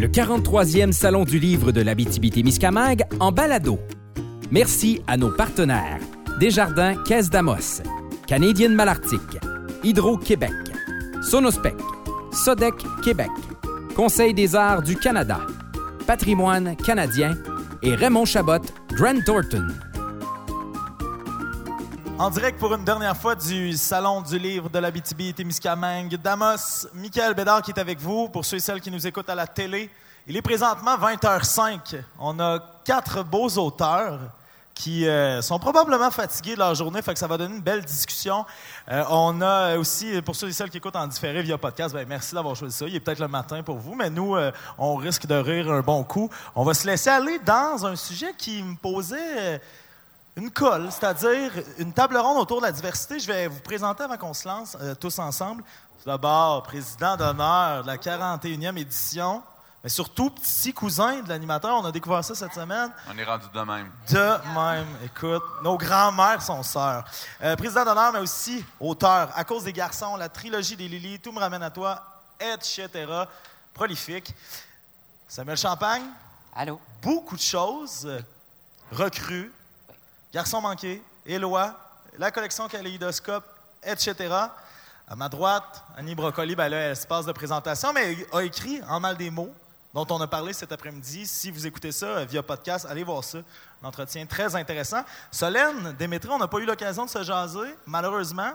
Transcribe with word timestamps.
le 0.00 0.06
43e 0.06 0.92
Salon 0.92 1.24
du 1.24 1.40
livre 1.40 1.72
de 1.72 1.80
l'Abitibi-Témiscamingue 1.80 3.02
en 3.18 3.32
balado. 3.32 3.80
Merci 4.52 5.02
à 5.08 5.16
nos 5.16 5.30
partenaires 5.30 5.98
Desjardins 6.38 6.94
Caisse 7.02 7.30
d'Amos, 7.30 7.82
Canadienne 8.26 8.74
Malartic, 8.74 9.20
Hydro-Québec, 9.82 10.52
Sonospec, 11.20 11.74
Sodec 12.30 12.74
Québec, 13.02 13.30
Conseil 13.96 14.34
des 14.34 14.54
arts 14.54 14.82
du 14.82 14.94
Canada, 14.94 15.40
Patrimoine 16.06 16.76
canadien 16.76 17.36
et 17.82 17.94
Raymond 17.96 18.24
Chabot, 18.24 18.62
Grant 18.92 19.20
Thornton. 19.26 19.66
En 22.20 22.30
direct 22.30 22.58
pour 22.58 22.74
une 22.74 22.82
dernière 22.82 23.16
fois 23.16 23.36
du 23.36 23.74
Salon 23.74 24.22
du 24.22 24.40
livre 24.40 24.68
de 24.68 24.80
l'Abitibi 24.80 25.32
Témiscamingue, 25.32 26.16
Damos, 26.16 26.88
Michael 26.92 27.32
Bédard 27.34 27.62
qui 27.62 27.70
est 27.70 27.78
avec 27.78 28.00
vous. 28.00 28.28
Pour 28.28 28.44
ceux 28.44 28.56
et 28.56 28.60
celles 28.60 28.80
qui 28.80 28.90
nous 28.90 29.06
écoutent 29.06 29.30
à 29.30 29.36
la 29.36 29.46
télé, 29.46 29.88
il 30.26 30.36
est 30.36 30.42
présentement 30.42 30.96
20h05. 30.96 32.02
On 32.18 32.40
a 32.40 32.58
quatre 32.84 33.22
beaux 33.22 33.48
auteurs 33.50 34.18
qui 34.74 35.06
euh, 35.06 35.40
sont 35.42 35.60
probablement 35.60 36.10
fatigués 36.10 36.54
de 36.54 36.58
leur 36.58 36.74
journée, 36.74 37.02
fait 37.02 37.16
ça 37.16 37.28
va 37.28 37.36
donner 37.36 37.54
une 37.54 37.62
belle 37.62 37.84
discussion. 37.84 38.44
Euh, 38.90 39.04
on 39.10 39.40
a 39.40 39.76
aussi, 39.76 40.20
pour 40.22 40.34
ceux 40.34 40.48
et 40.48 40.52
celles 40.52 40.70
qui 40.70 40.78
écoutent 40.78 40.96
en 40.96 41.06
différé 41.06 41.40
via 41.42 41.56
podcast, 41.56 41.94
ben, 41.94 42.06
merci 42.08 42.34
d'avoir 42.34 42.56
choisi 42.56 42.76
ça. 42.76 42.86
Il 42.86 42.96
est 42.96 43.00
peut-être 43.00 43.20
le 43.20 43.28
matin 43.28 43.62
pour 43.62 43.78
vous, 43.78 43.94
mais 43.94 44.10
nous, 44.10 44.34
euh, 44.34 44.50
on 44.76 44.96
risque 44.96 45.26
de 45.26 45.36
rire 45.36 45.70
un 45.70 45.82
bon 45.82 46.02
coup. 46.02 46.28
On 46.56 46.64
va 46.64 46.74
se 46.74 46.84
laisser 46.84 47.10
aller 47.10 47.38
dans 47.38 47.86
un 47.86 47.94
sujet 47.94 48.34
qui 48.36 48.60
me 48.62 48.74
posait 48.74 49.60
une 50.38 50.50
colle, 50.50 50.88
c'est-à-dire 50.90 51.52
une 51.78 51.92
table 51.92 52.16
ronde 52.16 52.38
autour 52.38 52.60
de 52.60 52.66
la 52.66 52.72
diversité. 52.72 53.18
Je 53.18 53.26
vais 53.26 53.48
vous 53.48 53.60
présenter 53.60 54.04
avant 54.04 54.16
qu'on 54.16 54.34
se 54.34 54.46
lance 54.46 54.76
tous 55.00 55.18
ensemble. 55.18 55.62
Tout 55.98 56.08
d'abord, 56.08 56.62
président 56.62 57.16
d'honneur 57.16 57.82
de 57.82 57.88
la 57.88 57.96
41e 57.96 58.78
édition 58.78 59.42
mais 59.82 59.90
surtout, 59.90 60.30
petit 60.30 60.72
cousin 60.72 61.20
de 61.20 61.28
l'animateur, 61.28 61.78
on 61.80 61.84
a 61.84 61.92
découvert 61.92 62.24
ça 62.24 62.34
cette 62.34 62.52
semaine. 62.52 62.90
On 63.08 63.16
est 63.16 63.24
rendu 63.24 63.46
de 63.54 63.60
même. 63.60 63.90
De 64.10 64.54
même. 64.54 64.86
Écoute, 65.04 65.44
nos 65.62 65.78
grands-mères 65.78 66.42
sont 66.42 66.64
sœurs. 66.64 67.04
Euh, 67.42 67.54
président 67.54 67.84
d'honneur, 67.84 68.12
mais 68.12 68.18
aussi 68.18 68.64
auteur. 68.80 69.30
À 69.36 69.44
cause 69.44 69.62
des 69.62 69.72
garçons, 69.72 70.16
la 70.16 70.28
trilogie 70.28 70.76
des 70.76 70.88
Lily, 70.88 71.20
Tout 71.20 71.30
me 71.30 71.38
ramène 71.38 71.62
à 71.62 71.70
toi, 71.70 72.02
etc. 72.40 73.06
Prolifique. 73.72 74.34
Samuel 75.28 75.56
Champagne. 75.56 76.02
Allô? 76.56 76.80
Beaucoup 77.00 77.36
de 77.36 77.40
choses. 77.40 78.08
Recrues. 78.90 79.52
Garçon 80.32 80.60
manqué. 80.60 81.02
Éloi. 81.24 81.74
La 82.18 82.30
collection 82.30 82.68
Kaléidoscope, 82.68 83.44
etc. 83.82 84.14
À 85.06 85.16
ma 85.16 85.28
droite, 85.30 85.82
Annie 85.96 86.14
Brocoli, 86.14 86.54
ben 86.54 86.68
là, 86.68 86.90
espace 86.90 87.24
de 87.24 87.32
présentation, 87.32 87.94
mais 87.94 88.14
a 88.32 88.42
écrit 88.42 88.82
en 88.88 89.00
mal 89.00 89.16
des 89.16 89.30
mots 89.30 89.54
dont 89.94 90.06
on 90.10 90.20
a 90.20 90.26
parlé 90.26 90.52
cet 90.52 90.70
après-midi. 90.70 91.26
Si 91.26 91.50
vous 91.50 91.66
écoutez 91.66 91.92
ça 91.92 92.06
euh, 92.06 92.24
via 92.26 92.42
podcast, 92.42 92.86
allez 92.90 93.04
voir 93.04 93.24
ça. 93.24 93.38
Un 93.82 93.88
entretien 93.88 94.26
très 94.26 94.54
intéressant. 94.54 95.02
Solène 95.30 95.94
Démétré, 95.98 96.30
on 96.30 96.38
n'a 96.38 96.48
pas 96.48 96.58
eu 96.58 96.66
l'occasion 96.66 97.06
de 97.06 97.10
se 97.10 97.22
jaser, 97.22 97.74
malheureusement, 97.86 98.52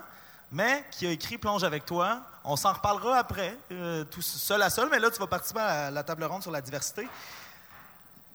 mais 0.52 0.84
qui 0.92 1.08
a 1.08 1.10
écrit 1.10 1.38
Plonge 1.38 1.64
avec 1.64 1.84
toi. 1.84 2.20
On 2.44 2.54
s'en 2.54 2.72
reparlera 2.72 3.16
après, 3.16 3.58
euh, 3.72 4.04
tout 4.04 4.22
seul 4.22 4.62
à 4.62 4.70
seul, 4.70 4.88
mais 4.90 5.00
là, 5.00 5.10
tu 5.10 5.18
vas 5.18 5.26
participer 5.26 5.60
à 5.60 5.90
la 5.90 6.04
table 6.04 6.22
ronde 6.22 6.42
sur 6.42 6.52
la 6.52 6.60
diversité. 6.60 7.08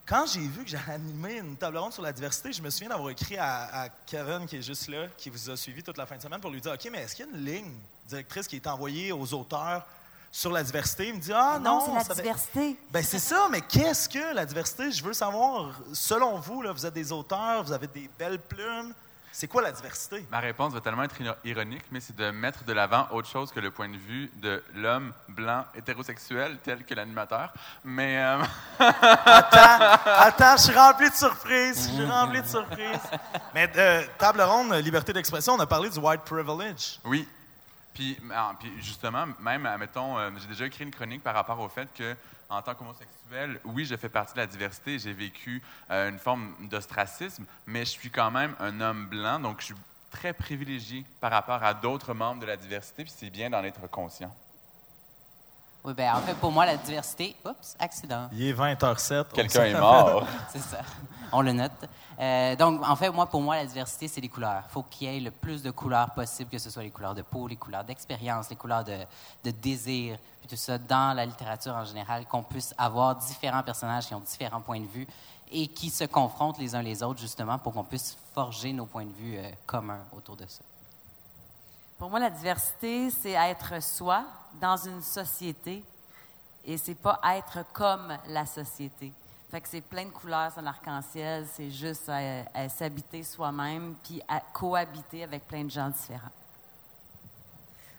Quand 0.09 0.25
j'ai 0.25 0.39
vu 0.39 0.63
que 0.63 0.71
j'allais 0.71 0.93
animer 0.93 1.37
une 1.37 1.55
table 1.55 1.77
ronde 1.77 1.93
sur 1.93 2.01
la 2.01 2.11
diversité, 2.11 2.51
je 2.51 2.63
me 2.63 2.71
souviens 2.71 2.89
d'avoir 2.89 3.11
écrit 3.11 3.37
à, 3.37 3.81
à, 3.81 3.89
Kevin, 4.07 4.47
qui 4.47 4.55
est 4.55 4.61
juste 4.63 4.87
là, 4.87 5.05
qui 5.15 5.29
vous 5.29 5.51
a 5.51 5.55
suivi 5.55 5.83
toute 5.83 5.99
la 5.99 6.07
fin 6.07 6.17
de 6.17 6.21
semaine, 6.23 6.41
pour 6.41 6.49
lui 6.49 6.59
dire 6.59 6.71
OK, 6.71 6.89
mais 6.91 7.03
est-ce 7.03 7.15
qu'il 7.15 7.27
y 7.27 7.29
a 7.29 7.31
une 7.31 7.45
ligne 7.45 7.73
directrice 8.07 8.47
qui 8.47 8.55
est 8.55 8.65
envoyée 8.65 9.11
aux 9.11 9.31
auteurs 9.35 9.85
sur 10.31 10.51
la 10.51 10.63
diversité? 10.63 11.09
Il 11.09 11.13
me 11.13 11.19
dit 11.19 11.31
Ah 11.31 11.59
non, 11.61 11.87
non 11.87 11.99
c'est 12.01 12.09
la 12.09 12.15
diversité. 12.15 12.75
Ben, 12.89 13.03
c'est 13.03 13.19
ça, 13.19 13.47
mais 13.51 13.61
qu'est-ce 13.61 14.09
que 14.09 14.33
la 14.33 14.47
diversité? 14.47 14.91
Je 14.91 15.03
veux 15.03 15.13
savoir, 15.13 15.79
selon 15.93 16.39
vous, 16.39 16.63
là, 16.63 16.71
vous 16.71 16.87
êtes 16.87 16.93
des 16.95 17.11
auteurs, 17.11 17.63
vous 17.63 17.71
avez 17.71 17.85
des 17.85 18.09
belles 18.17 18.39
plumes. 18.39 18.95
C'est 19.31 19.47
quoi 19.47 19.61
la 19.61 19.71
diversité? 19.71 20.25
Ma 20.31 20.39
réponse 20.39 20.73
va 20.73 20.81
tellement 20.81 21.03
être 21.03 21.15
ironique, 21.43 21.85
mais 21.91 21.99
c'est 21.99 22.15
de 22.15 22.31
mettre 22.31 22.63
de 22.63 22.73
l'avant 22.73 23.07
autre 23.11 23.27
chose 23.27 23.51
que 23.51 23.59
le 23.59 23.71
point 23.71 23.89
de 23.89 23.97
vue 23.97 24.31
de 24.35 24.63
l'homme 24.75 25.13
blanc 25.27 25.65
hétérosexuel 25.75 26.57
tel 26.63 26.83
que 26.83 26.93
l'animateur. 26.93 27.53
Mais. 27.83 28.17
Euh, 28.17 28.43
attends, 28.79 30.01
attends, 30.05 30.57
je 30.57 30.63
suis 30.63 30.77
rempli 30.77 31.09
de 31.09 31.15
surprises. 31.15 31.89
Je 31.89 31.95
suis 31.95 32.05
rempli 32.05 32.41
de 32.41 32.47
surprises. 32.47 33.09
Mais 33.53 33.69
euh, 33.77 34.03
table 34.17 34.41
ronde, 34.41 34.73
liberté 34.73 35.13
d'expression, 35.13 35.53
on 35.53 35.59
a 35.59 35.67
parlé 35.67 35.89
du 35.89 35.99
white 35.99 36.21
privilege. 36.21 36.99
Oui, 37.05 37.27
ah, 38.33 38.53
puis, 38.59 38.71
justement, 38.79 39.25
même, 39.39 39.65
admettons, 39.65 40.17
euh, 40.17 40.29
j'ai 40.37 40.47
déjà 40.47 40.65
écrit 40.65 40.83
une 40.83 40.91
chronique 40.91 41.23
par 41.23 41.35
rapport 41.35 41.59
au 41.59 41.69
fait 41.69 41.87
que, 41.93 42.15
en 42.49 42.61
tant 42.61 42.73
qu'homosexuel, 42.73 43.59
oui, 43.63 43.85
je 43.85 43.95
fais 43.95 44.09
partie 44.09 44.33
de 44.33 44.39
la 44.39 44.47
diversité, 44.47 44.97
j'ai 44.97 45.13
vécu 45.13 45.61
euh, 45.91 46.09
une 46.09 46.17
forme 46.17 46.55
d'ostracisme, 46.67 47.45
mais 47.67 47.81
je 47.81 47.91
suis 47.91 48.09
quand 48.09 48.31
même 48.31 48.55
un 48.59 48.81
homme 48.81 49.07
blanc, 49.07 49.39
donc 49.39 49.61
je 49.61 49.65
suis 49.65 49.75
très 50.09 50.33
privilégié 50.33 51.05
par 51.21 51.31
rapport 51.31 51.63
à 51.63 51.73
d'autres 51.73 52.13
membres 52.13 52.41
de 52.41 52.47
la 52.47 52.57
diversité, 52.57 53.03
puis 53.03 53.13
c'est 53.15 53.29
bien 53.29 53.51
d'en 53.51 53.63
être 53.63 53.87
conscient. 53.89 54.35
Oui, 55.83 55.93
bien, 55.93 56.13
en 56.13 56.21
fait, 56.21 56.33
pour 56.33 56.51
moi, 56.51 56.65
la 56.65 56.75
diversité. 56.75 57.35
Oups, 57.45 57.75
accident. 57.79 58.27
Il 58.33 58.43
est 58.43 58.53
20h07. 58.53 59.31
Quelqu'un 59.33 59.63
est 59.63 59.79
mort. 59.79 60.27
c'est 60.49 60.59
ça. 60.59 60.79
On 61.31 61.41
le 61.41 61.53
note. 61.53 61.71
Euh, 62.19 62.55
donc, 62.57 62.85
en 62.85 62.95
fait, 62.97 63.09
moi, 63.09 63.27
pour 63.27 63.41
moi, 63.41 63.55
la 63.55 63.65
diversité, 63.65 64.09
c'est 64.09 64.19
les 64.19 64.27
couleurs. 64.27 64.63
Il 64.67 64.71
faut 64.71 64.83
qu'il 64.83 65.09
y 65.09 65.15
ait 65.15 65.19
le 65.21 65.31
plus 65.31 65.63
de 65.63 65.71
couleurs 65.71 66.09
possible, 66.13 66.49
que 66.49 66.57
ce 66.57 66.69
soit 66.69 66.83
les 66.83 66.89
couleurs 66.89 67.15
de 67.15 67.21
peau, 67.21 67.47
les 67.47 67.55
couleurs 67.55 67.85
d'expérience, 67.85 68.49
les 68.49 68.57
couleurs 68.57 68.83
de, 68.83 68.97
de, 69.45 69.51
désir, 69.51 70.17
puis 70.41 70.49
tout 70.49 70.57
ça, 70.57 70.77
dans 70.77 71.15
la 71.15 71.25
littérature 71.25 71.73
en 71.73 71.85
général, 71.85 72.25
qu'on 72.25 72.43
puisse 72.43 72.75
avoir 72.77 73.15
différents 73.15 73.63
personnages 73.63 74.07
qui 74.07 74.13
ont 74.13 74.19
différents 74.19 74.61
points 74.61 74.81
de 74.81 74.87
vue 74.87 75.07
et 75.49 75.67
qui 75.67 75.89
se 75.89 76.03
confrontent 76.03 76.59
les 76.59 76.75
uns 76.75 76.81
les 76.81 77.01
autres, 77.03 77.21
justement, 77.21 77.57
pour 77.57 77.73
qu'on 77.73 77.85
puisse 77.85 78.17
forger 78.33 78.73
nos 78.73 78.85
points 78.85 79.05
de 79.05 79.13
vue 79.13 79.37
euh, 79.37 79.49
communs 79.65 80.01
autour 80.11 80.35
de 80.35 80.45
ça. 80.45 80.61
Pour 81.99 82.09
moi, 82.09 82.17
la 82.17 82.29
diversité, 82.29 83.09
c'est 83.09 83.33
être 83.33 83.83
soi 83.83 84.23
dans 84.59 84.77
une 84.77 85.01
société 85.01 85.83
et 86.65 86.77
c'est 86.77 86.95
pas 86.95 87.19
être 87.35 87.65
comme 87.73 88.13
la 88.29 88.45
société. 88.45 89.11
Fait 89.51 89.59
que 89.59 89.67
c'est 89.67 89.81
plein 89.81 90.05
de 90.05 90.09
couleurs, 90.09 90.49
c'est 90.53 90.61
un 90.61 90.65
arc-en-ciel, 90.65 91.45
c'est 91.51 91.69
juste 91.69 92.09
s'habiter 92.69 93.21
soi-même 93.23 93.95
puis 94.01 94.21
à 94.29 94.39
cohabiter 94.53 95.23
avec 95.25 95.45
plein 95.45 95.65
de 95.65 95.69
gens 95.69 95.89
différents. 95.89 96.31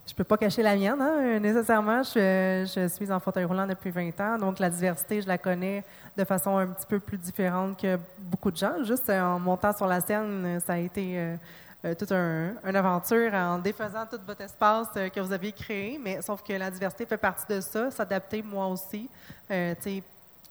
Je 0.06 0.14
peux 0.14 0.24
pas 0.24 0.38
cacher 0.38 0.62
la 0.62 0.74
mienne, 0.76 1.00
hein, 1.00 1.38
nécessairement. 1.38 2.02
Je, 2.02 2.66
je, 2.74 2.88
suis 2.88 3.12
en 3.12 3.20
fauteuil 3.20 3.44
roulant 3.44 3.66
depuis 3.66 3.90
20 3.90 4.18
ans, 4.20 4.38
donc 4.38 4.58
la 4.60 4.70
diversité, 4.70 5.20
je 5.20 5.28
la 5.28 5.36
connais 5.36 5.84
de 6.16 6.24
façon 6.24 6.56
un 6.56 6.68
petit 6.68 6.86
peu 6.86 7.00
plus 7.00 7.18
différente 7.18 7.78
que 7.78 7.98
beaucoup 8.18 8.50
de 8.50 8.56
gens. 8.56 8.82
Juste 8.82 9.10
en 9.10 9.38
montant 9.38 9.76
sur 9.76 9.86
la 9.86 10.00
scène, 10.00 10.58
ça 10.64 10.72
a 10.72 10.78
été 10.78 11.36
euh, 11.84 11.88
euh, 11.88 11.94
toute 11.94 12.12
un, 12.12 12.54
une 12.64 12.76
aventure 12.76 13.32
en 13.34 13.58
défaisant 13.58 14.06
tout 14.06 14.20
votre 14.26 14.42
espace 14.42 14.88
euh, 14.96 15.08
que 15.08 15.20
vous 15.20 15.32
aviez 15.32 15.52
créé, 15.52 15.98
mais 16.02 16.20
sauf 16.22 16.42
que 16.42 16.52
la 16.52 16.70
diversité 16.70 17.06
fait 17.06 17.16
partie 17.16 17.46
de 17.52 17.60
ça, 17.60 17.90
s'adapter 17.90 18.42
moi 18.42 18.66
aussi. 18.66 19.08
Euh, 19.50 19.74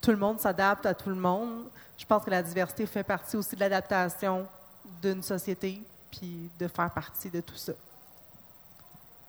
tout 0.00 0.10
le 0.10 0.16
monde 0.16 0.40
s'adapte 0.40 0.86
à 0.86 0.94
tout 0.94 1.08
le 1.08 1.14
monde. 1.14 1.64
Je 1.96 2.04
pense 2.04 2.24
que 2.24 2.30
la 2.30 2.42
diversité 2.42 2.86
fait 2.86 3.02
partie 3.02 3.36
aussi 3.36 3.54
de 3.54 3.60
l'adaptation 3.60 4.46
d'une 5.02 5.22
société, 5.22 5.82
puis 6.10 6.50
de 6.58 6.66
faire 6.66 6.90
partie 6.90 7.30
de 7.30 7.40
tout 7.40 7.56
ça. 7.56 7.72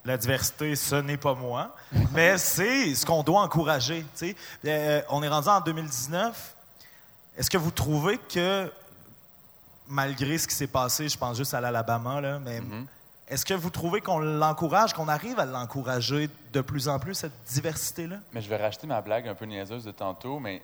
La 0.04 0.18
diversité, 0.18 0.76
ce 0.76 0.96
n'est 0.96 1.18
pas 1.18 1.36
moi, 1.36 1.76
mais 2.14 2.38
c'est 2.40 2.96
ce 2.96 3.06
qu'on 3.06 3.22
doit 3.22 3.42
encourager. 3.42 4.04
on 5.10 5.22
est 5.22 5.28
rendu 5.28 5.48
en 5.48 5.62
2019. 5.62 6.56
Est-ce 7.38 7.50
que 7.52 7.58
vous 7.58 7.70
trouvez 7.70 8.18
que 8.18 8.72
malgré 9.92 10.38
ce 10.38 10.48
qui 10.48 10.56
s'est 10.56 10.68
passé, 10.68 11.10
je 11.10 11.18
pense 11.18 11.38
juste 11.38 11.54
à 11.54 11.62
l'Alabama, 11.62 12.22
là, 12.22 12.40
mais 12.40 12.62
mhm. 12.62 12.88
est-ce 13.28 13.46
que 13.46 13.54
vous 13.54 13.70
trouvez 13.70 14.02
qu'on 14.02 14.20
l'encourage, 14.20 14.94
qu'on 14.94 15.08
arrive 15.08 15.40
à 15.40 15.46
l'encourager 15.46 16.30
de 16.54 16.62
plus 16.62 16.88
en 16.88 16.98
plus, 16.98 17.14
cette 17.14 17.44
diversité-là? 17.50 18.18
Mais 18.34 18.42
je 18.42 18.50
vais 18.50 18.58
racheter 18.58 18.88
ma 18.88 19.02
blague 19.02 19.28
un 19.28 19.36
peu 19.36 19.46
niaiseuse 19.46 19.84
de 19.84 19.92
tantôt, 19.92 20.40
mais 20.40 20.62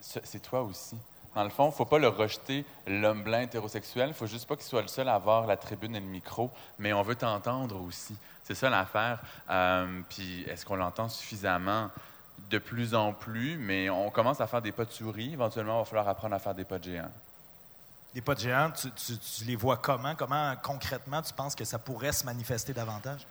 c'est 0.00 0.42
toi 0.42 0.62
aussi. 0.62 0.96
Dans 1.34 1.44
le 1.44 1.50
fond, 1.50 1.64
il 1.64 1.68
ne 1.68 1.72
faut 1.72 1.84
pas 1.84 1.98
le 1.98 2.08
rejeter, 2.08 2.64
l'homme 2.86 3.22
blanc 3.22 3.40
hétérosexuel. 3.40 4.06
Il 4.06 4.10
ne 4.10 4.14
faut 4.14 4.26
juste 4.26 4.46
pas 4.46 4.56
qu'il 4.56 4.66
soit 4.66 4.82
le 4.82 4.88
seul 4.88 5.08
à 5.08 5.14
avoir 5.14 5.46
la 5.46 5.56
tribune 5.56 5.96
et 5.96 6.00
le 6.00 6.06
micro, 6.06 6.50
mais 6.78 6.92
on 6.92 7.02
veut 7.02 7.14
t'entendre 7.14 7.80
aussi. 7.80 8.16
C'est 8.42 8.54
ça 8.54 8.68
l'affaire. 8.68 9.20
Euh, 9.48 10.00
puis 10.10 10.42
est-ce 10.42 10.66
qu'on 10.66 10.76
l'entend 10.76 11.08
suffisamment? 11.08 11.88
De 12.50 12.58
plus 12.58 12.94
en 12.94 13.14
plus, 13.14 13.56
mais 13.56 13.88
on 13.88 14.10
commence 14.10 14.40
à 14.40 14.46
faire 14.46 14.60
des 14.60 14.72
pas 14.72 14.84
de 14.84 14.90
souris. 14.90 15.32
Éventuellement, 15.32 15.76
il 15.76 15.78
va 15.78 15.84
falloir 15.84 16.08
apprendre 16.08 16.34
à 16.34 16.38
faire 16.38 16.54
des 16.54 16.64
pas 16.64 16.78
de 16.78 16.84
géant. 16.84 17.10
Des 18.14 18.20
pas 18.20 18.34
de 18.34 18.40
géants, 18.40 18.70
tu, 18.70 19.12
les 19.46 19.56
vois 19.56 19.78
comment? 19.78 20.14
Comment 20.14 20.54
concrètement 20.62 21.22
tu 21.22 21.32
penses 21.32 21.54
que 21.54 21.64
ça 21.64 21.78
pourrait 21.78 22.12
se 22.12 22.24
manifester 22.24 22.74
davantage? 22.74 23.26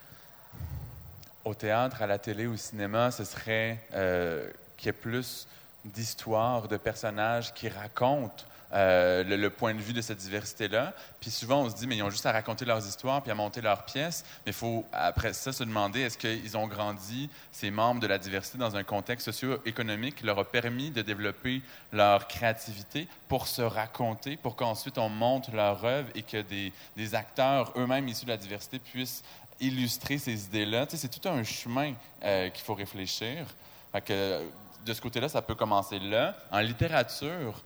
Au 1.46 1.54
théâtre, 1.54 2.02
à 2.02 2.08
la 2.08 2.18
télé, 2.18 2.48
au 2.48 2.56
cinéma, 2.56 3.12
ce 3.12 3.24
serait 3.24 3.86
euh, 3.94 4.50
qu'il 4.78 4.88
y 4.88 4.90
ait 4.90 4.94
plus 4.94 5.48
d'histoires, 5.86 6.68
de 6.68 6.78
personnages 6.78 7.54
qui 7.54 7.70
racontent 7.70 8.44
euh, 8.74 9.24
le, 9.24 9.50
point 9.50 9.74
de 9.74 9.82
vue 9.82 9.92
de 9.92 10.02
cette 10.02 10.20
diversité-là. 10.20 10.94
Puis 11.20 11.30
souvent, 11.30 11.64
on 11.64 11.70
se 11.70 11.76
dit, 11.76 11.88
mais 11.88 11.98
ils 11.98 12.04
ont 12.04 12.10
juste 12.10 12.26
à 12.26 12.32
raconter 12.32 12.64
leurs 12.64 12.88
histoires 12.88 13.22
puis 13.22 13.32
à 13.32 13.36
monter 13.36 13.60
leurs 13.60 13.84
pièces. 13.84 14.24
Mais 14.46 14.52
il 14.52 14.56
faut, 14.56 14.86
après 14.94 15.34
ça, 15.34 15.52
se 15.52 15.64
demander, 15.64 16.02
est-ce 16.02 16.18
qu'ils 16.18 16.56
ont 16.56 16.68
grandi, 16.68 17.30
ces 17.52 17.70
membres 17.70 18.00
de 18.00 18.08
la 18.08 18.18
diversité, 18.18 18.58
dans 18.58 18.76
un 18.78 18.84
contexte 18.84 19.26
socio-économique 19.26 20.16
qui 20.16 20.26
leur 20.26 20.40
a 20.40 20.46
permis 20.46 20.90
de 20.90 21.02
développer 21.02 21.62
leur 21.92 22.28
créativité 22.28 23.08
pour 23.28 23.48
se 23.48 23.62
raconter, 23.62 24.38
pour 24.38 24.56
qu'ensuite 24.56 24.98
on 24.98 25.10
monte 25.10 25.52
leur 25.54 25.84
œuvre 25.84 26.10
et 26.16 26.24
que 26.24 26.42
des, 26.42 26.72
acteurs 27.16 27.74
eux-mêmes 27.76 28.08
issus 28.08 28.26
de 28.26 28.32
la 28.32 28.38
diversité 28.38 28.80
puissent 28.80 29.24
illustrer 29.60 30.18
ces 30.18 30.46
idées-là. 30.46 30.86
C'est 30.90 31.10
tout 31.10 31.28
un 31.28 31.44
chemin 31.44 31.94
euh, 32.24 32.50
qu'il 32.50 32.64
faut 32.64 32.74
réfléchir. 32.74 33.48
Fait 33.92 34.02
que, 34.02 34.46
de 34.86 34.94
ce 34.94 35.02
côté-là, 35.02 35.28
ça 35.28 35.42
peut 35.42 35.56
commencer 35.56 36.00
là. 36.00 36.36
En 36.52 36.60
littérature, 36.60 37.62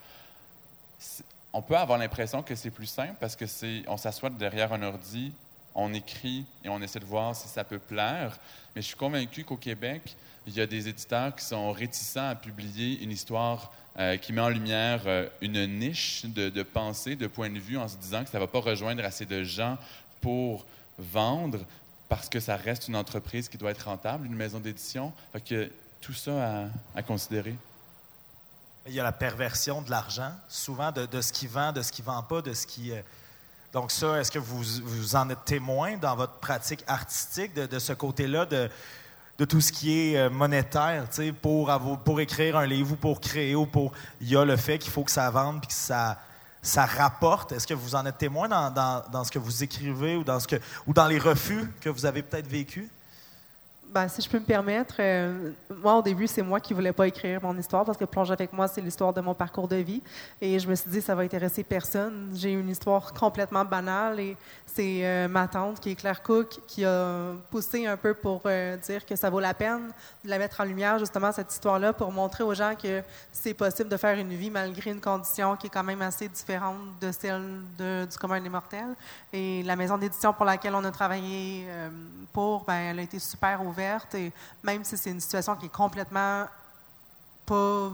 on 1.53 1.61
peut 1.61 1.77
avoir 1.77 1.97
l'impression 1.97 2.43
que 2.43 2.53
c'est 2.53 2.69
plus 2.69 2.85
simple 2.85 3.15
parce 3.19 3.35
que 3.35 3.45
c'est, 3.45 3.83
on 3.87 3.95
s'assoit 3.95 4.29
derrière 4.29 4.73
un 4.73 4.83
ordi, 4.83 5.31
on 5.73 5.93
écrit 5.93 6.45
et 6.63 6.69
on 6.69 6.81
essaie 6.81 6.99
de 6.99 7.05
voir 7.05 7.35
si 7.35 7.47
ça 7.47 7.63
peut 7.63 7.79
plaire. 7.79 8.37
Mais 8.75 8.81
je 8.81 8.87
suis 8.87 8.95
convaincu 8.95 9.43
qu'au 9.43 9.55
Québec, 9.55 10.15
il 10.47 10.53
y 10.53 10.61
a 10.61 10.67
des 10.67 10.87
éditeurs 10.87 11.33
qui 11.35 11.45
sont 11.45 11.71
réticents 11.71 12.29
à 12.29 12.35
publier 12.35 13.01
une 13.01 13.11
histoire 13.11 13.71
euh, 13.97 14.17
qui 14.17 14.33
met 14.33 14.41
en 14.41 14.49
lumière 14.49 15.03
euh, 15.05 15.29
une 15.41 15.65
niche 15.79 16.25
de, 16.25 16.63
pensée, 16.63 17.15
de 17.15 17.27
point 17.27 17.49
de 17.49 17.59
vue, 17.59 17.77
en 17.77 17.87
se 17.87 17.95
disant 17.97 18.23
que 18.23 18.29
ça 18.29 18.37
ne 18.37 18.43
va 18.43 18.47
pas 18.47 18.59
rejoindre 18.59 19.03
assez 19.03 19.25
de 19.25 19.43
gens 19.43 19.77
pour 20.19 20.65
vendre 20.97 21.59
parce 22.09 22.29
que 22.29 22.39
ça 22.39 22.57
reste 22.57 22.87
une 22.89 22.95
entreprise 22.95 23.49
qui 23.49 23.57
doit 23.57 23.71
être 23.71 23.85
rentable, 23.85 24.25
une 24.25 24.35
maison 24.35 24.59
d'édition. 24.59 25.13
Fait 25.31 25.41
que 25.41 25.71
tout 26.01 26.13
ça 26.13 26.69
à 26.93 27.01
considérer. 27.01 27.55
Il 28.87 28.93
y 28.93 28.99
a 28.99 29.03
la 29.03 29.11
perversion 29.11 29.81
de 29.81 29.89
l'argent, 29.89 30.31
souvent 30.47 30.91
de, 30.91 31.19
ce 31.19 31.33
qui 31.33 31.47
vend, 31.47 31.71
de 31.71 31.81
ce 31.81 31.91
qui 31.91 32.03
vend 32.03 32.21
pas, 32.21 32.43
de 32.43 32.53
ce 32.53 32.67
qui. 32.67 32.91
euh, 32.91 33.01
Donc, 33.73 33.89
ça, 33.89 34.19
est-ce 34.19 34.31
que 34.31 34.37
vous, 34.37 35.15
en 35.15 35.27
êtes 35.31 35.43
témoin 35.43 35.97
dans 35.97 36.15
votre 36.15 36.33
pratique 36.33 36.83
artistique 36.85 37.55
de, 37.55 37.79
ce 37.79 37.93
côté-là, 37.93 38.45
de, 38.45 38.69
tout 39.45 39.59
ce 39.59 39.71
qui 39.71 39.91
est 39.91 40.17
euh, 40.17 40.29
monétaire, 40.29 41.07
pour, 41.41 41.75
pour 42.03 42.19
écrire 42.19 42.57
un 42.57 42.67
livre 42.67 42.91
ou 42.91 42.95
pour 42.95 43.19
créer 43.19 43.55
ou 43.55 43.65
pour. 43.65 43.91
Il 44.21 44.29
y 44.29 44.37
a 44.37 44.45
le 44.45 44.55
fait 44.55 44.77
qu'il 44.77 44.91
faut 44.91 45.03
que 45.03 45.11
ça 45.11 45.31
vende 45.31 45.61
puis 45.61 45.69
que 45.69 45.73
ça, 45.73 46.19
rapporte. 46.85 47.53
Est-ce 47.53 47.65
que 47.65 47.73
vous 47.73 47.95
en 47.95 48.05
êtes 48.05 48.19
témoin 48.19 48.47
dans, 48.47 49.23
ce 49.23 49.31
que 49.31 49.39
vous 49.39 49.63
écrivez 49.63 50.15
ou 50.15 50.23
dans, 50.23 50.37
ou 50.85 50.93
dans 50.93 51.07
les 51.07 51.17
refus 51.17 51.73
que 51.81 51.89
vous 51.89 52.05
avez 52.05 52.21
peut-être 52.21 52.47
vécus? 52.47 52.87
Ben, 53.95 54.09
si 54.09 54.21
je 54.21 54.29
peux 54.29 54.39
me 54.39 54.43
permettre, 54.43 54.95
euh, 54.99 55.51
moi, 55.81 55.95
au 55.95 56.01
début, 56.01 56.27
c'est 56.27 56.41
moi 56.41 56.59
qui 56.59 56.73
voulais 56.73 56.91
pas 56.91 57.07
écrire 57.07 57.41
mon 57.41 57.57
histoire 57.57 57.85
parce 57.85 57.97
que 57.97 58.03
Plonge 58.03 58.29
avec 58.29 58.51
moi, 58.51 58.67
c'est 58.67 58.81
l'histoire 58.81 59.13
de 59.13 59.21
mon 59.21 59.33
parcours 59.33 59.69
de 59.69 59.77
vie. 59.77 60.03
Et 60.41 60.59
je 60.59 60.67
me 60.67 60.75
suis 60.75 60.89
dit, 60.89 60.99
ça 60.99 61.15
va 61.15 61.21
intéresser 61.21 61.63
personne. 61.63 62.29
J'ai 62.33 62.51
une 62.51 62.67
histoire 62.67 63.13
complètement 63.13 63.63
banale 63.63 64.19
et 64.19 64.35
c'est 64.65 64.99
euh, 65.05 65.29
ma 65.29 65.47
tante, 65.47 65.79
qui 65.79 65.91
est 65.91 65.95
Claire 65.95 66.21
Cook, 66.21 66.59
qui 66.67 66.83
a 66.83 67.35
poussé 67.49 67.87
un 67.87 67.95
peu 67.95 68.13
pour 68.13 68.41
euh, 68.47 68.75
dire 68.75 69.05
que 69.05 69.15
ça 69.15 69.29
vaut 69.29 69.39
la 69.39 69.53
peine 69.53 69.87
de 70.25 70.29
la 70.29 70.39
mettre 70.39 70.59
en 70.59 70.65
lumière, 70.65 70.99
justement, 70.99 71.31
cette 71.31 71.53
histoire-là, 71.53 71.93
pour 71.93 72.11
montrer 72.11 72.43
aux 72.43 72.53
gens 72.53 72.73
que 72.75 73.01
c'est 73.31 73.53
possible 73.53 73.87
de 73.87 73.95
faire 73.95 74.19
une 74.19 74.33
vie 74.33 74.49
malgré 74.49 74.91
une 74.91 74.99
condition 74.99 75.55
qui 75.55 75.67
est 75.67 75.69
quand 75.69 75.85
même 75.85 76.01
assez 76.01 76.27
différente 76.27 76.99
de 76.99 77.13
celle 77.13 77.61
du 77.77 78.17
commun 78.17 78.41
des 78.41 78.49
mortels. 78.49 78.93
Et 79.31 79.63
la 79.63 79.77
maison 79.77 79.97
d'édition 79.97 80.33
pour 80.33 80.43
laquelle 80.43 80.75
on 80.75 80.83
a 80.83 80.91
travaillé 80.91 81.65
ben, 82.65 82.73
elle 82.73 82.99
a 82.99 83.01
été 83.01 83.19
super 83.19 83.65
ouverte. 83.65 84.15
Et 84.15 84.31
même 84.63 84.83
si 84.83 84.97
c'est 84.97 85.11
une 85.11 85.19
situation 85.19 85.55
qui 85.55 85.67
est 85.67 85.73
complètement 85.73 86.45
pas 87.45 87.91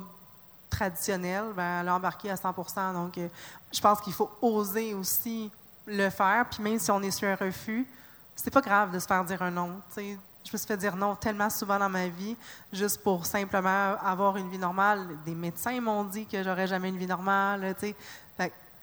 traditionnelle, 0.69 1.45
ben, 1.55 1.81
elle 1.81 1.89
a 1.89 1.95
embarqué 1.95 2.29
à 2.29 2.37
100 2.37 2.53
Donc, 2.93 3.17
euh, 3.17 3.27
je 3.71 3.81
pense 3.81 4.01
qu'il 4.01 4.13
faut 4.13 4.31
oser 4.41 4.93
aussi 4.93 5.51
le 5.85 6.09
faire. 6.09 6.45
Puis 6.49 6.63
même 6.63 6.79
si 6.79 6.89
on 6.91 7.01
est 7.01 7.11
sur 7.11 7.27
un 7.27 7.35
refus, 7.35 7.87
c'est 8.35 8.51
pas 8.51 8.61
grave 8.61 8.91
de 8.91 8.99
se 8.99 9.07
faire 9.07 9.23
dire 9.23 9.41
un 9.41 9.51
non. 9.51 9.81
Je 9.95 10.51
me 10.51 10.57
suis 10.57 10.67
fait 10.67 10.77
dire 10.77 10.95
non 10.95 11.15
tellement 11.15 11.49
souvent 11.49 11.77
dans 11.77 11.89
ma 11.89 12.07
vie, 12.07 12.35
juste 12.73 13.03
pour 13.03 13.25
simplement 13.25 13.95
avoir 14.03 14.37
une 14.37 14.49
vie 14.49 14.57
normale. 14.57 15.07
Des 15.23 15.35
médecins 15.35 15.79
m'ont 15.79 16.03
dit 16.03 16.25
que 16.25 16.41
j'aurais 16.43 16.67
jamais 16.67 16.89
une 16.89 16.97
vie 16.97 17.05
normale. 17.05 17.75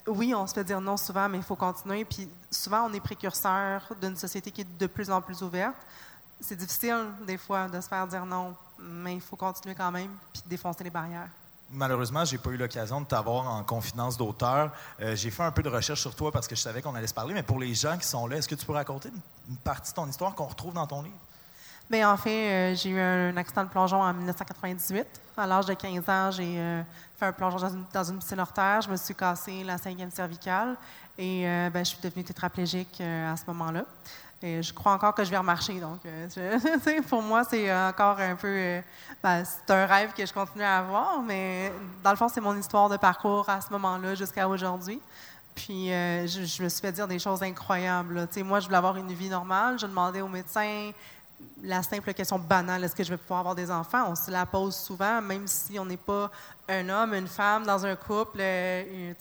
Oui, 0.08 0.34
on 0.34 0.46
se 0.46 0.54
fait 0.54 0.64
dire 0.64 0.80
non 0.80 0.96
souvent, 0.96 1.28
mais 1.28 1.38
il 1.38 1.44
faut 1.44 1.56
continuer. 1.56 2.04
Puis 2.04 2.28
souvent, 2.50 2.88
on 2.88 2.92
est 2.92 3.00
précurseur 3.00 3.82
d'une 4.00 4.16
société 4.16 4.50
qui 4.50 4.62
est 4.62 4.78
de 4.78 4.86
plus 4.86 5.10
en 5.10 5.20
plus 5.20 5.42
ouverte. 5.42 5.76
C'est 6.40 6.56
difficile, 6.56 7.06
des 7.26 7.36
fois, 7.36 7.68
de 7.68 7.80
se 7.80 7.88
faire 7.88 8.06
dire 8.06 8.24
non, 8.24 8.54
mais 8.78 9.14
il 9.14 9.20
faut 9.20 9.36
continuer 9.36 9.74
quand 9.74 9.90
même, 9.90 10.10
puis 10.32 10.42
défoncer 10.46 10.84
les 10.84 10.90
barrières. 10.90 11.28
Malheureusement, 11.70 12.24
j'ai 12.24 12.38
pas 12.38 12.50
eu 12.50 12.56
l'occasion 12.56 13.02
de 13.02 13.06
t'avoir 13.06 13.46
en 13.46 13.62
confidence 13.62 14.16
d'auteur. 14.16 14.72
Euh, 15.00 15.14
j'ai 15.14 15.30
fait 15.30 15.42
un 15.42 15.50
peu 15.50 15.62
de 15.62 15.68
recherche 15.68 16.00
sur 16.00 16.14
toi 16.14 16.32
parce 16.32 16.48
que 16.48 16.56
je 16.56 16.60
savais 16.60 16.80
qu'on 16.80 16.94
allait 16.94 17.06
se 17.06 17.14
parler, 17.14 17.34
mais 17.34 17.42
pour 17.42 17.58
les 17.58 17.74
gens 17.74 17.98
qui 17.98 18.06
sont 18.06 18.26
là, 18.26 18.36
est-ce 18.36 18.48
que 18.48 18.54
tu 18.54 18.64
peux 18.64 18.72
raconter 18.72 19.10
une, 19.48 19.56
partie 19.58 19.90
de 19.90 19.96
ton 19.96 20.06
histoire 20.06 20.34
qu'on 20.34 20.46
retrouve 20.46 20.72
dans 20.72 20.86
ton 20.86 21.02
livre? 21.02 21.16
Bien, 21.90 22.10
en 22.10 22.16
fait, 22.16 22.72
euh, 22.72 22.74
j'ai 22.74 22.90
eu 22.90 23.00
un 23.00 23.36
accident 23.36 23.64
de 23.64 23.68
plongeon 23.68 24.00
en 24.00 24.14
1998. 24.14 25.06
À 25.36 25.46
l'âge 25.46 25.66
de 25.66 25.74
15 25.74 26.08
ans, 26.08 26.30
j'ai 26.30 26.54
euh, 26.58 26.82
fait 27.18 27.26
un 27.26 27.32
plongeon 27.32 27.58
dans 27.58 27.68
une, 27.68 27.84
dans 27.92 28.04
une 28.04 28.18
piscine 28.18 28.40
hors 28.40 28.52
terre. 28.52 28.80
Je 28.80 28.90
me 28.90 28.96
suis 28.96 29.14
cassé 29.14 29.64
la 29.64 29.76
cinquième 29.76 30.10
cervicale 30.10 30.76
et 31.16 31.46
euh, 31.46 31.70
ben, 31.70 31.84
je 31.84 31.90
suis 31.90 31.98
devenue 32.00 32.24
tétraplégique 32.24 33.00
euh, 33.00 33.32
à 33.32 33.36
ce 33.36 33.42
moment-là. 33.48 33.84
Et 34.40 34.62
je 34.62 34.72
crois 34.72 34.92
encore 34.92 35.14
que 35.14 35.24
je 35.24 35.30
vais 35.30 35.36
remarcher. 35.36 35.80
Donc, 35.80 35.98
euh, 36.06 36.28
pour 37.08 37.22
moi, 37.22 37.42
c'est 37.42 37.74
encore 37.74 38.20
un 38.20 38.36
peu. 38.36 38.80
ben, 39.20 39.44
c'est 39.44 39.72
un 39.72 39.84
rêve 39.86 40.12
que 40.12 40.24
je 40.24 40.32
continue 40.32 40.62
à 40.62 40.78
avoir, 40.78 41.20
mais 41.22 41.72
dans 42.04 42.10
le 42.10 42.16
fond, 42.16 42.28
c'est 42.28 42.40
mon 42.40 42.56
histoire 42.56 42.88
de 42.88 42.96
parcours 42.96 43.48
à 43.48 43.60
ce 43.60 43.70
moment-là 43.72 44.14
jusqu'à 44.14 44.48
aujourd'hui. 44.48 45.00
Puis, 45.56 45.88
je, 45.88 46.44
je 46.46 46.62
me 46.62 46.68
suis 46.68 46.80
fait 46.80 46.92
dire 46.92 47.08
des 47.08 47.18
choses 47.18 47.42
incroyables. 47.42 48.28
moi, 48.44 48.60
je 48.60 48.66
voulais 48.66 48.78
avoir 48.78 48.96
une 48.96 49.12
vie 49.12 49.28
normale. 49.28 49.76
Je 49.76 49.86
demandais 49.86 50.20
au 50.20 50.28
médecin 50.28 50.92
la 51.62 51.82
simple 51.82 52.12
question 52.14 52.38
banale, 52.38 52.84
est-ce 52.84 52.94
que 52.94 53.04
je 53.04 53.10
vais 53.10 53.16
pouvoir 53.16 53.40
avoir 53.40 53.54
des 53.54 53.70
enfants? 53.70 54.10
On 54.10 54.14
se 54.14 54.30
la 54.30 54.46
pose 54.46 54.76
souvent, 54.76 55.20
même 55.20 55.46
si 55.46 55.78
on 55.78 55.84
n'est 55.84 55.96
pas 55.96 56.30
un 56.68 56.88
homme, 56.88 57.14
une 57.14 57.28
femme 57.28 57.64
dans 57.64 57.84
un 57.84 57.96
couple. 57.96 58.38
euh. 58.40 59.14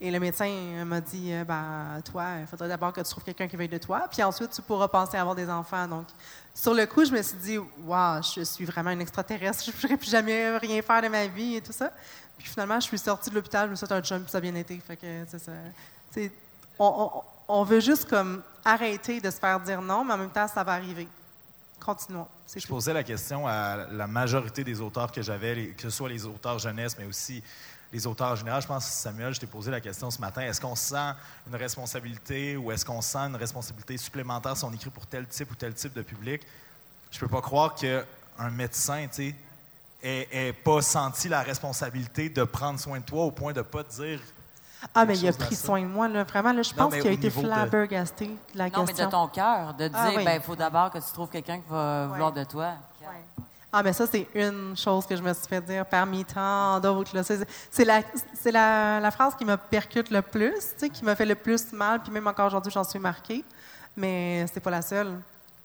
Et 0.00 0.10
le 0.10 0.18
médecin 0.18 0.48
euh, 0.48 0.84
m'a 0.84 1.00
dit, 1.00 1.32
euh, 1.32 1.44
ben, 1.44 2.00
toi, 2.04 2.24
il 2.40 2.46
faudrait 2.46 2.68
d'abord 2.68 2.92
que 2.92 3.00
tu 3.00 3.08
trouves 3.08 3.24
quelqu'un 3.24 3.46
qui 3.46 3.56
veuille 3.56 3.68
de 3.68 3.78
toi, 3.78 4.06
puis 4.10 4.22
ensuite 4.22 4.50
tu 4.50 4.60
pourras 4.60 4.88
penser 4.88 5.16
à 5.16 5.20
avoir 5.20 5.36
des 5.36 5.48
enfants. 5.48 5.86
Donc, 5.86 6.06
sur 6.52 6.74
le 6.74 6.84
coup, 6.86 7.04
je 7.04 7.12
me 7.12 7.22
suis 7.22 7.36
dit, 7.38 7.58
waouh, 7.58 8.20
je 8.22 8.42
suis 8.42 8.64
vraiment 8.64 8.90
une 8.90 9.00
extraterrestre, 9.00 9.64
je 9.66 9.70
ne 9.70 9.76
pourrais 9.76 9.96
plus 9.96 10.10
jamais 10.10 10.58
rien 10.58 10.82
faire 10.82 11.00
de 11.00 11.08
ma 11.08 11.26
vie 11.26 11.56
et 11.56 11.60
tout 11.60 11.72
ça. 11.72 11.92
Puis 12.36 12.48
finalement, 12.48 12.80
je 12.80 12.86
suis 12.86 12.98
sortie 12.98 13.30
de 13.30 13.34
l'hôpital, 13.36 13.66
je 13.66 13.70
me 13.70 13.76
suis 13.76 13.86
fait 13.86 13.94
un 13.94 14.02
jump, 14.02 14.24
puis 14.24 14.32
ça 14.32 14.38
a 14.38 14.40
bien 14.40 14.54
été. 14.56 14.78
Fait 14.80 14.96
que, 14.96 15.24
ça. 15.38 15.52
On 17.46 17.62
veut 17.62 17.80
juste 17.80 18.08
comme 18.08 18.42
arrêter 18.64 19.20
de 19.20 19.30
se 19.30 19.38
faire 19.38 19.60
dire 19.60 19.80
non, 19.82 20.04
mais 20.04 20.14
en 20.14 20.18
même 20.18 20.30
temps, 20.30 20.48
ça 20.48 20.64
va 20.64 20.72
arriver. 20.72 21.08
Continuons. 21.80 22.26
Je 22.54 22.60
tout. 22.60 22.68
posais 22.68 22.92
la 22.92 23.02
question 23.02 23.46
à 23.46 23.86
la 23.90 24.06
majorité 24.06 24.64
des 24.64 24.80
auteurs 24.80 25.12
que 25.12 25.20
j'avais, 25.20 25.68
que 25.76 25.82
ce 25.82 25.90
soit 25.90 26.08
les 26.08 26.24
auteurs 26.24 26.58
jeunesse, 26.58 26.96
mais 26.98 27.04
aussi 27.04 27.42
les 27.92 28.06
auteurs 28.06 28.32
en 28.32 28.36
général. 28.36 28.62
Je 28.62 28.66
pense, 28.66 28.86
Samuel, 28.86 29.34
je 29.34 29.40
t'ai 29.40 29.46
posé 29.46 29.70
la 29.70 29.80
question 29.80 30.10
ce 30.10 30.20
matin. 30.20 30.42
Est-ce 30.42 30.60
qu'on 30.60 30.74
sent 30.74 31.12
une 31.46 31.56
responsabilité 31.56 32.56
ou 32.56 32.72
est-ce 32.72 32.84
qu'on 32.84 33.02
sent 33.02 33.18
une 33.18 33.36
responsabilité 33.36 33.96
supplémentaire 33.98 34.56
si 34.56 34.64
on 34.64 34.72
écrit 34.72 34.90
pour 34.90 35.06
tel 35.06 35.26
type 35.26 35.50
ou 35.50 35.54
tel 35.54 35.74
type 35.74 35.92
de 35.92 36.02
public? 36.02 36.42
Je 37.10 37.18
peux 37.18 37.28
pas 37.28 37.42
croire 37.42 37.74
qu'un 37.74 38.50
médecin, 38.50 39.06
tu 39.06 39.30
sais, 39.30 39.34
ait, 40.02 40.28
ait 40.32 40.52
pas 40.52 40.82
senti 40.82 41.28
la 41.28 41.42
responsabilité 41.42 42.28
de 42.28 42.44
prendre 42.44 42.80
soin 42.80 42.98
de 42.98 43.04
toi 43.04 43.24
au 43.24 43.30
point 43.30 43.52
de 43.52 43.62
pas 43.62 43.84
te 43.84 43.94
dire 43.94 44.20
Ah, 44.94 45.04
mais 45.04 45.16
il 45.18 45.28
a 45.28 45.32
pris 45.32 45.54
soin 45.54 45.80
de 45.80 45.86
moi, 45.86 46.08
là. 46.08 46.24
Vraiment, 46.24 46.52
là, 46.52 46.62
je 46.62 46.70
Non, 46.70 46.76
pense 46.84 46.92
mais 46.92 47.00
qu'il 47.00 47.10
a 47.10 47.12
été 47.12 47.30
flabbergasté 47.30 48.26
de 48.26 48.58
la 48.58 48.68
Non, 48.70 48.80
mais 48.80 48.86
question. 48.88 49.06
de 49.06 49.10
ton 49.10 49.28
cœur, 49.28 49.74
de 49.74 49.88
dire, 49.88 49.98
Ah, 49.98 50.10
oui. 50.16 50.24
ben, 50.24 50.34
il 50.36 50.40
faut 50.42 50.56
d'abord 50.56 50.90
que 50.90 50.98
tu 50.98 51.12
trouves 51.12 51.28
quelqu'un 51.30 51.58
qui 51.58 51.68
va 51.70 52.06
vouloir 52.08 52.32
de 52.32 52.44
toi. 52.44 52.72
Ouais. 53.00 53.46
Ah, 53.72 53.82
mais 53.82 53.92
ça, 53.92 54.06
c'est 54.06 54.28
une 54.34 54.76
chose 54.76 55.04
que 55.06 55.16
je 55.16 55.22
me 55.22 55.32
suis 55.32 55.46
fait 55.48 55.60
dire 55.60 55.84
parmi 55.86 56.24
tant 56.24 56.78
d'autres. 56.80 57.10
C'est 57.70 57.84
la, 57.84 58.02
c'est 58.34 58.52
la, 58.52 59.00
la 59.00 59.10
phrase 59.10 59.34
qui 59.34 59.44
me 59.44 59.56
percute 59.56 60.10
le 60.10 60.22
plus, 60.22 60.52
tu 60.52 60.60
sais, 60.78 60.90
qui 60.90 61.04
m'a 61.04 61.16
fait 61.16 61.26
le 61.26 61.34
plus 61.34 61.72
mal, 61.72 62.00
puis 62.00 62.12
même 62.12 62.26
encore 62.26 62.46
aujourd'hui, 62.46 62.70
j'en 62.70 62.84
suis 62.84 63.00
marquée. 63.00 63.44
Mais 63.96 64.46
c'est 64.52 64.60
pas 64.60 64.70
la 64.70 64.82
seule. 64.82 65.18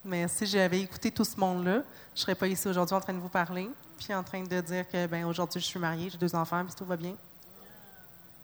Mais 0.04 0.26
si 0.28 0.46
j'avais 0.46 0.80
écouté 0.80 1.10
tout 1.10 1.24
ce 1.24 1.38
monde-là, 1.38 1.82
je 2.14 2.20
serais 2.22 2.34
pas 2.34 2.46
ici 2.48 2.66
aujourd'hui 2.66 2.94
en 2.96 3.00
train 3.00 3.12
de 3.12 3.18
vous 3.20 3.28
parler, 3.28 3.70
puis 3.98 4.14
en 4.14 4.22
train 4.24 4.42
de 4.42 4.60
dire 4.60 4.88
que, 4.88 5.06
ben 5.06 5.24
aujourd'hui, 5.26 5.60
je 5.60 5.66
suis 5.66 5.78
mariée, 5.78 6.08
j'ai 6.10 6.18
deux 6.18 6.34
enfants, 6.34 6.64
puis 6.64 6.74
tout 6.74 6.84
va 6.86 6.96
bien. 6.96 7.14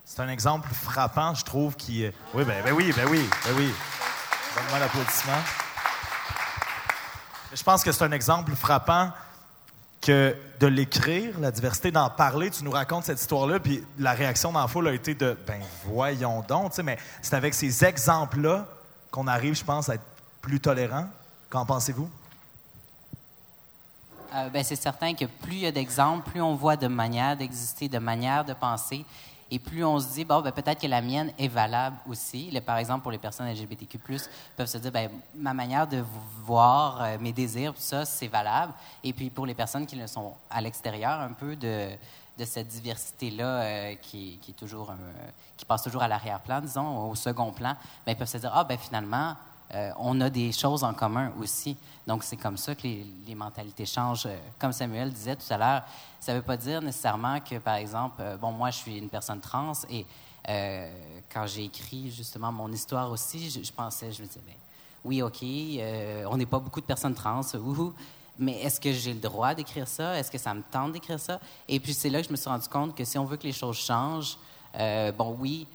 C'est 0.08 0.22
un 0.22 0.28
exemple 0.28 0.68
frappant, 0.72 1.34
je 1.34 1.44
trouve, 1.44 1.74
qui... 1.74 2.04
euh, 2.04 2.12
Oui, 2.32 2.44
ben, 2.44 2.62
ben 2.62 2.72
oui, 2.72 2.92
ben 2.96 3.08
oui, 3.08 3.28
ben 3.44 3.54
oui. 3.56 3.74
Donne-moi 4.54 4.78
l'applaudissement. 4.78 5.42
Je 7.52 7.62
pense 7.64 7.82
que 7.82 7.90
c'est 7.90 8.04
un 8.04 8.12
exemple 8.12 8.54
frappant 8.54 9.10
que 10.00 10.36
de 10.60 10.66
l'écrire, 10.68 11.40
la 11.40 11.50
diversité, 11.50 11.90
d'en 11.90 12.08
parler, 12.08 12.50
tu 12.50 12.62
nous 12.62 12.70
racontes 12.70 13.02
cette 13.02 13.20
histoire-là, 13.20 13.58
puis 13.58 13.84
la 13.98 14.12
réaction 14.12 14.52
dans 14.52 14.60
la 14.60 14.68
foule 14.68 14.86
a 14.86 14.92
été 14.92 15.16
de 15.16 15.36
«ben 15.46 15.60
voyons 15.86 16.42
donc», 16.42 16.70
tu 16.70 16.76
sais, 16.76 16.82
mais 16.84 16.98
c'est 17.20 17.34
avec 17.34 17.52
ces 17.52 17.84
exemples-là 17.84 18.68
qu'on 19.10 19.26
arrive, 19.26 19.56
je 19.56 19.64
pense, 19.64 19.88
à 19.88 19.94
être 19.96 20.06
plus 20.40 20.60
tolérant. 20.60 21.08
Qu'en 21.50 21.66
pensez-vous? 21.66 22.08
Euh, 24.34 24.48
ben, 24.50 24.62
c'est 24.62 24.76
certain 24.76 25.14
que 25.14 25.24
plus 25.24 25.54
il 25.54 25.60
y 25.60 25.66
a 25.66 25.72
d'exemples, 25.72 26.30
plus 26.30 26.40
on 26.40 26.54
voit 26.54 26.76
de 26.76 26.86
manières 26.86 27.36
d'exister, 27.36 27.88
de 27.88 27.98
manières 27.98 28.44
de 28.44 28.54
penser, 28.54 29.04
et 29.50 29.58
plus 29.58 29.84
on 29.84 29.98
se 30.00 30.08
dit, 30.14 30.24
bon, 30.24 30.40
ben, 30.40 30.50
peut-être 30.50 30.80
que 30.80 30.86
la 30.86 31.00
mienne 31.00 31.32
est 31.38 31.48
valable 31.48 31.96
aussi. 32.08 32.50
Par 32.66 32.78
exemple, 32.78 33.02
pour 33.02 33.12
les 33.12 33.18
personnes 33.18 33.48
LGBTQ+, 33.48 33.98
peuvent 34.56 34.66
se 34.66 34.78
dire, 34.78 34.90
ben, 34.90 35.08
ma 35.34 35.54
manière 35.54 35.86
de 35.86 36.02
voir, 36.44 37.00
euh, 37.02 37.16
mes 37.20 37.32
désirs, 37.32 37.72
ça, 37.76 38.04
c'est 38.04 38.26
valable. 38.28 38.72
Et 39.04 39.12
puis 39.12 39.30
pour 39.30 39.46
les 39.46 39.54
personnes 39.54 39.86
qui 39.86 39.96
le 39.96 40.06
sont 40.06 40.34
à 40.50 40.60
l'extérieur 40.60 41.20
un 41.20 41.32
peu 41.32 41.54
de, 41.54 41.90
de 42.38 42.44
cette 42.44 42.68
diversité-là 42.68 43.44
euh, 43.62 43.94
qui, 43.96 44.38
un- 44.90 44.96
qui 45.56 45.64
passe 45.64 45.82
toujours 45.82 46.02
à 46.02 46.08
l'arrière-plan, 46.08 46.60
disons, 46.60 47.08
au 47.10 47.14
second 47.14 47.52
plan, 47.52 47.76
ben, 48.04 48.16
peuvent 48.16 48.28
se 48.28 48.38
dire, 48.38 48.50
ah, 48.54 48.64
ben 48.64 48.76
finalement, 48.78 49.36
euh, 49.74 49.90
on 49.98 50.20
a 50.20 50.30
des 50.30 50.52
choses 50.52 50.84
en 50.84 50.94
commun 50.94 51.32
aussi. 51.40 51.76
Donc, 52.06 52.22
c'est 52.22 52.36
comme 52.36 52.56
ça 52.56 52.74
que 52.74 52.86
les, 52.86 53.34
mentalités 53.34 53.84
changent. 53.84 54.26
Euh, 54.26 54.38
Comme 54.58 54.72
Samuel 54.72 55.12
disait 55.12 55.34
tout 55.34 55.52
à 55.52 55.58
l'heure, 55.58 55.82
ça 56.20 56.32
ne 56.32 56.38
veut 56.38 56.44
pas 56.44 56.56
dire 56.56 56.80
nécessairement 56.80 57.40
que, 57.40 57.56
par 57.58 57.74
exemple, 57.74 58.16
euh, 58.20 58.36
bon, 58.36 58.52
moi, 58.52 58.70
je 58.70 58.76
suis 58.76 58.96
une 58.96 59.08
personne 59.08 59.40
trans 59.40 59.72
et 59.90 60.06
quand 61.34 61.44
j'ai 61.48 61.64
écrit 61.64 62.08
justement 62.12 62.52
mon 62.52 62.70
histoire 62.70 63.10
aussi, 63.10 63.50
je, 63.50 63.72
pensais, 63.72 64.12
je 64.12 64.22
me 64.22 64.28
disais, 64.28 64.40
ben, 64.46 64.54
oui, 65.04 65.20
OK, 65.20 65.42
on 65.42 66.36
n'est 66.36 66.46
pas 66.46 66.60
beaucoup 66.60 66.80
de 66.80 66.86
personnes 66.86 67.14
trans, 67.14 67.40
wouhou, 67.54 67.92
mais 68.38 68.60
est-ce 68.60 68.80
que 68.80 68.92
j'ai 68.92 69.12
le 69.12 69.18
droit 69.18 69.56
d'écrire 69.56 69.88
ça? 69.88 70.16
Est-ce 70.16 70.30
que 70.30 70.38
ça 70.38 70.54
me 70.54 70.62
tente 70.70 70.92
d'écrire 70.92 71.18
ça? 71.18 71.40
Et 71.66 71.80
puis, 71.80 71.92
c'est 71.92 72.10
là 72.10 72.20
que 72.20 72.28
je 72.28 72.30
me 72.30 72.36
suis 72.36 72.48
rendu 72.48 72.68
compte 72.68 72.94
que 72.94 73.04
si 73.04 73.18
on 73.18 73.24
veut 73.24 73.36
que 73.36 73.42
les 73.42 73.50
choses 73.50 73.78
changent, 73.78 74.38
bon, 75.18 75.36
oui, 75.40 75.66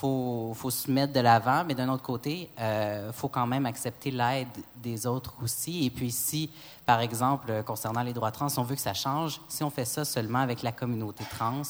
faut, 0.00 0.52
faut 0.54 0.70
se 0.70 0.90
mettre 0.90 1.12
de 1.12 1.20
l'avant, 1.20 1.64
mais 1.66 1.74
d'un 1.74 1.88
autre 1.88 2.02
côté, 2.02 2.50
il 2.58 3.12
faut 3.12 3.28
quand 3.28 3.46
même 3.46 3.66
accepter 3.66 4.10
l'aide 4.10 4.48
des 4.76 5.06
autres 5.06 5.34
aussi. 5.42 5.86
Et 5.86 5.90
puis 5.90 6.10
si, 6.10 6.50
par 6.84 7.00
exemple, 7.00 7.50
euh, 7.50 7.62
concernant 7.62 8.02
les 8.02 8.12
droits 8.12 8.30
trans, 8.30 8.48
on 8.58 8.62
veut 8.62 8.74
que 8.74 8.80
ça 8.80 8.94
change, 8.94 9.40
si 9.48 9.64
on 9.64 9.70
fait 9.70 9.84
ça 9.84 10.04
seulement 10.04 10.40
avec 10.40 10.62
la 10.62 10.72
communauté 10.72 11.24
trans, 11.30 11.62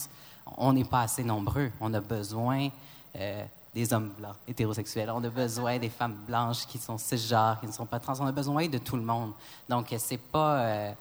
on 0.56 0.72
n'est 0.72 0.84
pas 0.84 1.02
assez 1.02 1.24
nombreux. 1.24 1.70
On 1.80 1.94
a 1.94 2.00
besoin 2.00 2.68
euh, 3.16 3.44
des 3.74 3.92
hommes 3.92 4.12
blancs, 4.18 4.36
hétérosexuels. 4.48 5.10
On 5.10 5.22
a 5.22 5.30
besoin 5.30 5.78
des 5.78 5.90
femmes 5.90 6.18
blanches 6.26 6.66
qui 6.66 6.78
sont 6.78 6.98
cisgenres, 6.98 7.60
qui 7.60 7.66
ne 7.66 7.72
sont 7.72 7.86
pas 7.86 8.00
trans. 8.00 8.14
On 8.20 8.26
a 8.26 8.32
besoin 8.32 8.66
de 8.68 8.78
tout 8.78 8.96
le 8.96 9.02
monde. 9.02 9.32
Donc, 9.68 9.92
euh, 9.92 9.96
c'est 9.98 10.18
pas... 10.18 10.58
euh, 10.60 10.92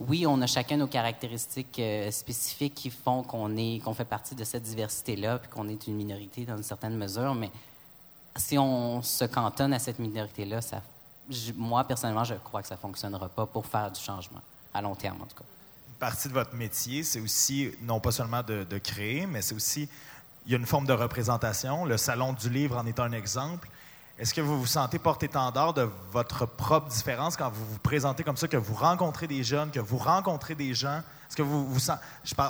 oui, 0.00 0.26
on 0.26 0.40
a 0.40 0.46
chacun 0.46 0.76
nos 0.76 0.86
caractéristiques 0.86 1.78
euh, 1.80 2.10
spécifiques 2.10 2.74
qui 2.74 2.90
font 2.90 3.22
qu'on 3.22 3.56
est, 3.56 3.82
qu'on 3.82 3.94
fait 3.94 4.04
partie 4.04 4.34
de 4.34 4.44
cette 4.44 4.62
diversité-là, 4.62 5.38
puis 5.38 5.50
qu'on 5.50 5.68
est 5.68 5.86
une 5.88 5.96
minorité 5.96 6.44
dans 6.44 6.56
une 6.56 6.62
certaine 6.62 6.96
mesure. 6.96 7.34
Mais 7.34 7.50
si 8.36 8.56
on 8.56 9.02
se 9.02 9.24
cantonne 9.24 9.72
à 9.72 9.78
cette 9.80 9.98
minorité-là, 9.98 10.60
ça, 10.60 10.82
moi 11.56 11.82
personnellement, 11.84 12.24
je 12.24 12.34
crois 12.34 12.62
que 12.62 12.68
ça 12.68 12.76
fonctionnera 12.76 13.28
pas 13.28 13.46
pour 13.46 13.66
faire 13.66 13.90
du 13.90 14.00
changement 14.00 14.40
à 14.72 14.80
long 14.80 14.94
terme, 14.94 15.20
en 15.20 15.26
tout 15.26 15.36
cas. 15.36 15.44
Une 15.88 15.94
partie 15.98 16.28
de 16.28 16.34
votre 16.34 16.54
métier, 16.54 17.02
c'est 17.02 17.20
aussi, 17.20 17.72
non 17.82 17.98
pas 17.98 18.12
seulement 18.12 18.42
de 18.44 18.78
créer, 18.78 19.26
mais 19.26 19.42
c'est 19.42 19.56
aussi, 19.56 19.88
il 20.46 20.52
y 20.52 20.54
a 20.54 20.58
une 20.58 20.66
forme 20.66 20.86
de 20.86 20.92
représentation. 20.92 21.84
Le 21.84 21.96
Salon 21.96 22.34
du 22.34 22.48
Livre 22.48 22.76
en 22.76 22.86
est 22.86 23.00
un 23.00 23.10
exemple. 23.10 23.68
Est-ce 24.18 24.34
que 24.34 24.40
vous 24.40 24.58
vous 24.58 24.66
sentez 24.66 24.98
porte-étendard 24.98 25.74
de 25.74 25.88
votre 26.10 26.44
propre 26.44 26.88
différence 26.88 27.36
quand 27.36 27.50
vous 27.50 27.64
vous 27.64 27.78
présentez 27.78 28.24
comme 28.24 28.36
ça, 28.36 28.48
que 28.48 28.56
vous 28.56 28.74
rencontrez 28.74 29.28
des 29.28 29.44
jeunes, 29.44 29.70
que 29.70 29.78
vous 29.78 29.96
rencontrez 29.96 30.56
des 30.56 30.74
gens? 30.74 31.02
Est-ce 31.28 31.36
que 31.36 31.42
vous 31.42 31.78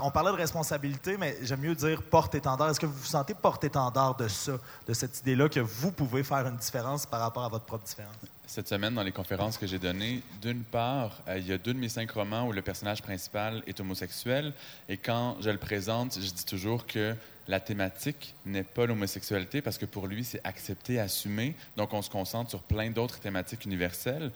on 0.03 0.11
parlait 0.11 0.31
de 0.31 0.37
responsabilité, 0.37 1.19
mais 1.19 1.37
j'aime 1.43 1.61
mieux 1.61 1.75
dire 1.75 2.03
porte-étendard. 2.03 2.71
Est-ce 2.71 2.81
que 2.81 2.87
vous 2.87 2.95
vous 2.95 3.05
sentez 3.05 3.35
porte-étendard 3.35 4.17
de 4.17 4.29
ça, 4.29 4.53
de 4.87 4.95
cette 4.95 5.21
idée-là 5.21 5.51
que 5.51 5.61
vous 5.61 5.93
pouvez 5.93 6.23
faire 6.23 6.47
une 6.47 6.57
différence 6.57 7.05
par 7.05 7.21
rapport 7.21 7.45
à 7.45 7.49
votre 7.51 7.67
propre 7.67 7.85
différence? 7.85 8.15
Cette 8.49 8.67
semaine, 8.67 8.95
dans 8.95 9.03
les 9.03 9.13
conférences 9.13 9.59
que 9.59 9.67
j'ai 9.67 9.79
données, 9.79 10.23
d'une 10.41 10.63
part, 10.63 11.23
euh, 11.29 11.37
il 11.37 11.47
y 11.47 11.53
a 11.53 11.59
deux 11.59 11.75
de 11.75 11.79
mes 11.79 11.91
cinq 11.91 12.11
romans 12.13 12.47
où 12.47 12.53
le 12.53 12.63
personnage 12.63 13.03
principal 13.03 13.63
est 13.67 13.79
homosexuel. 13.79 14.55
Et 14.89 14.97
quand 14.97 15.37
je 15.43 15.51
le 15.51 15.59
présente, 15.59 16.15
je 16.15 16.31
dis 16.31 16.47
toujours 16.47 16.87
que 16.87 17.15
la 17.47 17.61
thématique 17.61 18.35
n'est 18.47 18.63
pas 18.63 18.87
l'homosexualité 18.87 19.61
parce 19.61 19.77
que 19.77 19.85
pour 19.85 20.07
lui, 20.07 20.25
c'est 20.25 20.41
accepté, 20.45 20.99
assumé. 20.99 21.57
Donc, 21.77 21.93
on 21.93 22.01
se 22.01 22.09
concentre 22.09 22.49
sur 22.49 22.63
plein 22.63 22.91
d'autres 22.91 23.21
thématiques 23.21 23.67
universelles. 23.67 24.33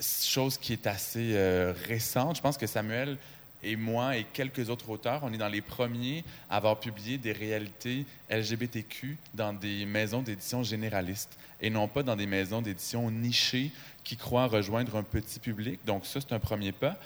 Chose 0.00 0.56
qui 0.56 0.72
est 0.72 0.86
assez 0.86 1.32
euh, 1.34 1.74
récente. 1.86 2.36
Je 2.36 2.40
pense 2.40 2.56
que 2.56 2.66
Samuel 2.66 3.18
et 3.62 3.76
moi 3.76 4.16
et 4.16 4.24
quelques 4.24 4.70
autres 4.70 4.88
auteurs, 4.88 5.20
on 5.22 5.32
est 5.32 5.38
dans 5.38 5.48
les 5.48 5.60
premiers 5.60 6.24
à 6.48 6.56
avoir 6.56 6.80
publié 6.80 7.18
des 7.18 7.32
réalités 7.32 8.06
LGBTQ 8.30 9.16
dans 9.34 9.52
des 9.52 9.86
maisons 9.86 10.22
d'édition 10.22 10.62
généralistes 10.62 11.36
et 11.60 11.70
non 11.70 11.88
pas 11.88 12.02
dans 12.02 12.16
des 12.16 12.26
maisons 12.26 12.62
d'édition 12.62 13.10
nichées 13.10 13.70
qui 14.04 14.16
croient 14.16 14.46
rejoindre 14.46 14.96
un 14.96 15.02
petit 15.02 15.38
public. 15.38 15.80
Donc 15.84 16.06
ça, 16.06 16.20
c'est 16.20 16.32
un 16.32 16.38
premier 16.38 16.72
pas. 16.72 16.96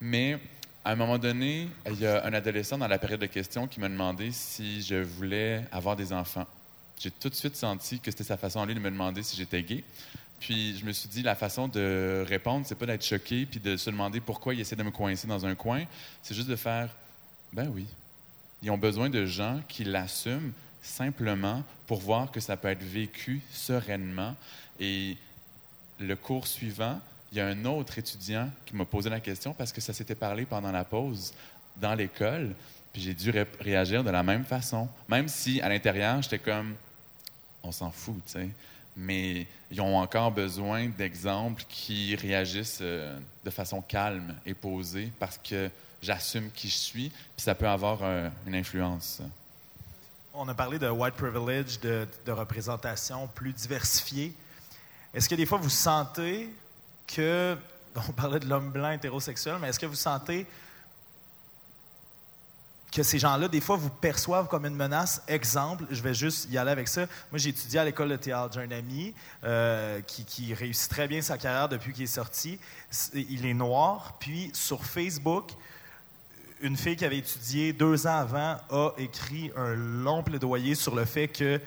Mais 0.00 0.38
à 0.84 0.92
un 0.92 0.96
moment 0.96 1.18
donné, 1.18 1.68
il 1.86 2.00
y 2.00 2.06
a 2.06 2.24
un 2.24 2.32
adolescent 2.32 2.78
dans 2.78 2.88
la 2.88 2.98
période 2.98 3.20
de 3.20 3.26
questions 3.26 3.66
qui 3.66 3.80
m'a 3.80 3.88
demandé 3.88 4.30
si 4.32 4.82
je 4.82 4.96
voulais 4.96 5.64
avoir 5.72 5.96
des 5.96 6.12
enfants. 6.12 6.46
J'ai 6.98 7.10
tout 7.10 7.28
de 7.28 7.34
suite 7.34 7.56
senti 7.56 7.98
que 7.98 8.10
c'était 8.10 8.24
sa 8.24 8.36
façon 8.36 8.60
à 8.60 8.66
lui 8.66 8.74
de 8.74 8.80
me 8.80 8.90
demander 8.90 9.22
si 9.22 9.36
j'étais 9.36 9.62
gay. 9.62 9.82
Puis 10.44 10.76
je 10.76 10.84
me 10.84 10.92
suis 10.92 11.08
dit, 11.08 11.22
la 11.22 11.34
façon 11.34 11.68
de 11.68 12.22
répondre, 12.28 12.66
c'est 12.68 12.74
pas 12.74 12.84
d'être 12.84 13.02
choqué 13.02 13.46
puis 13.46 13.60
de 13.60 13.78
se 13.78 13.88
demander 13.88 14.20
pourquoi 14.20 14.52
il 14.52 14.60
essaie 14.60 14.76
de 14.76 14.82
me 14.82 14.90
coincer 14.90 15.26
dans 15.26 15.46
un 15.46 15.54
coin. 15.54 15.84
C'est 16.22 16.34
juste 16.34 16.48
de 16.48 16.56
faire, 16.56 16.90
ben 17.50 17.66
oui. 17.74 17.86
Ils 18.62 18.70
ont 18.70 18.76
besoin 18.76 19.08
de 19.08 19.24
gens 19.24 19.62
qui 19.66 19.84
l'assument 19.84 20.52
simplement 20.82 21.62
pour 21.86 22.00
voir 22.00 22.30
que 22.30 22.40
ça 22.40 22.58
peut 22.58 22.68
être 22.68 22.82
vécu 22.82 23.40
sereinement. 23.50 24.36
Et 24.78 25.16
le 25.98 26.14
cours 26.14 26.46
suivant, 26.46 27.00
il 27.32 27.38
y 27.38 27.40
a 27.40 27.46
un 27.46 27.64
autre 27.64 27.98
étudiant 27.98 28.50
qui 28.66 28.76
m'a 28.76 28.84
posé 28.84 29.08
la 29.08 29.20
question 29.20 29.54
parce 29.54 29.72
que 29.72 29.80
ça 29.80 29.94
s'était 29.94 30.14
parlé 30.14 30.44
pendant 30.44 30.72
la 30.72 30.84
pause 30.84 31.32
dans 31.78 31.94
l'école. 31.94 32.54
Puis 32.92 33.00
j'ai 33.00 33.14
dû 33.14 33.30
ré- 33.30 33.46
réagir 33.60 34.04
de 34.04 34.10
la 34.10 34.22
même 34.22 34.44
façon. 34.44 34.90
Même 35.08 35.26
si 35.26 35.62
à 35.62 35.70
l'intérieur, 35.70 36.20
j'étais 36.20 36.38
comme, 36.38 36.74
on 37.62 37.72
s'en 37.72 37.90
fout, 37.90 38.16
tu 38.26 38.32
sais. 38.32 38.48
Mais 38.96 39.46
ils 39.70 39.80
ont 39.80 39.96
encore 39.96 40.30
besoin 40.30 40.88
d'exemples 40.88 41.64
qui 41.68 42.14
réagissent 42.14 42.78
euh, 42.80 43.18
de 43.44 43.50
façon 43.50 43.82
calme 43.82 44.34
et 44.46 44.54
posée 44.54 45.10
parce 45.18 45.38
que 45.38 45.68
j'assume 46.00 46.50
qui 46.52 46.68
je 46.68 46.76
suis, 46.76 47.08
puis 47.08 47.44
ça 47.44 47.54
peut 47.54 47.68
avoir 47.68 48.00
euh, 48.02 48.28
une 48.46 48.54
influence. 48.54 49.20
On 50.32 50.48
a 50.48 50.54
parlé 50.54 50.78
de 50.78 50.88
white 50.88 51.14
privilege, 51.14 51.80
de 51.80 52.32
représentation 52.32 53.26
plus 53.28 53.52
diversifiée. 53.52 54.34
Est-ce 55.14 55.28
que 55.28 55.36
des 55.36 55.46
fois 55.46 55.58
vous 55.58 55.70
sentez 55.70 56.52
que, 57.06 57.56
on 58.08 58.12
parlait 58.12 58.40
de 58.40 58.48
l'homme 58.48 58.70
blanc 58.70 58.90
hétérosexuel, 58.90 59.56
mais 59.60 59.68
est-ce 59.68 59.78
que 59.78 59.86
vous 59.86 59.94
sentez 59.94 60.46
que 62.94 63.02
ces 63.02 63.18
gens-là, 63.18 63.48
des 63.48 63.60
fois, 63.60 63.76
vous 63.76 63.90
perçoivent 63.90 64.46
comme 64.46 64.64
une 64.66 64.76
menace? 64.76 65.20
Exemple, 65.26 65.84
je 65.90 66.00
vais 66.00 66.14
juste 66.14 66.48
y 66.50 66.56
aller 66.56 66.70
avec 66.70 66.86
ça. 66.86 67.02
Moi, 67.32 67.38
j'ai 67.38 67.50
étudié 67.50 67.80
à 67.80 67.84
l'école 67.84 68.08
de 68.08 68.16
théâtre. 68.16 68.54
J'ai 68.54 68.74
ami 68.74 69.12
euh, 69.42 70.00
qui, 70.02 70.54
réussit 70.54 70.90
très 70.90 71.08
bien 71.08 71.20
sa 71.20 71.36
carrière 71.36 71.68
depuis 71.68 71.92
qu'il 71.92 72.04
est 72.04 72.06
sorti. 72.06 72.58
Il 73.12 73.44
est 73.46 73.54
noir. 73.54 74.14
Puis, 74.20 74.50
sur 74.54 74.84
Facebook, 74.84 75.50
une 76.60 76.76
fille 76.76 76.94
qui 76.94 77.04
avait 77.04 77.18
étudié 77.18 77.72
deux 77.72 78.06
ans 78.06 78.16
avant 78.16 78.58
a 78.70 78.90
écrit 78.98 79.50
un 79.56 79.74
long 79.74 80.22
plaidoyer 80.22 80.76
sur 80.76 80.94
le 80.94 81.04
fait 81.04 81.26
que 81.26 81.60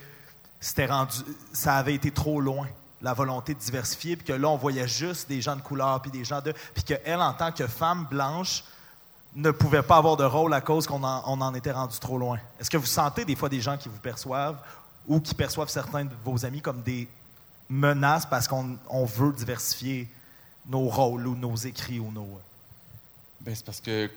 c'était 0.62 0.86
rendu, 0.86 1.18
ça 1.52 1.76
avait 1.76 1.94
été 1.94 2.10
trop 2.10 2.40
loin, 2.40 2.68
la 3.02 3.14
volonté 3.14 3.54
de 3.54 3.60
diversifier, 3.60 4.16
puis 4.16 4.26
que 4.26 4.34
là, 4.34 4.48
on 4.48 4.58
voyait 4.58 4.88
juste 4.88 5.28
des 5.28 5.42
gens 5.42 5.56
de 5.58 5.62
couleur, 5.62 6.02
puis 6.02 6.10
des 6.10 6.24
gens 6.24 6.42
de... 6.42 6.54
Puis 6.74 6.84
qu'elle, 6.84 7.20
en 7.20 7.34
tant 7.34 7.52
que 7.52 7.68
femme 7.68 8.08
blanche, 8.10 8.64
ne 9.38 9.51
pouvait 9.51 9.84
pas 9.84 9.98
avoir 9.98 10.17
de 10.17 10.24
rôle 10.24 10.53
à 10.53 10.62
cause 10.62 10.88
qu'on 10.88 11.03
en, 11.03 11.22
on 11.27 11.39
en 11.41 11.53
était 11.53 11.72
rendu 11.72 11.98
trop 12.00 12.17
loin. 12.17 12.39
Est-ce 12.60 12.72
que 12.72 12.77
vous 12.77 12.88
sentez 12.88 13.24
des 13.24 13.36
fois 13.36 13.50
des 13.50 13.62
gens 13.62 13.77
qui 13.77 13.88
vous 13.88 14.00
perçoivent 14.00 14.60
ou 15.08 15.20
qui 15.20 15.36
perçoivent 15.36 15.70
certains 15.70 16.06
de 16.06 16.13
vos 16.25 16.44
amis 16.44 16.60
comme 16.60 16.82
des 16.82 17.08
menaces 17.70 18.25
parce 18.25 18.48
qu'on 18.48 18.77
on 18.89 19.06
veut 19.06 19.32
diversifier 19.32 20.08
nos 20.65 20.89
rôles 20.89 21.27
ou 21.27 21.36
nos 21.36 21.56
écrits 21.56 22.00
ou 22.00 22.12
nos... 22.12 22.27
Ben, 23.41 23.56
c'est 23.56 23.63
parce 23.63 23.79
que 23.79 24.10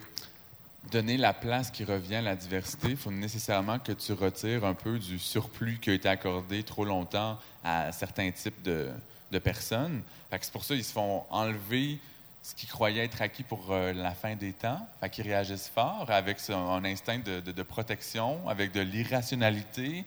donner 0.90 1.18
la 1.18 1.34
place 1.34 1.70
qui 1.70 1.84
revient 1.84 2.16
à 2.16 2.22
la 2.22 2.36
diversité, 2.36 2.88
il 2.88 2.96
faut 2.96 3.10
nécessairement 3.10 3.78
que 3.78 3.92
tu 3.92 4.14
retires 4.14 4.64
un 4.64 4.74
peu 4.74 4.98
du 4.98 5.18
surplus 5.18 5.78
qui 5.80 5.90
a 5.90 5.92
été 5.92 6.08
accordé 6.08 6.62
trop 6.62 6.86
longtemps 6.86 7.38
à 7.62 7.92
certains 7.92 8.30
types 8.30 8.62
de, 8.62 8.88
de 9.30 9.38
personnes. 9.38 10.02
Fait 10.30 10.38
que 10.38 10.46
c'est 10.46 10.52
pour 10.52 10.64
ça 10.64 10.74
qu'ils 10.74 10.84
se 10.84 10.92
font 10.92 11.24
enlever 11.28 12.00
ce 12.42 12.54
qu'ils 12.54 12.68
croyaient 12.68 13.04
être 13.04 13.20
acquis 13.20 13.42
pour 13.42 13.70
euh, 13.70 13.92
la 13.92 14.14
fin 14.14 14.34
des 14.34 14.52
temps. 14.52 14.86
Fait 15.00 15.10
qu'ils 15.10 15.24
réagissent 15.26 15.68
fort 15.68 16.06
avec 16.10 16.38
un 16.50 16.84
instinct 16.84 17.18
de, 17.18 17.62
protection, 17.62 18.48
avec 18.48 18.72
de 18.72 18.80
l'irrationalité. 18.80 20.04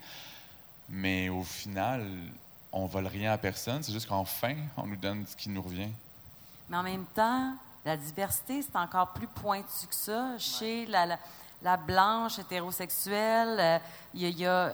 Mais 0.90 1.30
au 1.30 1.44
final, 1.44 2.06
on 2.72 2.86
vole 2.86 3.08
rien 3.08 3.32
à 3.34 3.38
personne. 3.38 3.84
C'est 3.84 3.92
juste 3.94 4.08
qu'enfin, 4.08 4.56
on 4.78 4.88
nous 4.88 4.96
donne 4.96 5.25
ce 5.28 5.36
qui 5.36 5.50
nous 5.50 5.62
revient. 5.62 5.90
Mais 6.70 6.78
en 6.78 6.84
même 6.84 7.06
temps, 7.13 7.54
la 7.86 7.98
diversité, 7.98 8.62
c'est 8.62 8.75
encore 8.78 9.10
plus 9.13 9.28
pointu 9.28 9.88
que 9.88 9.96
ça. 9.96 10.38
Chez 10.40 10.86
la, 10.88 11.06
la, 11.06 11.20
la 11.62 11.78
blanche 11.78 12.40
hétérosexuelle, 12.40 13.58
euh, 13.60 13.80
il 14.13 14.28
y 14.40 14.46
a- 14.46 14.68
a, 14.68 14.72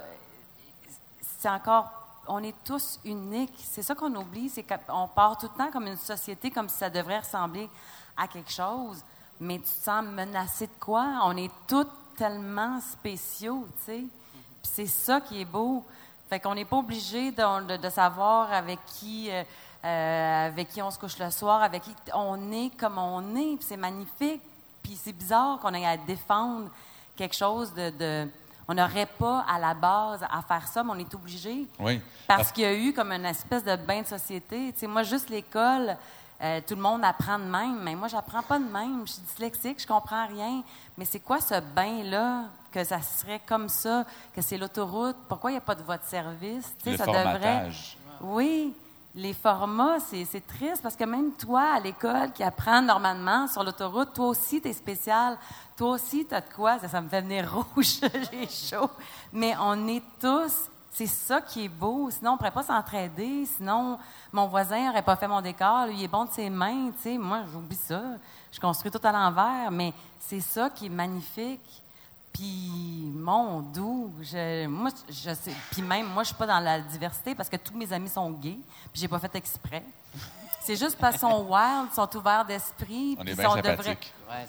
c'est 1.39 1.49
encore, 1.49 1.98
on 2.29 2.43
est 2.43 2.55
tous 2.63 2.99
uniques. 3.03 3.57
C'est 3.57 3.81
ça 3.81 3.95
qu'on 3.95 4.13
oublie, 4.15 4.49
c'est 4.49 4.63
qu'on 4.63 5.07
part 5.07 5.37
tout 5.37 5.49
le 5.51 5.57
temps 5.57 5.71
comme 5.71 5.87
une 5.87 5.97
société, 5.97 6.51
comme 6.51 6.69
si 6.69 6.77
ça 6.77 6.89
devrait 6.89 7.19
ressembler 7.19 7.69
à 8.15 8.27
quelque 8.27 8.51
chose. 8.51 9.03
mais 9.41 9.57
tu 9.57 9.63
te 9.63 9.85
sens 9.85 10.03
menacé 10.05 10.67
de 10.67 10.71
quoi? 10.79 11.21
On 11.23 11.35
est 11.37 11.51
tous 11.65 11.87
tellement 12.17 12.79
spéciaux, 12.81 13.67
tu 13.77 13.85
sais. 13.85 14.03
Puis 14.61 14.71
c'est 14.73 14.85
ça 14.85 15.21
qui 15.21 15.41
est 15.41 15.45
beau. 15.45 15.83
Fait 16.29 16.39
qu'on 16.39 16.53
n'est 16.53 16.65
pas 16.65 16.77
obligé 16.77 17.31
de, 17.31 17.89
savoir 17.89 18.51
avec 18.51 18.79
qui, 18.85 19.31
euh, 19.31 19.43
euh, 19.85 20.47
avec 20.47 20.67
qui 20.67 20.81
on 20.81 20.91
se 20.91 20.99
couche 20.99 21.17
le 21.17 21.31
soir, 21.31 21.63
avec 21.63 21.83
qui 21.83 21.95
on 22.13 22.51
est 22.51 22.69
comme 22.77 22.97
on 22.97 23.35
est. 23.35 23.55
Puis 23.55 23.65
c'est 23.65 23.77
magnifique. 23.77 24.41
Puis 24.83 24.99
c'est 25.01 25.13
bizarre 25.13 25.59
qu'on 25.59 25.73
ait 25.73 25.85
à 25.85 25.97
défendre 25.97 26.69
quelque 27.15 27.35
chose 27.35 27.73
de 27.73 28.27
on 28.69 28.75
n'aurait 28.75 29.07
pas 29.07 29.43
à 29.49 29.57
la 29.57 29.73
base 29.73 30.23
à 30.29 30.43
faire 30.43 30.67
ça, 30.67 30.83
mais 30.83 30.91
on 30.93 30.99
est 30.99 31.15
obligé. 31.15 31.67
Oui. 31.79 31.99
Parce 32.27 32.51
qu'il 32.51 32.63
y 32.63 32.67
a 32.67 32.73
eu 32.75 32.93
comme 32.93 33.11
une 33.11 33.25
espèce 33.25 33.63
de 33.63 33.75
bain 33.75 34.03
de 34.03 34.05
société. 34.05 34.71
Tu 34.73 34.81
sais, 34.81 34.87
moi, 34.87 35.01
juste 35.01 35.27
l'école, 35.31 35.97
euh, 36.39 36.61
tout 36.67 36.75
le 36.75 36.81
monde 36.81 37.03
apprend 37.03 37.39
de 37.39 37.45
même, 37.45 37.79
mais 37.81 37.95
moi, 37.95 38.07
j'apprends 38.07 38.43
pas 38.43 38.59
de 38.59 38.71
même. 38.71 39.07
Je 39.07 39.13
suis 39.13 39.21
dyslexique, 39.23 39.81
je 39.81 39.87
comprends 39.87 40.27
rien. 40.27 40.61
Mais 40.95 41.05
c'est 41.05 41.19
quoi 41.19 41.41
ce 41.41 41.59
bain-là? 41.59 42.43
Que 42.71 42.83
ça 42.83 43.01
serait 43.01 43.41
comme 43.43 43.69
ça, 43.69 44.05
que 44.35 44.43
c'est 44.43 44.59
l'autoroute? 44.59 45.17
Pourquoi 45.27 45.49
il 45.49 45.55
n'y 45.55 45.57
a 45.57 45.61
pas 45.61 45.73
de 45.73 45.81
voie 45.81 45.97
de 45.97 46.03
service? 46.03 46.71
Le 46.85 46.95
ça 46.95 47.05
formatage. 47.05 47.97
Oui. 48.21 48.71
Les 49.15 49.33
formats, 49.33 49.99
c'est 49.99 50.45
triste 50.45 50.83
parce 50.83 50.95
que 50.95 51.03
même 51.03 51.31
toi, 51.33 51.73
à 51.75 51.79
l'école, 51.79 52.31
qui 52.31 52.43
apprends 52.43 52.81
normalement 52.81 53.47
sur 53.47 53.63
l'autoroute, 53.63 54.13
toi 54.13 54.27
aussi, 54.27 54.61
tu 54.61 54.67
es 54.67 54.73
spécial. 54.73 55.37
Toi 55.75 55.91
aussi, 55.91 56.25
tu 56.25 56.35
as 56.35 56.41
de 56.41 56.53
quoi? 56.53 56.77
Ça, 56.79 57.01
me 57.01 57.09
fait 57.09 57.21
venir 57.21 57.51
rouge, 57.75 57.99
j'ai 58.31 58.47
chaud. 58.47 58.89
Mais 59.33 59.55
on 59.59 59.87
est 59.87 60.03
tous 60.19 60.69
c'est 60.91 61.07
ça 61.07 61.41
qui 61.41 61.65
est 61.65 61.69
beau. 61.69 62.09
Sinon, 62.11 62.31
on 62.31 62.33
ne 62.33 62.37
pourrait 62.37 62.51
pas 62.51 62.63
s'entraider. 62.63 63.45
Sinon, 63.45 63.97
mon 64.31 64.47
voisin 64.47 64.87
n'aurait 64.87 65.03
pas 65.03 65.15
fait 65.15 65.27
mon 65.27 65.41
décor. 65.41 65.85
Lui, 65.85 65.95
il 65.97 66.03
est 66.03 66.07
bon 66.07 66.25
de 66.25 66.31
ses 66.31 66.49
mains. 66.49 66.91
Moi, 67.19 67.43
j'oublie 67.51 67.75
ça. 67.75 68.01
Je 68.51 68.59
construis 68.59 68.91
tout 68.91 68.99
à 69.03 69.11
l'envers. 69.11 69.71
Mais 69.71 69.93
c'est 70.19 70.41
ça 70.41 70.69
qui 70.69 70.87
est 70.87 70.89
magnifique. 70.89 71.83
Puis, 72.33 73.11
mon 73.13 73.59
doux, 73.59 74.13
je, 74.21 74.67
moi, 74.67 74.91
je 75.07 75.33
sais. 75.33 75.53
Puis 75.71 75.81
même, 75.81 76.07
moi, 76.07 76.23
je 76.23 76.27
suis 76.27 76.37
pas 76.37 76.47
dans 76.47 76.59
la 76.59 76.79
diversité 76.79 77.35
parce 77.35 77.49
que 77.49 77.57
tous 77.57 77.75
mes 77.75 77.91
amis 77.91 78.09
sont 78.09 78.29
gays. 78.31 78.59
Puis, 78.91 79.01
j'ai 79.01 79.07
pas 79.07 79.19
fait 79.19 79.35
exprès. 79.35 79.83
C'est 80.61 80.75
juste 80.75 80.97
parce 80.97 81.17
qu'ils 81.17 81.27
sont 81.27 81.47
wild, 81.49 81.91
sont 81.93 82.17
ouverts 82.17 82.45
d'esprit. 82.45 83.15
On 83.17 83.23
puis 83.23 83.31
est 83.31 83.43
sont 83.43 83.55
bien 83.55 83.75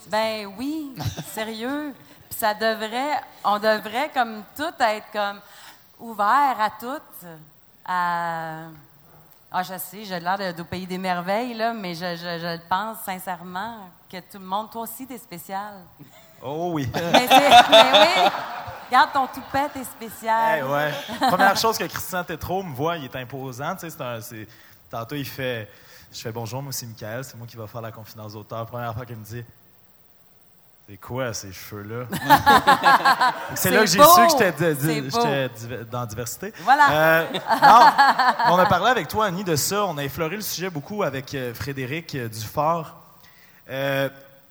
ben 0.09 0.53
oui, 0.59 0.95
sérieux. 1.33 1.95
Puis 2.29 2.39
ça 2.39 2.53
devrait, 2.53 3.21
on 3.45 3.59
devrait 3.59 4.11
comme 4.13 4.43
tout 4.55 4.75
être 4.81 5.07
comme 5.13 5.41
ouvert 5.99 6.57
à 6.61 6.71
tout. 6.79 7.27
À, 7.85 8.67
ah, 9.53 9.63
je 9.65 9.79
sais, 9.79 10.05
j'ai 10.05 10.21
l'air 10.21 10.55
de- 10.55 10.63
pays 10.63 10.87
des 10.87 10.99
merveilles, 10.99 11.55
là, 11.55 11.73
mais 11.73 11.95
je, 11.95 12.15
je, 12.15 12.69
pense 12.69 12.99
sincèrement 12.99 13.91
que 14.09 14.19
tout 14.19 14.39
le 14.39 14.45
monde, 14.45 14.71
toi 14.71 14.83
aussi, 14.83 15.07
t'es 15.07 15.19
spécial. 15.19 15.75
Oh 16.43 16.71
oui. 16.73 16.89
Mais, 16.95 17.01
c'est- 17.29 17.51
mais 17.71 17.91
oui, 17.93 18.31
regarde 18.89 19.13
ton 19.13 19.27
toupet, 19.27 19.69
t'es 19.73 19.85
spécial. 19.85 20.59
Hey, 20.59 20.63
ouais. 20.63 20.93
Première 21.29 21.57
chose 21.57 21.77
que 21.79 21.85
Christian 21.85 22.25
Tétrault 22.25 22.63
me 22.63 22.75
voit, 22.75 22.97
il 22.97 23.05
est 23.05 23.17
imposant. 23.17 23.75
Tu 23.75 23.81
sais, 23.81 23.91
c'est 23.91 24.03
un- 24.03 24.21
c'est- 24.21 24.49
tantôt, 24.91 25.15
il 25.17 25.27
fait. 25.27 25.69
Je 26.13 26.21
fais 26.21 26.33
bonjour, 26.33 26.61
moi, 26.63 26.73
c'est 26.73 26.87
Michael, 26.87 27.23
c'est 27.25 27.37
moi 27.37 27.47
qui 27.47 27.57
va 27.57 27.67
faire 27.67 27.81
la 27.83 27.93
confidence 27.93 28.33
d'auteur. 28.33 28.67
Première 28.67 28.95
fois 28.95 29.07
qu'il 29.07 29.17
me 29.17 29.25
dit 29.25 29.45
C'est 30.89 30.97
quoi 30.97 31.33
ces 31.33 31.53
cheveux-là? 31.53 32.07
C'est 33.55 33.71
là 33.71 33.81
que 33.83 33.87
j'ai 33.87 33.99
beau. 33.99 34.05
su 34.13 34.21
que 34.27 34.31
j'étais 34.33 34.53
de- 34.53 34.75
de- 34.75 34.81
C'est 34.81 35.01
beau. 35.03 35.21
j'étais 35.21 35.49
div- 35.55 35.85
dans 35.89 36.05
diversité. 36.05 36.53
Voilà. 36.65 36.91
Euh, 36.91 37.27
non, 37.33 38.55
on 38.55 38.59
a 38.59 38.67
parlé 38.67 38.91
avec 38.91 39.07
toi, 39.07 39.27
Annie, 39.27 39.45
de 39.45 39.55
ça. 39.55 39.85
On 39.85 39.97
a 39.99 40.03
effleuré 40.05 40.35
le 40.35 40.43
sujet 40.43 40.69
beaucoup 40.69 41.05
avec 41.05 41.33
euh, 41.35 41.55
Frédéric 41.55 42.17
euh, 42.17 42.29
Dufort. 42.29 42.97
Euh, 43.71 44.09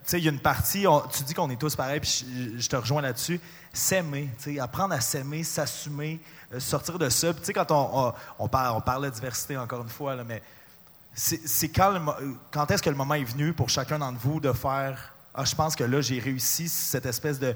sais, 0.10 0.18
il 0.20 0.25
y 0.25 0.28
a 0.28 0.32
une 0.32 0.39
partie, 0.39 0.86
tu 1.12 1.24
dis 1.24 1.34
qu'on 1.34 1.50
est 1.50 1.60
tous 1.60 1.75
pareils, 1.75 2.00
puis 2.00 2.25
je, 2.58 2.68
te 2.70 2.75
rejoins 2.75 3.01
là-dessus. 3.01 3.39
S'aimer, 3.74 4.30
tu 4.42 4.56
sais, 4.56 4.60
apprendre 4.60 4.94
à 4.94 5.01
s'aimer, 5.01 5.44
s'assumer, 5.44 6.20
euh, 6.54 6.60
sortir 6.60 6.98
de 6.98 7.10
ça. 7.10 7.32
Puis 7.34 7.42
tu 7.42 7.46
sais, 7.48 7.54
quand 7.54 7.70
on, 7.72 8.13
on, 8.39 8.48
parle, 8.48 8.75
on 8.78 8.82
parle 8.82 9.06
de 9.06 9.10
diversité 9.10 9.58
encore 9.58 9.82
une 9.82 9.89
fois, 9.89 10.16
là, 10.16 10.24
mais 10.24 10.42
c'est 11.13 11.70
quand, 11.70 11.94
quand 12.51 12.72
est-ce 12.72 12.82
que 12.82 12.89
le 12.89 12.96
moment 12.96 13.16
est 13.16 13.24
venu 13.24 13.51
pour 13.54 13.70
chacun 13.70 14.00
d'entre 14.00 14.20
vous 14.20 14.39
de 14.39 14.54
faire 14.54 15.13
Ah, 15.36 15.44
je 15.44 15.54
pense 15.56 15.75
que 15.75 15.84
là, 15.84 16.01
j'ai 16.01 16.20
réussi 16.20 16.70
cette 16.70 17.06
espèce 17.06 17.39
de, 17.39 17.54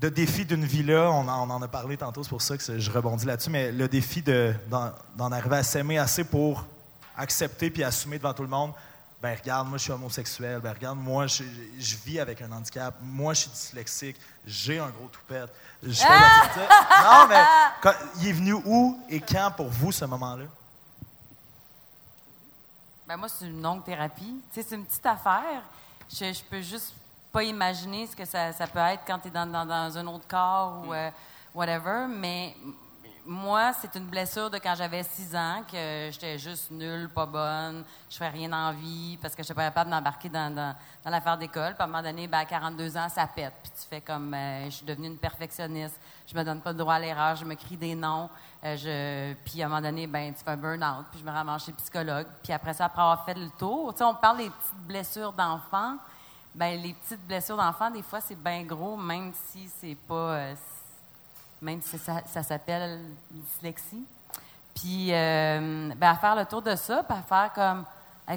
de 0.00 0.08
défi 0.08 0.44
d'une 0.44 0.64
vie-là. 0.64 1.10
On, 1.12 1.28
en- 1.28 1.62
a 1.62 1.68
parlé 1.68 1.96
tantôt, 1.96 2.22
c'est 2.22 2.28
pour 2.30 2.42
ça 2.42 2.56
que 2.56 2.78
je 2.78 2.90
rebondis 2.90 3.24
là-dessus, 3.24 3.50
mais 3.50 3.72
le 3.72 3.88
défi 3.88 4.20
de- 4.22 4.54
d'en 4.68 4.92
d'en 5.16 5.30
arriver 5.32 5.56
à 5.56 5.62
s'aimer 5.62 5.98
assez 5.98 6.24
pour 6.24 6.66
accepter 7.16 7.70
puis 7.70 7.84
assumer 7.84 8.18
devant 8.18 8.34
tout 8.34 8.42
le 8.42 8.48
monde. 8.48 8.72
Ben 9.22 9.34
regarde, 9.36 9.66
moi 9.68 9.78
je 9.78 9.84
suis 9.84 9.92
homosexuel. 9.92 10.60
Ben 10.60 10.72
regarde, 10.74 10.98
moi 10.98 11.26
je, 11.26 11.42
je 11.78 11.96
vis 11.96 12.20
avec 12.20 12.42
un 12.42 12.52
handicap. 12.52 12.94
Moi 13.00 13.32
je 13.34 13.40
suis 13.42 13.50
dyslexique. 13.50 14.16
J'ai 14.46 14.78
un 14.78 14.90
gros 14.90 15.08
toupette. 15.08 15.50
Je 15.82 15.92
fais 15.92 16.08
la 16.08 16.48
petite- 16.48 16.70
Non, 17.04 17.26
mais 17.28 17.42
quand- 17.80 17.94
il 18.20 18.28
est 18.28 18.32
venu 18.32 18.52
où 18.64 19.00
et 19.08 19.20
quand 19.20 19.50
pour 19.56 19.68
vous 19.68 19.90
ce 19.92 20.04
moment-là? 20.04 20.44
Ben 23.06 23.16
moi, 23.16 23.28
c'est 23.28 23.44
une 23.46 23.62
longue 23.62 23.84
thérapie. 23.84 24.40
Tu 24.52 24.60
sais, 24.60 24.68
c'est 24.68 24.74
une 24.74 24.84
petite 24.84 25.06
affaire. 25.06 25.62
Je, 26.12 26.32
je 26.32 26.42
peux 26.42 26.60
juste 26.60 26.92
pas 27.32 27.42
imaginer 27.44 28.06
ce 28.06 28.16
que 28.16 28.24
ça, 28.24 28.52
ça 28.52 28.66
peut 28.66 28.78
être 28.80 29.02
quand 29.06 29.18
tu 29.20 29.28
es 29.28 29.30
dans, 29.30 29.46
dans- 29.46 29.64
dans 29.66 29.96
un 29.96 30.06
autre 30.08 30.26
corps 30.26 30.82
ou 30.86 30.92
euh, 30.92 31.10
whatever. 31.54 32.06
Mais 32.08 32.56
moi, 33.26 33.72
c'est 33.72 33.94
une 33.96 34.06
blessure 34.06 34.48
de 34.48 34.58
quand 34.58 34.74
j'avais 34.76 35.02
six 35.02 35.34
ans, 35.34 35.62
que 35.70 36.08
j'étais 36.12 36.38
juste 36.38 36.70
nulle, 36.70 37.08
pas 37.08 37.26
bonne, 37.26 37.84
je 38.08 38.16
fais 38.16 38.28
rien 38.28 38.52
en 38.52 38.72
vie 38.72 39.18
parce 39.20 39.34
que 39.34 39.42
je 39.42 39.46
suis 39.46 39.54
pas 39.54 39.64
capable 39.64 39.90
d'embarquer 39.90 40.28
dans, 40.28 40.54
dans, 40.54 40.74
dans 41.04 41.10
l'affaire 41.10 41.36
d'école. 41.36 41.74
Puis 41.74 41.82
à 41.82 41.84
un 41.84 41.86
moment 41.88 42.02
donné, 42.02 42.28
ben, 42.28 42.38
à 42.38 42.44
42 42.44 42.96
ans, 42.96 43.08
ça 43.08 43.26
pète. 43.26 43.52
Puis 43.62 43.72
tu 43.72 43.88
fais 43.88 44.00
comme, 44.00 44.32
euh, 44.32 44.66
je 44.66 44.70
suis 44.70 44.86
devenue 44.86 45.08
une 45.08 45.18
perfectionniste, 45.18 46.00
je 46.26 46.36
me 46.36 46.44
donne 46.44 46.60
pas 46.60 46.70
le 46.70 46.78
droit 46.78 46.94
à 46.94 46.98
l'erreur, 47.00 47.34
je 47.36 47.44
me 47.44 47.54
crie 47.54 47.76
des 47.76 47.94
noms. 47.94 48.30
euh, 48.64 49.34
puis 49.44 49.62
à 49.62 49.66
un 49.66 49.68
moment 49.68 49.82
donné, 49.82 50.06
ben, 50.06 50.32
tu 50.32 50.44
fais 50.44 50.50
un 50.50 50.56
burn-out, 50.56 51.06
puis 51.10 51.20
je 51.20 51.24
me 51.24 51.30
ramasse 51.30 51.64
chez 51.64 51.72
le 51.72 51.76
psychologue. 51.78 52.26
Puis 52.42 52.52
après 52.52 52.74
ça, 52.74 52.84
après 52.84 53.02
avoir 53.02 53.24
fait 53.24 53.34
le 53.34 53.50
tour, 53.58 53.92
tu 53.92 53.98
sais, 53.98 54.04
on 54.04 54.14
parle 54.14 54.38
des 54.38 54.50
petites 54.50 54.86
blessures 54.86 55.32
d'enfants. 55.32 55.96
Ben, 56.54 56.80
les 56.80 56.94
petites 56.94 57.26
blessures 57.26 57.56
d'enfants, 57.56 57.90
des 57.90 58.02
fois, 58.02 58.20
c'est 58.20 58.40
bien 58.40 58.62
gros, 58.62 58.96
même 58.96 59.32
si 59.34 59.68
c'est 59.68 59.96
pas... 59.96 60.14
euh, 60.14 60.54
même 61.60 61.80
si 61.82 61.98
ça, 61.98 62.42
s'appelle 62.42 63.00
dyslexie. 63.30 64.04
Puis, 64.74 65.12
euh, 65.12 65.90
ben, 65.96 66.10
à 66.10 66.16
faire 66.16 66.36
le 66.36 66.44
tour 66.44 66.62
de 66.62 66.76
ça, 66.76 67.02
puis 67.02 67.16
à 67.16 67.22
faire 67.22 67.52
comme, 67.54 67.84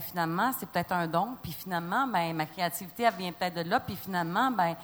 finalement, 0.02 0.52
c'est 0.58 0.70
peut-être 0.70 0.92
un 0.92 1.08
don, 1.08 1.36
puis 1.42 1.52
finalement, 1.52 2.08
ben, 2.08 2.34
ma 2.34 2.46
créativité, 2.46 3.04
elle 3.04 3.16
vient 3.16 3.32
peut-être 3.32 3.56
de 3.56 3.70
là, 3.70 3.80
puis 3.80 3.96
finalement, 3.96 4.52
ben, 4.52 4.76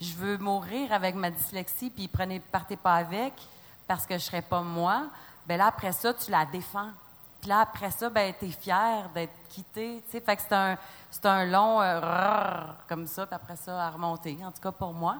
je 0.00 0.14
veux 0.14 0.38
mourir 0.38 0.92
avec 0.92 1.14
ma 1.14 1.30
dyslexie, 1.30 1.90
puis 1.90 2.08
prenez, 2.08 2.40
partez 2.40 2.76
pas 2.76 2.94
avec, 2.94 3.32
parce 3.86 4.06
que 4.06 4.14
je 4.14 4.24
serais 4.24 4.42
pas 4.42 4.60
moi. 4.60 5.06
Ben 5.46 5.56
là, 5.56 5.68
après 5.68 5.92
ça, 5.92 6.12
tu 6.12 6.30
la 6.30 6.44
défends. 6.44 6.90
Puis 7.40 7.48
là, 7.48 7.60
après 7.60 7.90
ça, 7.90 8.10
ben, 8.10 8.34
tu 8.38 8.46
es 8.46 8.50
fier 8.50 9.08
d'être 9.14 9.32
quitté. 9.48 10.02
tu 10.04 10.12
sais. 10.12 10.20
Fait 10.20 10.36
que 10.36 10.42
c'est 10.42 10.54
un, 10.54 10.76
un 11.24 11.44
long 11.46 11.80
euh, 11.80 12.00
comme 12.88 13.06
ça, 13.06 13.26
puis 13.26 13.34
après 13.34 13.56
ça, 13.56 13.86
à 13.86 13.90
remonter, 13.90 14.38
en 14.44 14.50
tout 14.50 14.60
cas 14.60 14.72
pour 14.72 14.92
moi. 14.92 15.16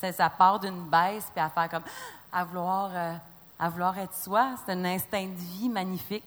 Ça, 0.00 0.12
ça 0.12 0.30
part 0.30 0.60
d'une 0.60 0.88
baisse, 0.88 1.26
puis 1.34 1.40
à 1.42 1.48
faire 1.50 1.68
comme, 1.68 1.82
à 2.32 2.44
vouloir, 2.44 2.90
euh, 2.92 3.14
à 3.58 3.68
vouloir 3.68 3.98
être 3.98 4.14
soi. 4.16 4.54
C'est 4.64 4.72
un 4.72 4.84
instinct 4.84 5.26
de 5.26 5.34
vie 5.58 5.68
magnifique. 5.68 6.24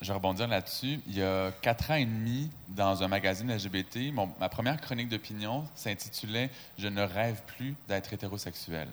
Je 0.00 0.08
vais 0.08 0.14
rebondir 0.14 0.48
là-dessus. 0.48 0.98
Il 1.06 1.18
y 1.18 1.22
a 1.22 1.50
quatre 1.60 1.90
ans 1.90 1.94
et 1.96 2.06
demi, 2.06 2.50
dans 2.68 3.02
un 3.02 3.08
magazine 3.08 3.52
LGBT, 3.54 4.10
mon- 4.12 4.30
ma 4.40 4.48
première 4.48 4.80
chronique 4.80 5.10
d'opinion 5.10 5.66
s'intitulait 5.74 6.48
Je 6.78 6.88
ne 6.88 7.02
rêve 7.02 7.42
plus 7.46 7.74
d'être 7.86 8.12
hétérosexuel. 8.12 8.88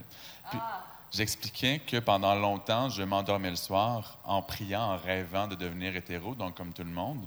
Puis, 0.49 0.59
J'expliquais 1.09 1.79
que 1.79 1.97
pendant 1.99 2.35
longtemps, 2.35 2.89
je 2.89 3.01
m'endormais 3.01 3.49
le 3.49 3.55
soir 3.55 4.17
en 4.25 4.41
priant, 4.41 4.81
en 4.91 4.97
rêvant 4.97 5.47
de 5.47 5.55
devenir 5.55 5.95
hétéro, 5.95 6.35
donc 6.35 6.55
comme 6.55 6.73
tout 6.73 6.83
le 6.83 6.89
monde. 6.91 7.25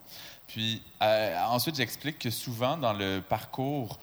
Puis 0.48 0.82
euh, 1.02 1.38
ensuite, 1.46 1.76
j'explique 1.76 2.18
que 2.18 2.28
souvent, 2.28 2.76
dans 2.76 2.92
le 2.92 3.20
parcours 3.26 3.98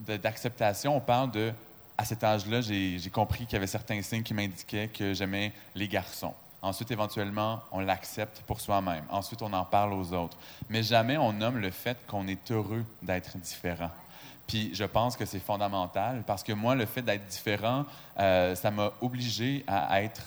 d'acceptation, 0.00 0.96
on 0.96 1.00
parle 1.00 1.30
de 1.30 1.52
à 1.98 2.04
cet 2.04 2.24
âge-là, 2.24 2.60
j'ai 2.60 3.10
compris 3.10 3.46
qu'il 3.46 3.54
y 3.54 3.56
avait 3.56 3.66
certains 3.66 4.02
signes 4.02 4.22
qui 4.22 4.34
m'indiquaient 4.34 4.88
que 4.88 5.14
j'aimais 5.14 5.52
les 5.74 5.88
garçons. 5.88 6.34
Ensuite, 6.60 6.90
éventuellement, 6.90 7.62
on 7.70 7.80
l'accepte 7.80 8.42
pour 8.46 8.60
soi-même. 8.60 9.04
Ensuite, 9.08 9.40
on 9.42 9.52
en 9.52 9.64
parle 9.64 9.92
aux 9.92 10.12
autres. 10.12 10.36
Mais 10.68 10.82
jamais 10.82 11.16
on 11.16 11.32
nomme 11.32 11.58
le 11.58 11.70
fait 11.70 11.96
qu'on 12.06 12.26
est 12.26 12.50
heureux 12.50 12.84
d'être 13.02 13.38
différent. 13.38 13.90
Puis 14.46 14.70
je 14.74 14.84
pense 14.84 15.16
que 15.16 15.24
c'est 15.24 15.40
fondamental 15.40 16.22
parce 16.26 16.42
que 16.42 16.52
moi, 16.52 16.74
le 16.74 16.86
fait 16.86 17.02
d'être 17.02 17.26
différent, 17.26 17.84
euh, 18.18 18.54
ça 18.54 18.70
m'a 18.70 18.92
obligé 19.00 19.64
à 19.66 20.02
être 20.02 20.22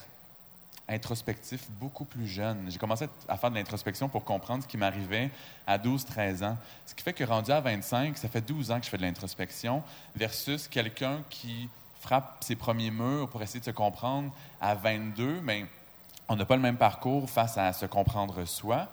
introspectif 0.90 1.70
beaucoup 1.72 2.06
plus 2.06 2.28
jeune. 2.28 2.66
J'ai 2.70 2.78
commencé 2.78 3.08
à 3.28 3.38
faire 3.38 3.52
de 3.52 3.56
l'introspection 3.56 4.10
pour 4.10 4.26
comprendre 4.26 4.64
ce 4.64 4.68
qui 4.68 4.78
m'arrivait 4.78 5.32
à 5.66 5.78
12-13 5.78 6.44
ans. 6.44 6.58
Ce 6.86 6.96
qui 6.96 7.04
fait 7.04 7.14
que 7.14 7.24
rendu 7.24 7.52
à 7.52 7.62
25, 7.62 8.18
ça 8.18 8.28
fait 8.28 8.42
12 8.42 8.72
ans 8.72 8.80
que 8.80 8.86
je 8.86 8.90
fais 8.90 8.98
de 8.98 9.04
l'introspection 9.04 9.84
versus 10.16 10.68
quelqu'un 10.68 11.24
qui 11.30 11.70
frappe 12.00 12.44
ses 12.44 12.56
premiers 12.56 12.92
murs 12.92 13.30
pour 13.30 13.42
essayer 13.42 13.60
de 13.60 13.66
se 13.66 13.72
comprendre 13.72 14.32
à 14.60 14.74
22, 14.76 15.42
mais 15.42 15.66
on 16.28 16.36
n'a 16.36 16.46
pas 16.46 16.56
le 16.56 16.62
même 16.62 16.78
parcours 16.78 17.30
face 17.30 17.58
à 17.58 17.72
se 17.74 17.86
comprendre 17.86 18.46
soi. 18.46 18.88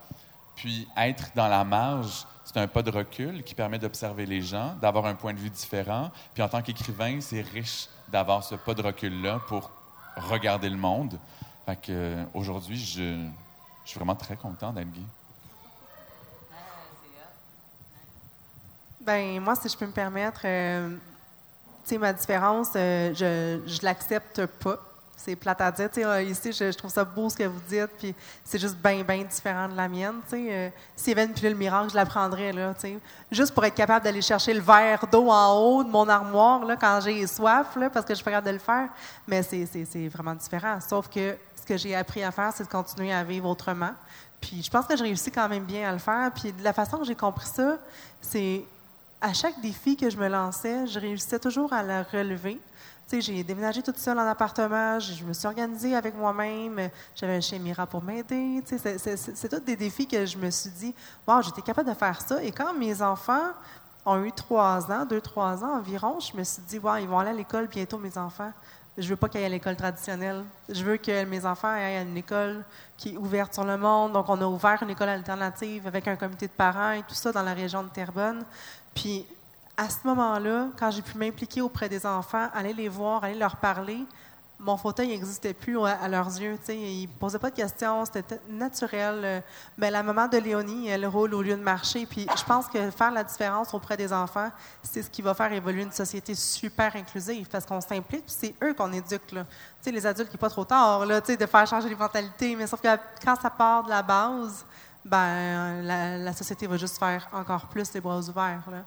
Puis 0.54 0.88
être 0.96 1.32
dans 1.34 1.48
la 1.48 1.64
marge, 1.64 2.26
c'est 2.44 2.56
un 2.56 2.66
pas 2.66 2.82
de 2.82 2.90
recul 2.90 3.42
qui 3.42 3.54
permet 3.54 3.78
d'observer 3.78 4.24
les 4.24 4.40
gens, 4.40 4.74
d'avoir 4.80 5.06
un 5.06 5.14
point 5.14 5.34
de 5.34 5.38
vue 5.38 5.50
différent. 5.50 6.10
Puis 6.32 6.42
en 6.42 6.48
tant 6.48 6.62
qu'écrivain, 6.62 7.20
c'est 7.20 7.42
riche 7.42 7.88
d'avoir 8.08 8.42
ce 8.42 8.54
pas 8.54 8.72
de 8.72 8.82
recul-là 8.82 9.40
pour 9.48 9.70
regarder 10.16 10.70
le 10.70 10.76
monde. 10.76 11.18
Fait 11.66 11.76
que, 11.76 12.24
aujourd'hui, 12.32 12.78
je, 12.78 13.26
je 13.84 13.90
suis 13.90 13.98
vraiment 13.98 14.14
très 14.14 14.36
content 14.36 14.72
d'être 14.72 14.92
gay. 14.92 15.00
Ben 19.00 19.40
moi, 19.40 19.54
si 19.56 19.68
je 19.68 19.76
peux 19.76 19.86
me 19.86 19.92
permettre, 19.92 20.42
euh, 20.44 20.90
tu 20.90 20.96
sais, 21.84 21.98
ma 21.98 22.12
différence, 22.12 22.70
euh, 22.76 23.12
je, 23.14 23.60
je 23.68 23.84
l'accepte 23.84 24.46
pas. 24.46 24.78
C'est 25.16 25.34
plate 25.34 25.60
à 25.60 25.72
dire. 25.72 25.88
Euh, 25.96 26.22
ici, 26.22 26.52
je, 26.52 26.70
je 26.70 26.76
trouve 26.76 26.90
ça 26.90 27.04
beau 27.04 27.28
ce 27.28 27.36
que 27.36 27.44
vous 27.44 27.60
dites, 27.68 27.90
puis 27.98 28.14
c'est 28.44 28.58
juste 28.60 28.76
bien, 28.76 29.02
bien 29.02 29.24
différent 29.24 29.68
de 29.68 29.74
la 29.74 29.88
mienne. 29.88 30.20
Euh, 30.32 30.70
S'il 30.94 31.08
y 31.08 31.12
avait 31.18 31.24
une 31.24 31.32
pilule 31.32 31.56
miracle, 31.56 31.90
je 31.90 31.96
la 31.96 32.06
prendrais, 32.06 32.52
là, 32.52 32.74
tu 32.74 32.80
sais. 32.82 32.98
Juste 33.32 33.52
pour 33.52 33.64
être 33.64 33.74
capable 33.74 34.04
d'aller 34.04 34.22
chercher 34.22 34.54
le 34.54 34.60
verre 34.60 35.04
d'eau 35.10 35.30
en 35.30 35.52
haut 35.54 35.82
de 35.82 35.88
mon 35.88 36.08
armoire, 36.08 36.64
là, 36.64 36.76
quand 36.76 37.00
j'ai 37.02 37.26
soif, 37.26 37.74
là, 37.74 37.90
parce 37.90 38.06
que 38.06 38.12
je 38.12 38.16
suis 38.16 38.24
capable 38.24 38.46
de 38.46 38.52
le 38.52 38.58
faire. 38.58 38.88
Mais 39.26 39.42
c'est 39.42 40.08
vraiment 40.08 40.34
différent. 40.34 40.78
Sauf 40.80 41.08
que 41.08 41.36
ce 41.66 41.72
que 41.72 41.76
j'ai 41.76 41.96
appris 41.96 42.22
à 42.22 42.30
faire, 42.30 42.52
c'est 42.54 42.62
de 42.64 42.68
continuer 42.68 43.12
à 43.12 43.24
vivre 43.24 43.48
autrement. 43.48 43.90
Puis 44.40 44.62
je 44.62 44.70
pense 44.70 44.86
que 44.86 44.96
je 44.96 45.02
réussis 45.02 45.32
quand 45.32 45.48
même 45.48 45.64
bien 45.64 45.88
à 45.88 45.92
le 45.92 45.98
faire. 45.98 46.30
Puis 46.32 46.54
la 46.62 46.72
façon 46.72 46.98
que 46.98 47.04
j'ai 47.04 47.16
compris 47.16 47.46
ça, 47.46 47.78
c'est 48.20 48.64
à 49.20 49.32
chaque 49.32 49.60
défi 49.60 49.96
que 49.96 50.08
je 50.08 50.16
me 50.16 50.28
lançais, 50.28 50.86
je 50.86 51.00
réussissais 51.00 51.40
toujours 51.40 51.72
à 51.72 51.82
le 51.82 52.04
relever. 52.12 52.60
Tu 53.08 53.16
sais, 53.16 53.20
j'ai 53.20 53.42
déménagé 53.42 53.82
toute 53.82 53.98
seule 53.98 54.18
en 54.18 54.26
appartement, 54.26 54.98
je 55.00 55.24
me 55.24 55.32
suis 55.32 55.46
organisée 55.46 55.94
avec 55.94 56.14
moi-même, 56.16 56.90
j'avais 57.14 57.36
un 57.36 57.40
chien 57.40 57.58
Mira 57.58 57.86
pour 57.86 58.02
m'aider. 58.02 58.62
Tu 58.66 58.78
sais, 58.78 58.98
c'est 58.98 59.48
tous 59.48 59.60
des 59.60 59.76
défis 59.76 60.06
que 60.06 60.24
je 60.24 60.36
me 60.38 60.50
suis 60.50 60.70
dit, 60.70 60.94
wow, 61.26 61.42
j'étais 61.42 61.62
capable 61.62 61.88
de 61.88 61.94
faire 61.94 62.20
ça. 62.20 62.42
Et 62.42 62.52
quand 62.52 62.74
mes 62.74 63.02
enfants 63.02 63.52
ont 64.04 64.22
eu 64.24 64.32
trois 64.32 64.90
ans, 64.90 65.04
deux, 65.04 65.20
trois 65.20 65.64
ans 65.64 65.78
environ, 65.78 66.20
je 66.20 66.36
me 66.36 66.44
suis 66.44 66.62
dit, 66.62 66.78
wow, 66.78 66.96
ils 66.96 67.08
vont 67.08 67.18
aller 67.18 67.30
à 67.30 67.34
l'école 67.34 67.66
bientôt, 67.66 67.98
mes 67.98 68.16
enfants. 68.18 68.52
Je 68.98 69.08
veux 69.08 69.16
pas 69.16 69.28
qu'ils 69.28 69.40
aillent 69.40 69.46
à 69.46 69.50
l'école 69.50 69.76
traditionnelle. 69.76 70.44
Je 70.68 70.82
veux 70.82 70.96
que 70.96 71.24
mes 71.24 71.44
enfants 71.44 71.68
aillent 71.68 71.96
à 71.96 72.02
une 72.02 72.16
école 72.16 72.64
qui 72.96 73.14
est 73.14 73.16
ouverte 73.16 73.52
sur 73.52 73.64
le 73.64 73.76
monde. 73.76 74.12
Donc, 74.12 74.28
on 74.28 74.40
a 74.40 74.46
ouvert 74.46 74.82
une 74.82 74.90
école 74.90 75.10
alternative 75.10 75.86
avec 75.86 76.08
un 76.08 76.16
comité 76.16 76.46
de 76.46 76.52
parents 76.52 76.92
et 76.92 77.02
tout 77.02 77.14
ça 77.14 77.30
dans 77.30 77.42
la 77.42 77.52
région 77.52 77.82
de 77.82 77.88
Terrebonne. 77.88 78.42
Puis, 78.94 79.26
à 79.76 79.90
ce 79.90 79.98
moment-là, 80.04 80.68
quand 80.78 80.90
j'ai 80.90 81.02
pu 81.02 81.18
m'impliquer 81.18 81.60
auprès 81.60 81.90
des 81.90 82.06
enfants, 82.06 82.48
aller 82.54 82.72
les 82.72 82.88
voir, 82.88 83.22
aller 83.24 83.38
leur 83.38 83.56
parler, 83.56 84.06
mon 84.58 84.76
fauteuil 84.76 85.08
n'existait 85.08 85.52
plus 85.52 85.78
à, 85.84 86.08
leurs 86.08 86.28
yeux. 86.40 86.56
tu 86.58 86.66
sais. 86.66 86.76
Ils 86.76 87.08
ne 87.08 87.18
posaient 87.18 87.38
pas 87.38 87.50
de 87.50 87.56
questions, 87.56 88.04
c'était 88.04 88.40
naturel. 88.48 89.20
Euh, 89.24 89.40
Mais 89.76 89.90
la 89.90 90.02
maman 90.02 90.28
de 90.28 90.38
Léonie, 90.38 90.88
elle 90.88 91.06
roule 91.06 91.34
au 91.34 91.42
lieu 91.42 91.56
de 91.56 91.62
marcher. 91.62 92.06
Puis 92.06 92.26
je 92.36 92.44
pense 92.44 92.66
que 92.66 92.90
faire 92.90 93.10
la 93.10 93.22
différence 93.22 93.74
auprès 93.74 93.96
des 93.96 94.12
enfants, 94.12 94.50
c'est 94.82 95.02
ce 95.02 95.10
qui 95.10 95.20
va 95.22 95.34
faire 95.34 95.52
évoluer 95.52 95.82
une 95.82 95.92
société 95.92 96.34
super 96.34 96.96
inclusive 96.96 97.48
parce 97.48 97.66
qu'on 97.66 97.80
s'implique, 97.80 98.24
puis 98.24 98.34
c'est 98.38 98.54
eux 98.64 98.72
qu'on 98.74 98.92
éduque. 98.92 99.32
Là. 99.32 99.44
Tu 99.44 99.50
sais, 99.82 99.90
les 99.90 100.06
adultes, 100.06 100.32
n'est 100.32 100.38
pas 100.38 100.50
trop 100.50 100.64
tard 100.64 101.04
là, 101.04 101.20
de 101.20 101.46
faire 101.46 101.66
changer 101.66 101.88
les 101.88 101.96
mentalités. 101.96 102.56
Mais 102.56 102.66
sauf 102.66 102.80
que 102.80 102.88
quand 103.22 103.36
ça 103.40 103.50
part 103.50 103.84
de 103.84 103.90
la 103.90 104.02
base, 104.02 104.64
ben, 105.04 105.82
la, 105.82 106.18
la 106.18 106.32
société 106.32 106.66
va 106.66 106.76
juste 106.76 106.98
faire 106.98 107.28
encore 107.32 107.66
plus 107.66 107.92
les 107.92 108.00
bras 108.00 108.18
ouverts. 108.18 108.64
Là. 108.70 108.84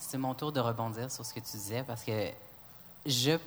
C'est 0.00 0.18
mon 0.18 0.34
tour 0.34 0.52
de 0.52 0.60
rebondir 0.60 1.10
sur 1.10 1.24
ce 1.24 1.34
que 1.34 1.40
tu 1.40 1.56
disais 1.56 1.82
parce 1.82 2.04
que 2.04 2.30
je 3.04 3.38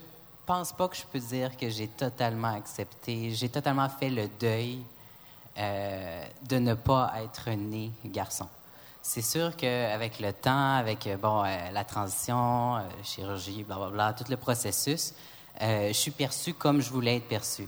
pense 0.45 0.73
pas 0.73 0.88
que 0.88 0.95
je 0.95 1.04
peux 1.04 1.19
dire 1.19 1.56
que 1.56 1.69
j'ai 1.69 1.88
totalement 1.88 2.54
accepté, 2.54 3.32
j'ai 3.32 3.49
totalement 3.49 3.89
fait 3.89 4.10
le 4.10 4.28
deuil 4.39 4.84
euh, 5.58 6.26
de 6.47 6.58
ne 6.58 6.73
pas 6.73 7.13
être 7.23 7.49
né 7.52 7.91
garçon. 8.06 8.47
C'est 9.06 9.21
sûr 9.21 9.58
qu'avec 9.58 10.21
le 10.21 10.32
temps, 10.32 10.76
avec 10.76 11.08
euh, 11.08 11.17
bon, 11.17 11.43
euh, 11.43 11.71
la 11.71 11.84
transition, 11.84 12.78
euh, 12.78 12.82
chirurgie, 13.04 13.63
blablabla, 13.63 14.13
tout 14.13 14.23
le 14.30 14.38
processus, 14.38 15.13
je 15.60 15.91
suis 15.91 16.12
perçu 16.12 16.54
comme 16.54 16.82
je 16.82 16.89
voulais 16.89 17.17
être 17.17 17.28
perçu. 17.28 17.67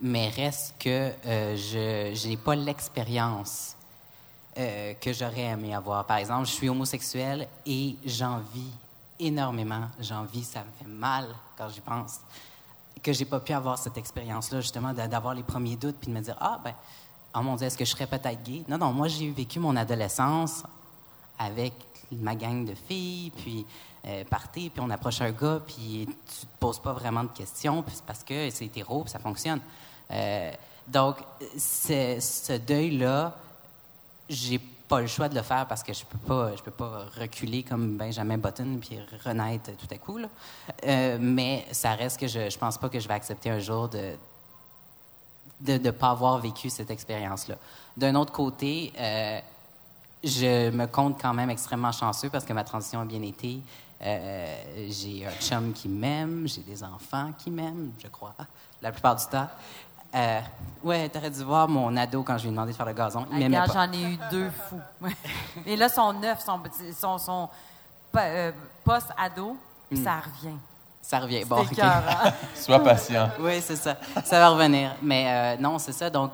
Mais 0.00 0.30
reste 0.30 0.74
que 0.80 1.12
je 1.24 2.26
n'ai 2.26 2.36
pas 2.36 2.56
l'expérience 2.56 3.76
euh, 4.58 4.94
que 4.94 5.12
j'aurais 5.12 5.42
aimé 5.42 5.74
avoir. 5.74 6.04
Par 6.06 6.18
exemple, 6.18 6.46
je 6.46 6.52
suis 6.52 6.68
homosexuel 6.68 7.48
et 7.66 7.96
j'en 8.04 8.38
vis 8.54 8.70
énormément. 9.18 9.86
J'en 10.00 10.24
vis, 10.24 10.44
ça 10.44 10.60
me 10.60 10.70
fait 10.78 10.88
mal 10.90 11.26
quand 11.56 11.68
j'y 11.68 11.80
pense. 11.80 12.20
Que 13.02 13.12
j'ai 13.12 13.24
pas 13.24 13.40
pu 13.40 13.52
avoir 13.52 13.78
cette 13.78 13.96
expérience-là, 13.96 14.60
justement, 14.60 14.92
d'a- 14.92 15.08
d'avoir 15.08 15.34
les 15.34 15.42
premiers 15.42 15.76
doutes 15.76 15.96
puis 15.96 16.08
de 16.10 16.16
me 16.16 16.20
dire 16.20 16.36
Ah, 16.40 16.60
ben, 16.62 16.74
oh 17.34 17.40
mon 17.40 17.56
Dieu, 17.56 17.66
est-ce 17.66 17.78
que 17.78 17.84
je 17.84 17.90
serais 17.90 18.06
peut-être 18.06 18.42
gay? 18.42 18.62
Non, 18.68 18.78
non, 18.78 18.92
moi, 18.92 19.08
j'ai 19.08 19.30
vécu 19.30 19.58
mon 19.58 19.74
adolescence 19.76 20.62
avec 21.38 21.72
ma 22.12 22.34
gang 22.34 22.64
de 22.66 22.74
filles, 22.74 23.30
puis 23.30 23.64
euh, 24.06 24.22
partir, 24.24 24.70
puis 24.70 24.80
on 24.84 24.90
approche 24.90 25.20
un 25.22 25.30
gars, 25.32 25.60
puis 25.66 26.06
tu 26.06 26.46
te 26.46 26.56
poses 26.60 26.78
pas 26.78 26.92
vraiment 26.92 27.24
de 27.24 27.30
questions, 27.30 27.82
puis 27.82 27.94
c'est 27.96 28.04
parce 28.04 28.22
que 28.22 28.50
c'est 28.50 28.66
hétéro, 28.66 29.02
puis 29.02 29.10
ça 29.10 29.18
fonctionne. 29.18 29.60
Euh, 30.10 30.52
donc, 30.86 31.16
ce 31.56 32.58
deuil-là, 32.58 33.34
j'ai 34.32 34.58
pas 34.58 35.00
le 35.00 35.06
choix 35.06 35.28
de 35.28 35.34
le 35.34 35.42
faire 35.42 35.66
parce 35.66 35.82
que 35.82 35.92
je 35.92 36.04
peux 36.04 36.18
pas, 36.18 36.56
je 36.56 36.62
peux 36.62 36.70
pas 36.70 37.06
reculer 37.18 37.62
comme 37.62 37.96
Benjamin 37.96 38.38
Button 38.38 38.78
puis 38.80 38.98
renaître 39.24 39.70
tout 39.76 39.86
à 39.90 39.96
coup. 39.96 40.18
là. 40.18 40.28
Euh, 40.86 41.18
mais 41.20 41.66
ça 41.72 41.94
reste 41.94 42.18
que 42.18 42.26
je, 42.26 42.50
je 42.50 42.58
pense 42.58 42.78
pas 42.78 42.88
que 42.88 43.00
je 43.00 43.08
vais 43.08 43.14
accepter 43.14 43.50
un 43.50 43.58
jour 43.58 43.88
de 43.88 44.14
de 45.60 45.78
ne 45.78 45.90
pas 45.92 46.10
avoir 46.10 46.38
vécu 46.38 46.68
cette 46.70 46.90
expérience-là. 46.90 47.54
D'un 47.96 48.16
autre 48.16 48.32
côté, 48.32 48.92
euh, 48.98 49.38
je 50.24 50.70
me 50.70 50.86
compte 50.86 51.20
quand 51.20 51.32
même 51.34 51.50
extrêmement 51.50 51.92
chanceux 51.92 52.30
parce 52.30 52.44
que 52.44 52.52
ma 52.52 52.64
transition 52.64 53.00
a 53.00 53.04
bien 53.04 53.22
été. 53.22 53.60
Euh, 54.02 54.56
j'ai 54.88 55.24
un 55.24 55.32
chum 55.40 55.72
qui 55.72 55.88
m'aime, 55.88 56.48
j'ai 56.48 56.62
des 56.62 56.82
enfants 56.82 57.32
qui 57.38 57.50
m'aiment, 57.50 57.92
je 58.02 58.08
crois, 58.08 58.34
la 58.80 58.90
plupart 58.90 59.14
du 59.14 59.24
temps. 59.26 59.48
Euh, 60.14 60.40
ouais, 60.84 61.08
t'aurais 61.08 61.30
dû 61.30 61.42
voir 61.42 61.68
mon 61.68 61.96
ado 61.96 62.22
quand 62.22 62.36
je 62.36 62.42
lui 62.42 62.48
ai 62.48 62.52
demandé 62.52 62.72
de 62.72 62.76
faire 62.76 62.86
le 62.86 62.92
gazon. 62.92 63.26
Il 63.32 63.38
m'aimait 63.38 63.56
pas. 63.66 63.72
J'en 63.86 63.92
ai 63.92 64.02
eu 64.12 64.18
deux 64.30 64.50
fous. 64.50 64.80
Et 65.66 65.76
là, 65.76 65.88
sont 65.88 66.12
neufs, 66.12 66.44
sont, 66.44 66.60
sont, 66.98 67.18
sont 67.18 67.48
pa- 68.10 68.22
euh, 68.24 68.52
post-ado, 68.84 69.56
puis 69.90 69.98
Hmm. 69.98 70.04
ça 70.04 70.16
revient. 70.20 70.56
Ça 71.00 71.18
revient. 71.18 71.44
Bon, 71.44 71.56
C'est 71.64 71.72
ok. 71.72 71.72
écœurant. 71.78 72.32
Sois 72.54 72.78
patient. 72.82 73.30
Oui, 73.40 73.60
c'est 73.62 73.76
ça. 73.76 73.96
Ça 74.24 74.38
va 74.38 74.50
revenir. 74.50 74.94
Mais 75.02 75.26
euh, 75.28 75.60
non, 75.60 75.78
c'est 75.78 75.92
ça. 75.92 76.08
Donc, 76.10 76.30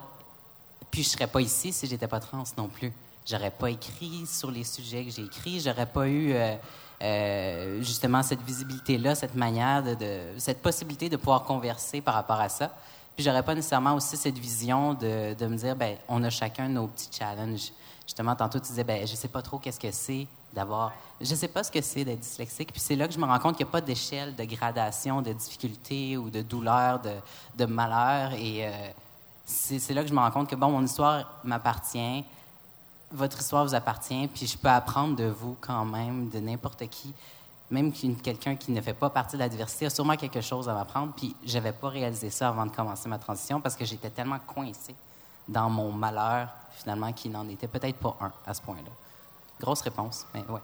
puis 0.90 1.02
je 1.02 1.08
serais 1.10 1.26
pas 1.26 1.40
ici 1.40 1.72
si 1.72 1.86
j'étais 1.86 2.06
pas 2.08 2.20
trans 2.20 2.44
non 2.56 2.68
plus. 2.68 2.92
J'aurais 3.26 3.50
pas 3.50 3.70
écrit 3.70 4.26
sur 4.26 4.50
les 4.50 4.64
sujets 4.64 5.04
que 5.04 5.10
j'ai 5.10 5.22
écrits. 5.24 5.60
J'aurais 5.60 5.86
pas 5.86 6.06
eu 6.08 6.32
euh, 6.32 6.54
euh, 7.02 7.82
justement 7.82 8.22
cette 8.22 8.42
visibilité-là, 8.42 9.14
cette 9.14 9.34
manière 9.34 9.82
de, 9.82 9.94
de- 9.94 10.38
cette 10.38 10.60
possibilité 10.62 11.08
de 11.08 11.16
pouvoir 11.16 11.44
converser 11.44 12.00
par 12.00 12.14
rapport 12.14 12.40
à 12.40 12.48
ça. 12.48 12.70
Puis 13.18 13.24
j'aurais 13.24 13.42
pas 13.42 13.56
nécessairement 13.56 13.96
aussi 13.96 14.16
cette 14.16 14.38
vision 14.38 14.94
de, 14.94 15.34
de 15.34 15.46
me 15.48 15.56
dire, 15.56 15.74
ben, 15.74 15.96
on 16.06 16.22
a 16.22 16.30
chacun 16.30 16.68
nos 16.68 16.86
petits 16.86 17.08
challenges. 17.10 17.72
Justement, 18.06 18.36
tantôt 18.36 18.60
tu 18.60 18.68
disais, 18.68 18.84
ben, 18.84 19.04
je 19.04 19.16
sais 19.16 19.26
pas 19.26 19.42
trop 19.42 19.58
qu'est-ce 19.58 19.80
que 19.80 19.90
c'est 19.90 20.28
d'avoir, 20.52 20.92
je 21.20 21.34
sais 21.34 21.48
pas 21.48 21.64
ce 21.64 21.72
que 21.72 21.80
c'est 21.80 22.04
d'être 22.04 22.20
dyslexique. 22.20 22.70
Puis 22.70 22.80
c'est 22.80 22.94
là 22.94 23.08
que 23.08 23.14
je 23.14 23.18
me 23.18 23.24
rends 23.24 23.40
compte 23.40 23.56
qu'il 23.56 23.66
n'y 23.66 23.70
a 23.70 23.72
pas 23.72 23.80
d'échelle 23.80 24.36
de 24.36 24.44
gradation 24.44 25.20
de 25.20 25.32
difficulté 25.32 26.16
ou 26.16 26.30
de 26.30 26.42
douleur, 26.42 27.00
de, 27.00 27.10
de 27.56 27.64
malheur. 27.64 28.34
Et 28.34 28.68
euh, 28.68 28.70
c'est 29.44 29.94
là 29.94 30.04
que 30.04 30.08
je 30.08 30.14
me 30.14 30.20
rends 30.20 30.30
compte 30.30 30.48
que, 30.48 30.54
bon, 30.54 30.70
mon 30.70 30.84
histoire 30.84 31.40
m'appartient, 31.42 32.24
votre 33.10 33.40
histoire 33.40 33.64
vous 33.64 33.74
appartient, 33.74 34.28
puis 34.28 34.46
je 34.46 34.56
peux 34.56 34.68
apprendre 34.68 35.16
de 35.16 35.24
vous 35.24 35.56
quand 35.60 35.84
même, 35.84 36.28
de 36.28 36.38
n'importe 36.38 36.86
qui. 36.88 37.12
Même 37.70 37.92
quelqu'un 37.92 38.56
qui 38.56 38.72
ne 38.72 38.80
fait 38.80 38.94
pas 38.94 39.10
partie 39.10 39.36
de 39.36 39.40
la 39.40 39.48
diversité 39.48 39.86
a 39.86 39.90
sûrement 39.90 40.16
quelque 40.16 40.40
chose 40.40 40.68
à 40.68 40.74
m'apprendre. 40.74 41.12
Puis 41.14 41.36
j'avais 41.44 41.72
pas 41.72 41.88
réalisé 41.88 42.30
ça 42.30 42.48
avant 42.48 42.64
de 42.64 42.74
commencer 42.74 43.08
ma 43.08 43.18
transition 43.18 43.60
parce 43.60 43.76
que 43.76 43.84
j'étais 43.84 44.10
tellement 44.10 44.38
coincé 44.46 44.94
dans 45.46 45.68
mon 45.68 45.92
malheur, 45.92 46.48
finalement, 46.72 47.12
qu'il 47.12 47.32
n'en 47.32 47.48
était 47.48 47.68
peut-être 47.68 47.96
pas 47.96 48.16
un 48.20 48.32
à 48.46 48.54
ce 48.54 48.62
point-là. 48.62 48.90
Grosse 49.60 49.80
réponse, 49.80 50.26
mais 50.34 50.44
ouais. 50.48 50.60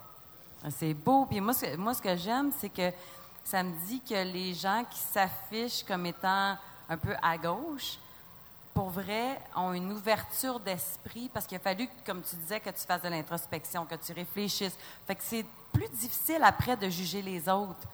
C'est 0.70 0.94
beau. 0.94 1.26
Puis 1.26 1.38
ce, 1.38 1.76
moi, 1.76 1.94
ce 1.94 2.00
que 2.00 2.16
j'aime, 2.16 2.50
c'est 2.58 2.68
que 2.68 2.90
ça 3.42 3.62
me 3.62 3.72
dit 3.86 4.00
que 4.00 4.14
les 4.14 4.54
gens 4.54 4.84
qui 4.90 4.98
s'affichent 4.98 5.84
comme 5.84 6.06
étant 6.06 6.56
un 6.88 6.96
peu 6.96 7.14
à 7.22 7.36
gauche, 7.36 7.98
pour 8.74 8.90
vrai, 8.90 9.40
ont 9.54 9.72
une 9.72 9.92
ouverture 9.92 10.58
d'esprit 10.58 11.30
parce 11.32 11.46
qu'il 11.46 11.56
a 11.56 11.60
fallu, 11.60 11.88
comme 12.04 12.20
tu 12.22 12.34
disais, 12.34 12.58
que 12.58 12.70
tu 12.70 12.84
fasses 12.86 13.02
de 13.02 13.08
l'introspection, 13.08 13.86
que 13.86 13.94
tu 13.94 14.12
réfléchisses. 14.12 14.76
Fait 15.06 15.14
que 15.14 15.22
c'est 15.22 15.46
plus 15.72 15.88
difficile 15.88 16.42
après 16.42 16.76
de 16.76 16.90
juger 16.90 17.22
les 17.22 17.48
autres. 17.48 17.86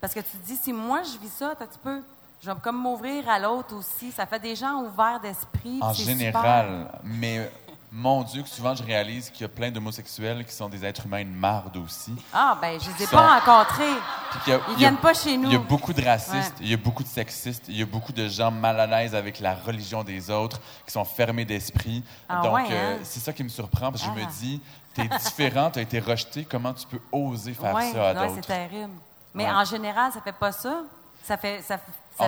Parce 0.00 0.12
que 0.12 0.20
tu 0.20 0.36
te 0.36 0.46
dis, 0.46 0.56
si 0.56 0.72
moi 0.72 1.02
je 1.02 1.18
vis 1.18 1.30
ça, 1.30 1.56
tu 1.58 1.78
peux, 1.82 2.02
je 2.40 2.50
vais 2.50 2.60
comme 2.62 2.80
m'ouvrir 2.80 3.28
à 3.28 3.38
l'autre 3.38 3.74
aussi. 3.74 4.12
Ça 4.12 4.26
fait 4.26 4.38
des 4.38 4.54
gens 4.54 4.82
ouverts 4.82 5.18
d'esprit. 5.20 5.78
En 5.80 5.94
super. 5.94 6.14
général, 6.14 7.00
mais 7.02 7.50
mon 7.90 8.22
Dieu, 8.22 8.42
que 8.42 8.48
souvent 8.48 8.74
je 8.74 8.82
réalise 8.82 9.30
qu'il 9.30 9.42
y 9.42 9.44
a 9.44 9.48
plein 9.48 9.70
d'homosexuels 9.70 10.44
qui 10.44 10.52
sont 10.52 10.68
des 10.68 10.84
êtres 10.84 11.06
humains 11.06 11.24
de 11.24 11.30
marde 11.30 11.76
aussi. 11.78 12.14
Ah, 12.34 12.56
ben, 12.60 12.78
je 12.80 12.86
les 12.90 13.02
ai 13.04 13.06
Sont- 13.06 13.16
pas 13.16 13.38
rencontrés. 13.40 13.84
A- 13.92 14.46
Ils 14.46 14.52
a- 14.52 14.58
viennent 14.76 14.96
pas 14.98 15.14
chez 15.14 15.36
nous. 15.38 15.48
Il 15.48 15.52
y 15.54 15.56
a 15.56 15.60
beaucoup 15.60 15.92
de 15.92 16.04
racistes, 16.04 16.34
Ouais. 16.58 16.62
il 16.66 16.68
y 16.70 16.74
a 16.74 16.76
beaucoup 16.76 17.02
de 17.02 17.08
sexistes, 17.08 17.64
il 17.68 17.76
y 17.78 17.82
a 17.82 17.86
beaucoup 17.86 18.12
de 18.12 18.28
gens 18.28 18.50
mal 18.50 18.78
à 18.78 18.86
l'aise 18.86 19.14
avec 19.14 19.40
la 19.40 19.54
religion 19.54 20.04
des 20.04 20.30
autres, 20.30 20.60
qui 20.86 20.92
sont 20.92 21.04
fermés 21.04 21.44
d'esprit. 21.46 22.04
Ah 22.28 22.42
Donc, 22.42 22.54
ouais, 22.54 22.66
euh, 22.70 22.96
hein? 22.96 23.00
c'est 23.04 23.20
ça 23.20 23.32
qui 23.32 23.42
me 23.42 23.48
surprend, 23.48 23.90
parce 23.90 24.02
que 24.02 24.08
je 24.08 24.12
Ah. 24.22 24.26
me 24.26 24.30
dis, 24.32 24.60
t'es 24.94 25.08
différent, 25.08 25.70
t'as 25.70 25.80
été 25.80 25.98
rejeté, 26.00 26.44
comment 26.44 26.74
tu 26.74 26.86
peux 26.86 27.00
oser 27.10 27.54
faire 27.54 27.74
Ouais, 27.74 27.90
ça 27.92 28.10
à 28.10 28.12
ouais, 28.14 28.28
c'est 28.28 28.34
d'autres? 28.34 28.46
terrible. 28.48 28.92
Mais 29.34 29.50
en 29.50 29.64
général, 29.64 30.12
ça 30.12 30.20
fait 30.20 30.32
pas 30.32 30.52
ça. 30.52 30.82
Ça 31.24 31.36
fait, 31.36 31.60
ça, 31.62 31.78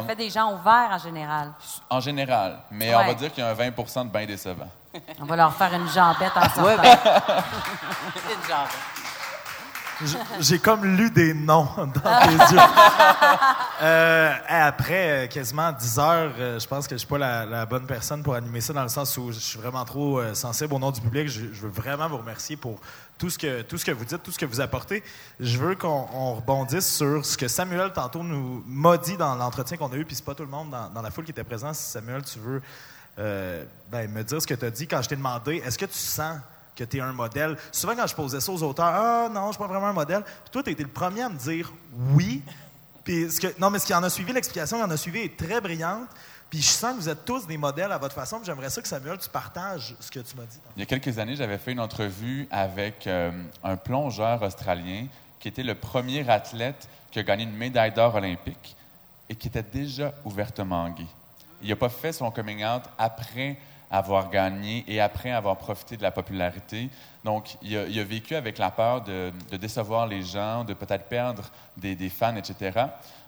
fait 0.02 0.16
des 0.16 0.28
gens 0.28 0.52
ouverts 0.54 0.90
en 0.92 0.98
général. 0.98 1.52
En 1.88 2.00
général, 2.00 2.60
mais 2.70 2.94
on 2.94 2.98
va 3.04 3.14
dire 3.14 3.32
qu'il 3.32 3.42
y 3.42 3.46
a 3.46 3.50
un 3.50 3.54
20% 3.54 4.04
de 4.04 4.10
bien 4.10 4.26
décevant. 4.26 4.68
On 5.20 5.24
va 5.24 5.36
leur 5.36 5.54
faire 5.54 5.72
une 5.74 5.88
jambette 5.88 6.32
en 6.36 6.42
sortant. 6.42 6.64
Ouais, 6.64 6.76
ben, 6.76 6.98
une 8.16 8.48
jambe. 8.48 8.68
J- 10.02 10.16
J'ai 10.40 10.58
comme 10.58 10.84
lu 10.96 11.10
des 11.10 11.34
noms 11.34 11.68
dans 11.76 11.90
tes 12.20 12.54
yeux. 12.54 12.60
Euh, 13.82 14.34
après 14.46 15.24
euh, 15.24 15.26
quasiment 15.26 15.72
10 15.72 15.98
heures, 15.98 16.32
euh, 16.38 16.58
je 16.60 16.66
pense 16.66 16.86
que 16.86 16.94
je 16.96 16.98
suis 16.98 17.06
pas 17.08 17.16
la, 17.16 17.46
la 17.46 17.64
bonne 17.64 17.86
personne 17.86 18.22
pour 18.22 18.34
animer 18.34 18.60
ça 18.60 18.74
dans 18.74 18.82
le 18.82 18.90
sens 18.90 19.16
où 19.16 19.32
je 19.32 19.38
suis 19.38 19.58
vraiment 19.58 19.86
trop 19.86 20.20
sensible 20.34 20.74
au 20.74 20.78
nom 20.78 20.90
du 20.90 21.00
public. 21.00 21.28
Je, 21.28 21.46
je 21.50 21.62
veux 21.62 21.70
vraiment 21.70 22.06
vous 22.06 22.18
remercier 22.18 22.58
pour 22.58 22.78
tout 23.16 23.30
ce 23.30 23.38
que 23.38 23.62
tout 23.62 23.78
ce 23.78 23.86
que 23.86 23.92
vous 23.92 24.04
dites, 24.04 24.22
tout 24.22 24.32
ce 24.32 24.38
que 24.38 24.44
vous 24.44 24.60
apportez. 24.60 25.02
Je 25.38 25.56
veux 25.56 25.76
qu'on 25.76 26.06
on 26.12 26.34
rebondisse 26.34 26.94
sur 26.94 27.24
ce 27.24 27.38
que 27.38 27.48
Samuel 27.48 27.90
tantôt 27.94 28.22
nous 28.22 28.62
m'a 28.66 28.98
dit 28.98 29.16
dans 29.16 29.34
l'entretien 29.34 29.78
qu'on 29.78 29.90
a 29.92 29.96
eu, 29.96 30.04
puis 30.04 30.14
c'est 30.14 30.26
pas 30.26 30.34
tout 30.34 30.44
le 30.44 30.50
monde 30.50 30.68
dans, 30.68 30.90
dans 30.90 31.00
la 31.00 31.10
foule 31.10 31.24
qui 31.24 31.30
était 31.30 31.42
présent. 31.44 31.72
Si 31.72 31.90
Samuel, 31.90 32.22
tu 32.22 32.38
veux 32.38 32.60
euh, 33.20 33.64
ben, 33.90 34.10
me 34.10 34.24
dire 34.24 34.40
ce 34.40 34.46
que 34.46 34.54
tu 34.54 34.64
as 34.64 34.70
dit 34.70 34.86
quand 34.86 35.02
je 35.02 35.08
t'ai 35.08 35.16
demandé, 35.16 35.56
est-ce 35.64 35.78
que 35.78 35.84
tu 35.84 35.98
sens 35.98 36.38
que 36.74 36.84
tu 36.84 36.96
es 36.96 37.00
un 37.00 37.12
modèle? 37.12 37.56
Souvent, 37.70 37.94
quand 37.94 38.06
je 38.06 38.14
posais 38.14 38.40
ça 38.40 38.50
aux 38.50 38.62
auteurs, 38.62 38.86
ah 38.86 39.28
non, 39.30 39.48
je 39.48 39.52
suis 39.52 39.58
pas 39.58 39.66
vraiment 39.66 39.88
un 39.88 39.92
modèle. 39.92 40.22
Puis 40.22 40.50
toi, 40.50 40.62
tu 40.62 40.70
été 40.70 40.82
le 40.82 40.88
premier 40.88 41.22
à 41.22 41.28
me 41.28 41.36
dire 41.36 41.72
oui. 42.14 42.42
Non, 43.58 43.70
mais 43.70 43.78
ce 43.78 43.86
qui 43.86 43.94
en 43.94 44.02
a 44.02 44.10
suivi, 44.10 44.32
l'explication 44.32 44.76
qui 44.78 44.84
en 44.84 44.90
a 44.90 44.96
suivi 44.96 45.20
est 45.20 45.36
très 45.36 45.60
brillante. 45.60 46.08
Puis 46.48 46.60
je 46.60 46.68
sens 46.68 46.96
que 46.96 47.00
vous 47.02 47.08
êtes 47.08 47.24
tous 47.24 47.46
des 47.46 47.56
modèles 47.56 47.92
à 47.92 47.98
votre 47.98 48.14
façon. 48.14 48.40
J'aimerais 48.44 48.70
ça 48.70 48.82
que 48.82 48.88
Samuel, 48.88 49.18
tu 49.18 49.28
partages 49.28 49.94
ce 50.00 50.10
que 50.10 50.20
tu 50.20 50.36
m'as 50.36 50.44
dit. 50.44 50.58
Il 50.76 50.80
y 50.80 50.82
a 50.82 50.86
quelques 50.86 51.18
années, 51.18 51.36
j'avais 51.36 51.58
fait 51.58 51.72
une 51.72 51.80
entrevue 51.80 52.48
avec 52.50 53.06
euh, 53.06 53.30
un 53.62 53.76
plongeur 53.76 54.42
australien 54.42 55.06
qui 55.38 55.48
était 55.48 55.62
le 55.62 55.74
premier 55.74 56.28
athlète 56.28 56.88
qui 57.10 57.18
a 57.18 57.22
gagné 57.22 57.44
une 57.44 57.56
médaille 57.56 57.92
d'or 57.92 58.14
olympique 58.14 58.76
et 59.28 59.34
qui 59.34 59.48
était 59.48 59.62
déjà 59.62 60.12
ouvertement 60.24 60.88
gay. 60.90 61.06
Il 61.62 61.68
n'a 61.68 61.76
pas 61.76 61.88
fait 61.88 62.12
son 62.12 62.30
coming 62.30 62.64
out 62.64 62.82
après 62.98 63.58
avoir 63.90 64.30
gagné 64.30 64.84
et 64.86 65.00
après 65.00 65.32
avoir 65.32 65.56
profité 65.56 65.96
de 65.96 66.02
la 66.02 66.12
popularité. 66.12 66.88
Donc, 67.24 67.56
il 67.60 67.76
a, 67.76 68.04
vécu 68.04 68.36
avec 68.36 68.56
la 68.56 68.70
peur 68.70 69.02
de, 69.02 69.32
décevoir 69.56 70.06
les 70.06 70.22
gens, 70.22 70.64
de 70.64 70.74
peut-être 70.74 71.06
perdre 71.06 71.50
des, 71.76 72.08
fans, 72.08 72.36
etc. 72.36 72.84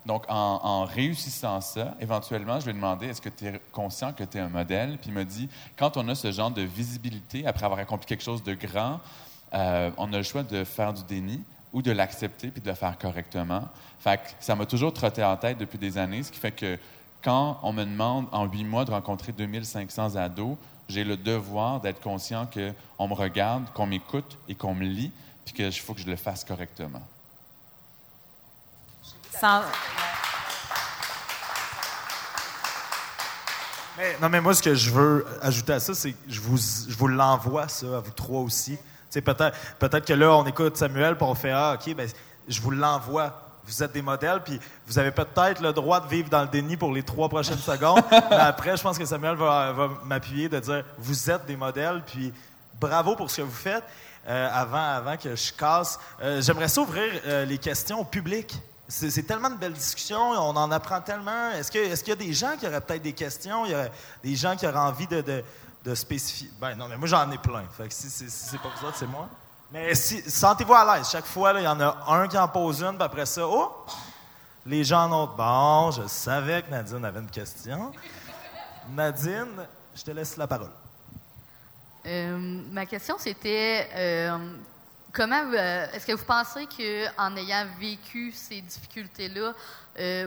Donc, 0.07 0.25
en, 0.29 0.85
réussissant 0.85 1.61
ça, 1.61 1.95
éventuellement, 2.01 2.61
je 2.61 2.67
lui 2.67 2.71
ai 2.71 2.75
demandé 2.75 3.09
est-ce 3.09 3.21
que 3.21 3.29
tu 3.29 3.47
es 3.47 3.61
conscient 3.73 4.13
que 4.13 4.23
tu 4.23 4.39
es 4.39 4.41
un 4.41 4.49
modèle? 4.49 4.99
Puis 4.99 5.11
il 5.11 5.15
m'a 5.15 5.25
dit 5.25 5.49
quand 5.77 5.97
on 5.97 6.09
a 6.09 6.15
ce 6.15 6.31
genre 6.31 6.51
de 6.51 6.63
visibilité, 6.63 7.45
après 7.45 7.65
avoir 7.65 7.81
accompli 7.81 8.07
quelque 8.07 8.25
chose 8.25 8.43
de 8.45 8.55
grand, 8.55 9.01
euh, 9.55 9.91
on 9.99 10.13
a 10.13 10.17
le 10.17 10.23
choix 10.23 10.45
de 10.45 10.63
faire 10.63 10.93
du 10.93 11.03
déni 11.03 11.43
ou 11.73 11.83
de 11.83 11.91
l'accepter 11.91 12.49
puis 12.49 12.61
de 12.61 12.69
le 12.69 12.75
faire 12.75 12.97
correctement. 12.99 13.69
Ça 14.41 14.55
m'a 14.55 14.67
toujours 14.67 14.93
trotté 14.93 15.25
en 15.25 15.37
tête 15.37 15.59
depuis 15.59 15.79
des 15.79 15.99
années, 15.99 16.23
ce 16.23 16.31
qui 16.31 16.39
fait 16.39 16.53
que 16.53 16.79
quand 17.23 17.59
on 17.63 17.73
me 17.73 17.85
demande 17.85 18.27
en 18.33 18.45
huit 18.47 18.65
mois 18.65 18.85
de 18.85 18.91
rencontrer 18.91 19.33
2500 19.33 20.17
ados, 20.17 20.57
j'ai 20.89 21.05
le 21.05 21.17
devoir 21.17 21.81
d'être 21.81 22.01
conscient 22.01 22.47
qu'on 22.47 23.09
me 23.09 23.15
regarde, 23.15 23.65
qu'on 23.75 23.87
m'écoute 23.87 24.39
et 24.49 24.55
qu'on 24.55 24.75
me 24.75 24.85
lit, 24.85 25.13
puis 25.45 25.55
qu'il 25.55 25.73
faut 25.73 25.95
que 25.95 26.01
je 26.01 26.07
le 26.07 26.17
fasse 26.17 26.45
correctement. 26.45 27.03
Sans- 29.41 29.63
Mais, 33.99 34.17
non, 34.21 34.29
mais 34.31 34.41
moi, 34.41 34.55
ce 34.55 34.63
que 34.63 34.75
je 34.75 34.91
veux 34.91 35.27
ajouter 35.43 35.75
à 35.75 35.81
ça, 35.81 35.95
c'est 35.95 36.13
que 36.13 36.19
je 36.29 36.41
vous, 36.41 36.57
je 36.57 36.97
vous 36.97 37.09
l'envoie, 37.09 37.69
ça, 37.69 37.87
à 37.99 38.01
vous 38.01 38.11
trois 38.13 38.41
aussi. 38.41 38.79
Peut-être, 39.13 39.53
peut-être 39.79 40.07
que 40.07 40.15
là, 40.15 40.33
on 40.35 40.47
écoute 40.47 40.77
Samuel, 40.79 41.17
puis 41.17 41.27
on 41.27 41.35
fait 41.35 41.51
Ah, 41.51 41.75
OK, 41.79 41.95
ben, 41.95 42.09
je 42.49 42.61
vous 42.63 42.71
l'envoie. 42.71 43.42
Vous 43.67 43.83
êtes 43.83 43.93
des 43.93 44.03
modèles, 44.03 44.43
puis 44.45 44.59
vous 44.87 44.99
avez 44.99 45.13
peut-être 45.13 45.61
le 45.61 45.73
droit 45.73 46.01
de 46.01 46.09
vivre 46.09 46.29
dans 46.29 46.43
le 46.43 46.49
déni 46.49 46.77
pour 46.77 46.93
les 46.93 47.03
trois 47.03 47.29
prochaines 47.29 47.59
secondes. 47.59 48.03
après, 48.31 48.77
je 48.77 48.83
pense 48.83 48.99
que 48.99 49.05
Samuel 49.05 49.37
va, 49.37 49.73
va 49.73 49.89
m'appuyer 50.05 50.49
de 50.49 50.59
dire 50.59 50.85
Vous 50.99 51.31
êtes 51.31 51.47
des 51.47 51.57
modèles, 51.57 52.03
puis 52.05 52.33
bravo 52.81 53.15
pour 53.15 53.31
ce 53.31 53.37
que 53.39 53.43
vous 53.43 53.51
faites. 53.53 53.85
Euh, 54.29 54.49
avant, 54.53 54.83
avant 54.83 55.17
que 55.17 55.35
je 55.35 55.53
casse, 55.53 55.99
euh, 56.23 56.41
j'aimerais 56.43 56.69
ça 56.69 56.81
ouvrir 56.81 57.11
euh, 57.27 57.45
les 57.45 57.59
questions 57.59 58.01
au 58.01 58.05
public. 58.05 58.55
C'est 58.89 59.27
tellement 59.27 59.49
de 59.51 59.57
belles 59.57 59.73
discussions, 59.73 60.21
on 60.33 60.55
en 60.57 60.71
apprend 60.71 61.01
tellement. 61.01 61.51
Est-ce 61.53 61.73
que- 61.73 61.79
est-ce 61.79 62.05
qu'il 62.05 62.11
y 62.11 62.17
a 62.17 62.27
des 62.27 62.33
gens 62.35 62.57
qui 62.61 62.67
auraient 62.67 62.81
peut-être 62.81 63.03
des 63.03 63.15
questions? 63.15 63.65
Il 63.65 63.73
y 63.73 63.75
aurait 63.75 63.91
des 64.23 64.37
gens 64.37 64.55
qui 64.55 64.67
auraient 64.67 64.77
envie 64.79 65.07
de, 65.07 65.23
de, 65.23 65.43
de 65.85 65.95
spécifier. 65.95 66.51
Ben 66.61 66.75
non, 66.75 66.89
mais 66.89 66.97
moi 66.99 67.09
j'en 67.09 67.31
ai 67.33 67.39
plein. 67.39 67.65
Fait 67.77 67.91
si, 67.91 68.11
si- 68.11 68.29
si 68.31 68.49
c'est 68.51 68.59
pas 68.61 68.69
vous 68.81 68.87
autres, 68.87 68.97
c'est 68.99 69.07
moi. 69.07 69.29
Mais 69.73 69.95
si, 69.95 70.21
sentez-vous 70.31 70.75
à 70.75 70.97
l'aise. 70.97 71.09
Chaque 71.11 71.25
fois, 71.25 71.55
il 71.57 71.65
y 71.65 71.67
en 71.67 71.81
a 71.81 72.05
un 72.09 72.29
qui 72.29 72.37
en 72.37 72.47
pose 72.47 72.83
une, 72.83 72.95
puis 72.95 73.03
après 73.03 73.25
ça, 73.25 73.47
oh! 73.47 73.87
Les 74.67 74.85
gens 74.85 75.11
en 75.11 75.23
ont. 75.23 75.27
Bon, 75.27 75.91
je 75.91 76.07
savais 76.07 76.63
que 76.63 76.71
Nadine 76.71 77.05
avait 77.05 77.21
une 77.21 77.31
question. 77.31 77.91
Nadine, 78.91 79.67
je 79.95 80.03
te 80.05 80.11
laisse 80.11 80.37
la 80.37 80.47
parole. 80.47 80.71
Euh, 82.05 82.63
ma 82.71 82.85
question, 82.85 83.17
c'était 83.19 83.89
euh, 83.95 84.57
comment 85.11 85.43
euh, 85.55 85.87
est-ce 85.93 86.07
que 86.07 86.13
vous 86.13 86.25
pensez 86.25 86.67
qu'en 86.67 87.35
ayant 87.37 87.67
vécu 87.81 88.31
ces 88.31 88.61
difficultés-là, 88.61 89.55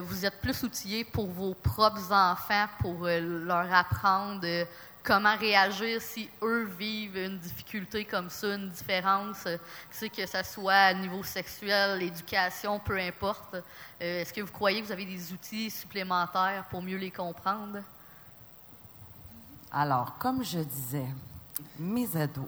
vous 0.01 0.25
êtes 0.25 0.41
plus 0.41 0.63
outillés 0.63 1.03
pour 1.03 1.27
vos 1.27 1.53
propres 1.53 2.11
enfants, 2.11 2.67
pour 2.79 3.05
leur 3.05 3.73
apprendre 3.73 4.45
comment 5.05 5.35
réagir 5.37 6.01
si 6.01 6.29
eux 6.41 6.63
vivent 6.77 7.17
une 7.17 7.37
difficulté 7.37 8.03
comme 8.05 8.29
ça, 8.29 8.55
une 8.55 8.69
différence, 8.69 9.45
euh, 9.45 9.57
que 10.09 10.25
ce 10.25 10.43
soit 10.43 10.73
à 10.73 10.93
niveau 10.93 11.23
sexuel, 11.23 11.99
l'éducation, 11.99 12.79
peu 12.79 12.97
importe. 12.99 13.53
Euh, 13.55 14.21
est-ce 14.21 14.33
que 14.33 14.41
vous 14.41 14.51
croyez 14.51 14.81
que 14.81 14.87
vous 14.87 14.91
avez 14.91 15.05
des 15.05 15.31
outils 15.31 15.69
supplémentaires 15.69 16.65
pour 16.69 16.81
mieux 16.81 16.97
les 16.97 17.11
comprendre? 17.11 17.79
Alors, 19.71 20.17
comme 20.17 20.43
je 20.43 20.59
disais, 20.59 21.05
mes 21.77 22.07
ados. 22.17 22.45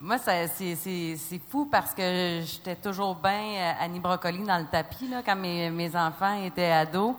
Moi, 0.00 0.18
ça- 0.18 0.46
c'est 0.48 1.40
fou 1.48 1.66
parce 1.70 1.92
que 1.94 2.42
j'étais 2.44 2.76
toujours 2.76 3.14
bien 3.16 3.74
Annie 3.80 4.00
Brocoli 4.00 4.44
dans 4.44 4.58
le 4.58 4.66
tapis 4.66 5.08
là, 5.08 5.22
quand 5.24 5.36
mes, 5.36 5.70
mes 5.70 5.94
enfants 5.96 6.42
étaient 6.42 6.70
ados. 6.70 7.14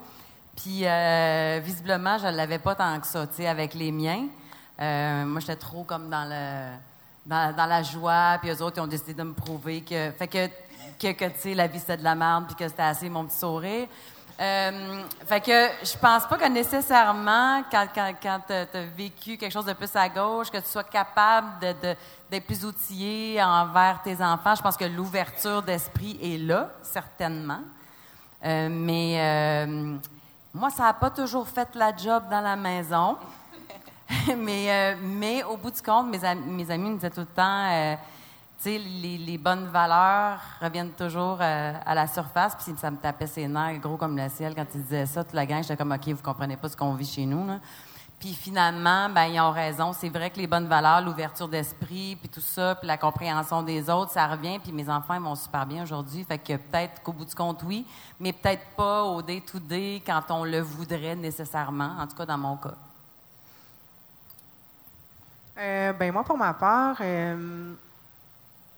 Puis, 0.55 0.81
euh, 0.83 1.59
visiblement, 1.63 2.17
je 2.17 2.27
ne 2.27 2.31
l'avais 2.31 2.59
pas 2.59 2.75
tant 2.75 2.99
que 2.99 3.07
ça, 3.07 3.27
tu 3.27 3.35
sais, 3.35 3.47
avec 3.47 3.73
les 3.73 3.91
miens. 3.91 4.27
Euh, 4.79 5.25
moi, 5.25 5.39
j'étais 5.39 5.57
trop 5.57 5.83
comme 5.83 6.09
dans 6.09 6.25
le 6.27 6.75
dans, 7.25 7.67
la 7.67 7.81
joie, 7.81 8.37
puis 8.39 8.51
eux 8.51 8.61
autres, 8.61 8.77
ils 8.77 8.81
ont 8.81 8.87
décidé 8.87 9.15
de 9.15 9.23
me 9.23 9.33
prouver 9.33 9.81
que... 9.81 10.11
Fait 10.11 10.27
que, 10.27 10.47
que, 10.99 11.11
que, 11.11 11.25
tu 11.25 11.39
sais, 11.39 11.53
la 11.55 11.65
vie, 11.65 11.79
c'était 11.79 11.97
de 11.97 12.03
la 12.03 12.13
merde, 12.13 12.45
puis 12.45 12.55
que 12.55 12.67
c'était 12.67 12.83
assez 12.83 13.09
mon 13.09 13.25
petit 13.25 13.37
sourire. 13.37 13.87
Euh, 14.39 15.01
fait 15.25 15.41
que 15.41 15.69
je 15.83 15.97
pense 15.97 16.27
pas 16.27 16.37
que 16.37 16.47
nécessairement, 16.47 17.63
quand, 17.71 17.87
quand, 17.95 18.13
quand 18.21 18.41
tu 18.45 18.53
as 18.53 18.85
vécu 18.95 19.37
quelque 19.37 19.51
chose 19.51 19.65
de 19.65 19.73
plus 19.73 19.95
à 19.95 20.07
gauche, 20.07 20.51
que 20.51 20.57
tu 20.57 20.67
sois 20.67 20.83
capable 20.83 21.57
d'être 21.59 22.45
plus 22.45 22.63
outillé 22.63 23.41
envers 23.41 24.01
tes 24.03 24.21
enfants. 24.21 24.53
Je 24.53 24.61
pense 24.61 24.77
que 24.77 24.85
l'ouverture 24.85 25.63
d'esprit 25.63 26.19
est 26.21 26.37
là, 26.37 26.69
certainement. 26.83 27.61
Mais 28.43 29.97
moi, 30.55 30.69
ça 30.69 30.83
n'a 30.83 30.93
pas 30.93 31.09
toujours 31.09 31.45
fait 31.47 31.75
la 31.75 31.93
job 31.93 32.23
dans 32.31 32.39
la 32.39 32.55
maison. 32.55 33.17
mais, 34.37 34.71
euh, 34.71 34.95
mais 35.01 35.43
au 35.43 35.57
bout 35.57 35.71
du 35.71 35.81
compte, 35.81 36.07
mes, 36.07 36.19
mes 36.35 36.71
amis 36.71 36.91
me 36.91 36.95
disaient 36.95 37.09
tout 37.09 37.19
le 37.19 37.25
temps, 37.25 37.69
euh, 37.69 37.95
tu 38.63 38.69
sais, 38.69 38.77
les, 38.77 39.37
bonnes 39.37 39.65
valeurs 39.65 40.39
reviennent 40.61 40.93
toujours 40.93 41.39
euh, 41.41 41.73
à 41.85 41.93
la 41.93 42.07
surface. 42.07 42.55
Puis 42.55 42.73
ça 42.77 42.89
me 42.89 42.95
tapait 42.95 43.27
ses 43.27 43.49
nerfs, 43.49 43.79
gros 43.79 43.97
comme 43.97 44.15
le 44.15 44.29
ciel, 44.29 44.55
quand 44.55 44.65
ils 44.73 44.81
disaient 44.81 45.05
ça. 45.05 45.25
Toute 45.25 45.33
la 45.33 45.45
gang, 45.45 45.61
j'étais 45.61 45.75
comme, 45.75 45.91
OK, 45.91 46.07
vous 46.07 46.23
comprenez 46.23 46.55
pas 46.55 46.69
ce 46.69 46.77
qu'on 46.77 46.93
vit 46.93 47.05
chez 47.05 47.25
nous. 47.25 47.59
Puis 48.19 48.33
finalement, 48.33 49.09
ben, 49.09 49.25
ils 49.25 49.39
ont 49.39 49.51
raison. 49.51 49.93
C'est 49.93 50.09
vrai 50.09 50.29
que 50.29 50.37
les 50.37 50.47
bonnes 50.47 50.67
valeurs, 50.67 51.01
l'ouverture 51.01 51.47
d'esprit, 51.47 52.15
puis 52.15 52.29
tout 52.29 52.41
ça, 52.41 52.75
puis 52.75 52.87
la 52.87 52.97
compréhension 52.97 53.61
des 53.61 53.89
autres, 53.89 54.11
ça 54.11 54.27
revient. 54.27 54.57
Puis 54.59 54.71
mes 54.71 54.89
enfants, 54.89 55.15
ils 55.15 55.21
vont 55.21 55.35
super 55.35 55.65
bien 55.65 55.83
aujourd'hui. 55.83 56.23
Fait 56.23 56.37
que 56.37 56.55
peut-être 56.55 57.03
qu'au 57.03 57.11
bout 57.13 57.25
du 57.25 57.35
compte, 57.35 57.61
oui, 57.63 57.85
mais 58.19 58.31
peut-être 58.31 58.65
pas 58.77 59.03
au 59.03 59.21
day-to-day 59.21 60.01
quand 60.05 60.23
on 60.29 60.45
le 60.45 60.61
voudrait 60.61 61.15
nécessairement, 61.15 61.97
en 61.99 62.07
tout 62.07 62.15
cas 62.15 62.25
dans 62.25 62.37
mon 62.37 62.55
cas. 62.57 62.75
Euh, 65.57 65.93
ben 65.93 66.11
moi, 66.11 66.23
pour 66.23 66.37
ma 66.37 66.53
part, 66.53 66.97
euh, 66.99 67.73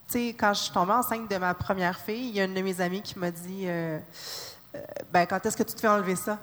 tu 0.07 0.13
sais, 0.13 0.27
quand 0.29 0.53
je 0.53 0.61
suis 0.63 0.73
tombée 0.73 0.93
enceinte 0.93 1.29
de 1.29 1.37
ma 1.37 1.53
première 1.53 1.97
fille, 1.97 2.29
il 2.29 2.35
y 2.35 2.41
a 2.41 2.45
une 2.45 2.53
de 2.53 2.61
mes 2.61 2.81
amies 2.81 3.01
qui 3.01 3.17
m'a 3.17 3.31
dit 3.31 3.63
euh, 3.65 3.99
Ben, 5.11 5.25
quand 5.25 5.43
est-ce 5.45 5.57
que 5.57 5.63
tu 5.63 5.73
te 5.73 5.79
fais 5.79 5.87
enlever 5.87 6.15
ça? 6.15 6.37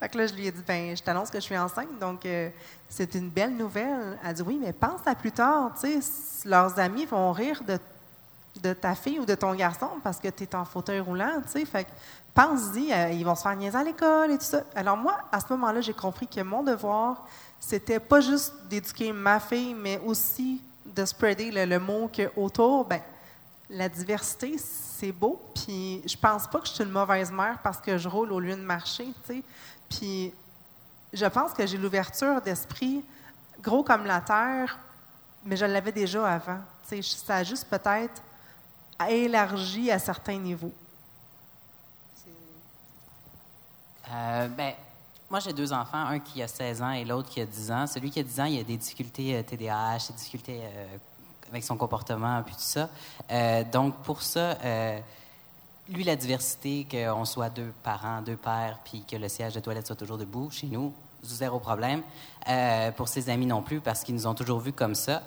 Fait 0.00 0.08
que 0.08 0.16
là, 0.16 0.26
je 0.26 0.34
lui 0.34 0.46
ai 0.46 0.50
dit, 0.50 0.62
ben, 0.66 0.96
je 0.96 1.02
t'annonce 1.02 1.28
que 1.28 1.38
je 1.38 1.44
suis 1.44 1.58
enceinte, 1.58 1.98
donc 2.00 2.24
euh, 2.24 2.48
c'est 2.88 3.14
une 3.14 3.28
belle 3.28 3.54
nouvelle. 3.54 4.18
Elle 4.24 4.34
dit, 4.34 4.42
oui, 4.42 4.58
mais 4.60 4.72
pense 4.72 5.00
à 5.04 5.14
plus 5.14 5.30
tard, 5.30 5.72
tu 5.78 6.00
sais, 6.00 6.48
leurs 6.48 6.78
amis 6.78 7.04
vont 7.04 7.30
rire 7.32 7.62
de, 7.68 7.78
de 8.62 8.72
ta 8.72 8.94
fille 8.94 9.18
ou 9.18 9.26
de 9.26 9.34
ton 9.34 9.54
garçon 9.54 9.88
parce 10.02 10.18
que 10.18 10.28
tu 10.28 10.44
es 10.44 10.54
en 10.54 10.64
fauteuil 10.64 11.00
roulant, 11.00 11.42
tu 11.42 11.60
sais. 11.60 11.64
Fait 11.66 11.84
que 11.84 11.90
pense-y, 12.34 12.92
euh, 12.92 13.10
ils 13.10 13.24
vont 13.24 13.34
se 13.34 13.42
faire 13.42 13.56
niaiser 13.56 13.76
à 13.76 13.84
l'école 13.84 14.30
et 14.30 14.38
tout 14.38 14.44
ça. 14.44 14.62
Alors 14.74 14.96
moi, 14.96 15.18
à 15.30 15.38
ce 15.38 15.46
moment-là, 15.50 15.82
j'ai 15.82 15.92
compris 15.92 16.26
que 16.26 16.40
mon 16.40 16.62
devoir, 16.62 17.26
c'était 17.58 18.00
pas 18.00 18.20
juste 18.20 18.54
d'éduquer 18.70 19.12
ma 19.12 19.38
fille, 19.38 19.74
mais 19.74 20.00
aussi 20.04 20.62
de 20.86 21.04
spreader 21.04 21.50
le, 21.50 21.78
mot 21.78 22.10
que 22.12 22.30
autour, 22.36 22.86
ben, 22.86 23.00
la 23.68 23.88
diversité, 23.88 24.56
c'est 24.58 25.12
beau. 25.12 25.40
Puis 25.54 26.02
je 26.06 26.16
pense 26.16 26.46
pas 26.46 26.58
que 26.58 26.66
je 26.66 26.72
suis 26.72 26.84
une 26.84 26.90
mauvaise 26.90 27.30
mère 27.30 27.58
parce 27.62 27.78
que 27.80 27.98
je 27.98 28.08
roule 28.08 28.32
au 28.32 28.40
lieu 28.40 28.56
de 28.56 28.62
marcher, 28.62 29.12
tu 29.26 29.34
sais. 29.34 29.42
Puis 29.90 30.32
je 31.12 31.26
pense 31.26 31.52
que 31.52 31.66
j'ai 31.66 31.76
l'ouverture 31.76 32.40
d'esprit 32.40 33.04
gros 33.60 33.82
comme 33.82 34.06
la 34.06 34.22
terre, 34.22 34.78
mais 35.44 35.56
je 35.56 35.66
l'avais 35.66 35.92
déjà 35.92 36.26
avant. 36.26 36.60
Tu 36.88 37.02
sais, 37.02 37.16
ça 37.26 37.36
a 37.36 37.44
juste 37.44 37.68
peut-être 37.68 38.22
élargi 39.08 39.90
à 39.90 39.98
certains 39.98 40.38
niveaux. 40.38 40.72
Euh, 44.10 44.48
ben, 44.48 44.72
moi, 45.30 45.38
j'ai 45.38 45.52
deux 45.52 45.72
enfants, 45.72 45.98
un 45.98 46.18
qui 46.18 46.42
a 46.42 46.48
16 46.48 46.82
ans 46.82 46.90
et 46.90 47.04
l'autre 47.04 47.28
qui 47.28 47.40
a 47.40 47.46
10 47.46 47.70
ans. 47.70 47.86
Celui 47.86 48.10
qui 48.10 48.18
a 48.18 48.24
10 48.24 48.40
ans, 48.40 48.44
il 48.44 48.58
a 48.58 48.64
des 48.64 48.76
difficultés 48.76 49.36
euh, 49.36 49.42
TDAH, 49.42 50.08
des 50.08 50.14
difficultés 50.14 50.60
euh, 50.62 50.96
avec 51.50 51.62
son 51.62 51.76
comportement, 51.76 52.42
puis 52.42 52.54
tout 52.54 52.60
ça. 52.60 52.88
Euh, 53.30 53.62
donc, 53.64 53.94
pour 54.02 54.22
ça, 54.22 54.58
euh, 54.64 55.00
lui, 55.90 56.04
la 56.04 56.16
diversité, 56.16 56.86
qu'on 56.90 57.24
soit 57.24 57.50
deux 57.50 57.72
parents, 57.82 58.22
deux 58.22 58.36
pères, 58.36 58.78
puis 58.84 59.04
que 59.04 59.16
le 59.16 59.28
siège 59.28 59.54
de 59.54 59.60
toilette 59.60 59.86
soit 59.86 59.96
toujours 59.96 60.18
debout, 60.18 60.48
chez 60.50 60.68
nous, 60.68 60.92
zéro 61.22 61.58
problème. 61.58 62.02
Euh, 62.48 62.92
pour 62.92 63.08
ses 63.08 63.28
amis 63.28 63.46
non 63.46 63.62
plus, 63.62 63.80
parce 63.80 64.04
qu'ils 64.04 64.14
nous 64.14 64.26
ont 64.26 64.34
toujours 64.34 64.60
vus 64.60 64.72
comme 64.72 64.94
ça. 64.94 65.22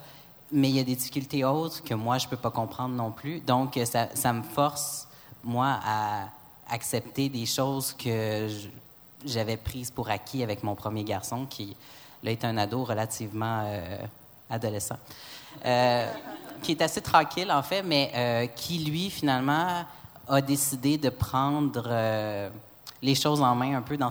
Mais 0.51 0.69
il 0.69 0.75
y 0.75 0.79
a 0.79 0.83
des 0.83 0.95
difficultés 0.95 1.43
autres 1.43 1.83
que 1.83 1.93
moi, 1.93 2.17
je 2.17 2.27
peux 2.27 2.37
pas 2.37 2.51
comprendre 2.51 2.95
non 2.95 3.11
plus. 3.11 3.41
Donc, 3.41 3.77
ça, 3.85 4.33
me 4.33 4.43
force, 4.43 5.07
moi, 5.43 5.79
à 5.85 6.29
accepter 6.69 7.27
des 7.27 7.45
choses 7.45 7.93
que 7.93 8.47
j'avais 9.25 9.57
prises 9.57 9.91
pour 9.91 10.09
acquis 10.09 10.43
avec 10.43 10.63
mon 10.63 10.75
premier 10.75 11.03
garçon, 11.03 11.45
qui 11.45 11.75
là, 12.23 12.31
est 12.31 12.45
un 12.45 12.57
ado 12.57 12.83
relativement 12.83 13.63
euh, 13.65 13.97
adolescent. 14.49 14.97
Euh, 15.65 16.09
qui 16.61 16.71
est 16.71 16.81
assez 16.81 17.01
tranquille, 17.01 17.51
en 17.51 17.63
fait, 17.63 17.83
mais 17.83 18.49
qui, 18.55 18.79
lui, 18.79 19.09
finalement, 19.09 19.83
a 20.27 20.41
décidé 20.41 20.97
de 20.97 21.09
prendre 21.09 21.83
euh, 21.85 22.49
les 23.01 23.15
choses 23.15 23.41
en 23.41 23.55
main 23.55 23.77
un 23.77 23.81
peu 23.81 23.97
dans, 23.97 24.09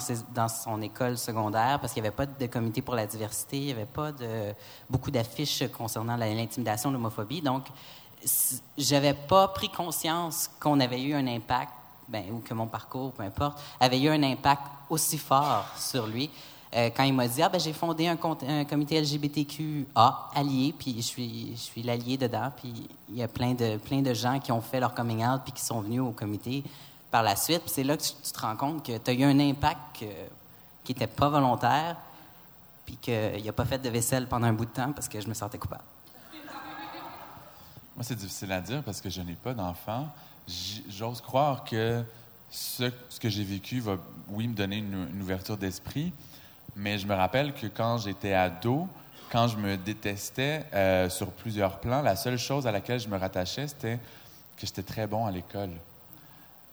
son 0.49 0.83
école 0.83 1.17
secondaire, 1.17 1.79
parce 1.81 1.93
qu'il 1.93 2.03
n'y 2.03 2.09
avait 2.09 2.17
pas 2.17 2.27
de 2.27 2.47
comité 2.47 2.83
pour 2.83 2.95
la 2.95 3.07
diversité, 3.07 3.57
il 3.59 3.67
n'y 3.67 3.73
avait 3.73 3.87
pas 3.87 4.11
beaucoup 4.91 5.11
d'affiches 5.11 5.65
concernant 5.73 6.17
l'intimidation, 6.17 6.91
l'homophobie. 6.91 7.41
Donc, 7.41 7.65
j'avais 8.77 9.15
pas 9.15 9.49
pris 9.49 9.69
conscience 9.69 10.51
qu'on 10.61 10.79
avait 10.81 11.03
eu 11.03 11.15
un 11.15 11.27
impact, 11.27 11.73
ben, 12.09 12.25
ou 12.33 12.39
que 12.41 12.53
mon 12.53 12.67
parcours, 12.67 13.13
peu 13.13 13.23
importe, 13.23 13.59
avait 13.81 14.01
eu 14.01 14.09
un 14.09 14.23
impact 14.23 14.63
aussi 14.91 15.19
fort 15.19 15.67
sur 15.77 16.07
lui. 16.07 16.31
Euh, 16.75 16.89
quand 16.97 17.03
il 17.03 17.13
m'a 17.13 17.29
dit, 17.29 17.43
ah, 17.43 17.51
ben, 17.51 17.61
j'ai 17.61 17.75
fondé 17.75 18.09
un, 18.09 18.19
un 18.49 18.65
comité 18.65 18.99
LGBTQA 18.99 20.31
allié, 20.35 20.75
puis 20.79 20.95
je 20.97 21.03
suis, 21.03 21.53
je 21.55 21.61
suis 21.61 21.83
l'allié 21.83 22.17
dedans, 22.17 22.51
puis 22.57 22.89
il 23.11 23.17
y 23.17 23.23
a 23.23 23.29
plein 23.29 23.53
de, 23.53 23.77
plein 23.77 24.01
de 24.01 24.15
gens 24.15 24.41
qui 24.41 24.53
ont 24.53 24.63
fait 24.63 24.81
leur 24.81 24.95
coming 24.95 25.23
out, 25.23 25.43
puis 25.45 25.53
qui 25.53 25.63
sont 25.63 25.83
venus 25.83 26.01
au 26.01 26.13
comité 26.13 26.65
par 27.11 27.23
la 27.23 27.37
suite. 27.37 27.63
C'est 27.67 27.85
là 27.85 27.97
que 27.99 28.03
tu, 28.03 28.13
te 28.15 28.41
rends 28.41 28.57
compte 28.57 28.87
que 28.87 28.97
tu 28.97 29.11
as 29.11 29.13
eu 29.13 29.23
un 29.23 29.39
impact 29.39 30.07
qui 30.83 30.93
n'était 30.93 31.07
pas 31.07 31.29
volontaire, 31.29 31.97
puis 32.87 32.97
qu'il 32.97 33.45
n'a 33.45 33.53
pas 33.53 33.67
fait 33.67 33.79
de 33.79 33.91
vaisselle 33.91 34.27
pendant 34.27 34.47
un 34.47 34.55
bout 34.55 34.65
de 34.65 34.71
temps 34.71 34.93
parce 34.93 35.09
que 35.09 35.21
je 35.21 35.29
me 35.29 35.35
sentais 35.35 35.59
coupable. 35.59 35.85
Moi, 37.95 38.03
c'est 38.03 38.17
difficile 38.17 38.51
à 38.51 38.63
dire 38.63 38.83
parce 38.83 39.03
que 39.03 39.11
je 39.11 39.21
n'ai 39.21 39.35
pas 39.35 39.53
d'enfant. 39.53 40.09
J'ose 40.89 41.21
croire 41.21 41.65
que 41.65 42.03
ce, 42.51 42.91
que 43.21 43.29
j'ai 43.29 43.45
vécu 43.45 43.81
va, 43.81 43.99
oui, 44.29 44.49
me 44.49 44.55
donner 44.55 44.79
une 44.79 45.21
ouverture 45.21 45.59
d'esprit, 45.59 46.15
mais 46.77 46.99
je 46.99 47.07
me 47.07 47.15
rappelle 47.15 47.53
que 47.53 47.67
quand 47.67 47.99
j'étais 47.99 48.33
ado, 48.33 48.89
quand 49.31 49.49
je 49.49 49.57
me 49.57 49.77
détestais 49.77 50.65
euh, 50.75 51.09
sur 51.09 51.31
plusieurs 51.31 51.79
plans, 51.81 52.03
la 52.03 52.17
seule 52.17 52.39
chose 52.39 52.67
à 52.67 52.73
laquelle 52.73 53.01
je 53.01 53.09
me 53.09 53.17
rattachais, 53.17 53.67
c'était 53.67 53.99
que 54.57 54.67
j'étais 54.67 54.83
très 54.83 55.07
bon 55.07 55.27
à 55.27 55.31
l'école. 55.31 55.71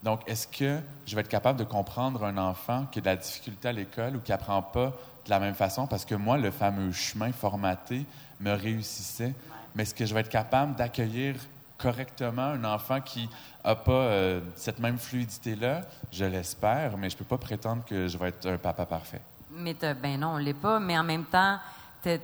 Donc, 0.04 0.22
est-ce 0.28 0.48
que 0.48 0.80
je 1.06 1.16
vais 1.16 1.22
être 1.22 1.30
capable 1.30 1.60
de 1.60 1.66
comprendre 1.66 2.24
un 2.24 2.38
enfant 2.38 2.86
qui 2.92 3.00
a 3.00 3.02
de 3.02 3.06
la 3.08 3.16
difficulté 3.18 3.68
à 3.68 3.72
l'école 3.74 4.16
ou 4.16 4.20
qui 4.20 4.32
apprend 4.32 4.62
pas 4.62 4.94
de 5.26 5.30
la 5.30 5.40
même 5.40 5.56
façon? 5.56 5.88
Parce 5.88 6.06
que 6.06 6.16
moi, 6.16 6.38
le 6.38 6.52
fameux 6.52 6.92
chemin 6.94 7.32
formaté 7.32 8.06
me 8.40 8.54
réussissait. 8.54 9.34
Mais 9.76 9.84
est-ce 9.84 9.94
que 9.94 10.06
je 10.06 10.14
vais 10.14 10.22
être 10.22 10.30
capable 10.30 10.76
d'accueillir 10.76 11.36
correctement 11.78 12.44
un 12.44 12.64
enfant 12.64 13.02
qui 13.02 13.30
n'a 13.66 13.76
pas 13.76 13.92
euh, 13.92 14.42
cette 14.56 14.80
même 14.80 14.98
fluidité-là? 14.98 15.82
Je 16.12 16.26
l'espère, 16.26 16.98
mais 16.98 17.10
je 17.10 17.18
peux 17.18 17.26
pas 17.26 17.38
prétendre 17.38 17.84
que 17.86 18.08
je 18.08 18.18
vais 18.18 18.30
être 18.30 18.46
un 18.48 18.58
papa 18.58 18.86
parfait. 18.86 19.22
Mais 19.52 19.74
t'as- 19.74 19.94
ben 19.94 20.20
non, 20.20 20.30
on 20.34 20.38
l'est 20.38 20.54
pas. 20.54 20.80
Mais 20.80 20.98
en 20.98 21.04
même 21.04 21.26
temps, 21.26 21.58
tu 22.04 22.20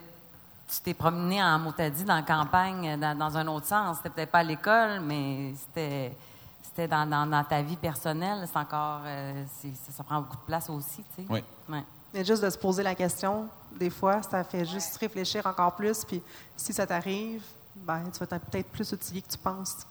t'es 0.84 0.94
promené 0.94 1.42
en 1.44 1.60
motadie 1.60 2.04
dans 2.04 2.16
la 2.16 2.22
campagne 2.24 3.00
dans, 3.00 3.18
dans 3.18 3.38
un 3.38 3.48
autre 3.48 3.68
sens. 3.68 3.98
C'était 3.98 4.10
peut-être 4.10 4.32
pas 4.32 4.40
à 4.40 4.44
l'école, 4.44 5.00
mais 5.02 5.54
c'était 5.56 6.16
c'était 6.64 6.88
dans, 6.88 7.06
dans- 7.10 7.26
dans 7.28 7.44
ta 7.44 7.62
vie 7.62 7.78
personnelle. 7.78 8.46
C'est 8.52 8.58
encore, 8.60 9.02
euh, 9.06 9.44
ça, 9.62 9.92
ça 9.96 10.04
prend 10.04 10.20
beaucoup 10.22 10.36
de 10.38 10.42
place 10.46 10.70
aussi, 10.70 11.04
tu 11.16 11.22
sais. 11.24 11.26
Oui. 11.30 11.42
Ouais. 11.70 11.84
Mais 12.14 12.26
juste 12.26 12.44
de 12.44 12.50
se 12.50 12.58
poser 12.58 12.84
la 12.84 12.96
question, 12.96 13.48
des 13.72 13.90
fois, 13.90 14.22
ça 14.24 14.44
fait 14.44 14.66
juste 14.66 14.98
réfléchir 14.98 15.46
encore 15.46 15.74
plus. 15.76 16.04
Puis 16.04 16.22
si 16.58 16.74
ça 16.74 16.86
t'arrive, 16.86 17.44
ben, 17.76 18.02
tu 18.12 18.20
vas 18.24 18.36
être 18.36 18.46
peut-être 18.46 18.70
plus 18.72 18.92
outillé 18.92 19.22
que 19.22 19.30
tu 19.32 19.38
penses. 19.38 19.86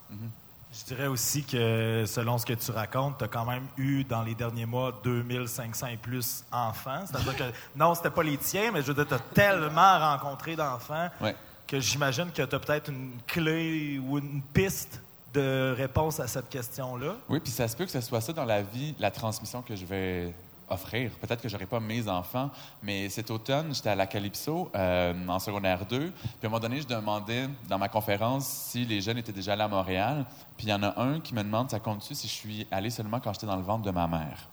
Je 0.77 0.85
dirais 0.95 1.07
aussi 1.07 1.45
que 1.45 2.05
selon 2.07 2.37
ce 2.39 2.45
que 2.45 2.53
tu 2.55 2.71
racontes, 2.73 3.19
tu 3.19 3.25
as 3.25 3.29
quand 3.29 3.45
même 3.45 3.67
eu 3.77 4.03
dans 4.05 4.23
les 4.23 4.35
derniers 4.35 4.67
mois 4.67 4.93
2500 5.05 5.87
et 5.87 5.97
plus 5.97 6.45
enfants. 6.51 7.05
C'est-à-dire 7.07 7.37
que 7.37 7.45
non, 7.77 7.95
c'était 7.95 8.11
pas 8.11 8.23
les 8.25 8.37
tiens, 8.39 8.73
mais 8.73 8.83
je 8.83 8.89
veux 8.89 8.95
dire, 8.95 9.07
tu 9.07 9.15
as 9.15 9.19
tellement 9.19 9.99
rencontré 9.99 10.57
d'enfants 10.57 11.09
Ouais. 11.21 11.37
que 11.67 11.79
j'imagine 11.79 12.31
que 12.33 12.43
tu 12.43 12.55
as 12.55 12.59
peut-être 12.59 12.91
une 12.91 13.13
clé 13.27 14.01
ou 14.05 14.19
une 14.19 14.43
piste 14.53 15.01
de 15.33 15.75
réponse 15.77 16.19
à 16.21 16.27
cette 16.27 16.49
question-là. 16.49 17.15
Oui, 17.29 17.41
puis 17.41 17.53
ça 17.53 17.67
se 17.69 17.77
peut 17.77 17.85
que 17.85 17.91
ce 17.91 18.01
soit 18.01 18.21
ça 18.21 18.33
dans 18.33 18.45
la 18.45 18.63
vie, 18.63 18.95
la 18.99 19.11
transmission 19.11 19.63
que 19.63 19.75
je 19.77 19.85
vais 19.85 20.33
offrir. 20.69 21.13
Peut-être 21.13 21.43
que 21.43 21.49
j'aurai 21.49 21.67
pas 21.67 21.81
mes 21.81 22.09
enfants, 22.09 22.51
mais 22.83 23.09
cet 23.09 23.31
automne, 23.31 23.75
j'étais 23.75 23.91
à 23.91 23.95
la 23.95 24.07
Calypso 24.07 24.71
euh, 24.75 25.29
en 25.29 25.39
secondaire 25.39 25.87
2. 25.87 26.11
Puis 26.11 26.11
à 26.43 26.47
un 26.47 26.49
moment 26.49 26.61
donné, 26.61 26.81
je 26.81 26.87
demandais 26.87 27.49
dans 27.69 27.79
ma 27.79 27.89
conférence 27.89 28.47
si 28.47 28.85
les 28.85 29.01
jeunes 29.01 29.19
étaient 29.19 29.33
déjà 29.33 29.53
allés 29.53 29.63
à 29.63 29.69
Montréal. 29.69 30.25
Puis 30.57 30.67
il 30.67 30.71
y 30.71 30.73
en 30.73 30.83
a 30.83 31.01
un 31.01 31.21
qui 31.21 31.35
me 31.35 31.43
demande, 31.43 31.71
ça 31.71 31.81
compte-tu 31.81 32.15
si 32.15 32.29
je 32.29 32.33
suis 32.33 32.67
allé 32.71 32.91
seulement 32.91 33.21
quand 33.21 33.33
j'étais 33.33 33.47
dans 33.47 33.57
le 33.57 33.63
ventre 33.63 33.83
de 33.83 33.91
ma 33.91 34.07
mère? 34.07 34.49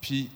Puis 0.00 0.30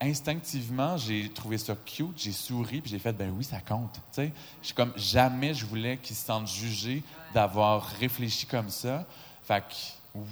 instinctivement, 0.00 0.96
j'ai 0.96 1.28
trouvé 1.28 1.58
ça 1.58 1.74
cute, 1.76 2.18
j'ai 2.18 2.32
souri, 2.32 2.80
puis 2.80 2.90
j'ai 2.90 2.98
fait, 2.98 3.12
ben 3.12 3.32
oui, 3.36 3.44
ça 3.44 3.60
compte. 3.60 4.00
Je 4.16 4.30
suis 4.62 4.74
comme 4.74 4.92
jamais 4.96 5.54
je 5.54 5.64
voulais 5.64 5.96
qu'ils 5.98 6.16
se 6.16 6.26
sentent 6.26 6.48
jugés 6.48 7.02
d'avoir 7.32 7.84
réfléchi 8.00 8.46
comme 8.46 8.68
ça. 8.68 9.06
Fait 9.44 9.60
que 9.60 9.74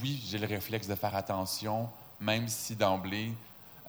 oui, 0.03 0.23
j'ai 0.29 0.39
le 0.39 0.47
réflexe 0.47 0.87
de 0.87 0.95
faire 0.95 1.15
attention, 1.15 1.89
même 2.21 2.49
si 2.49 2.77
d'emblée, 2.77 3.33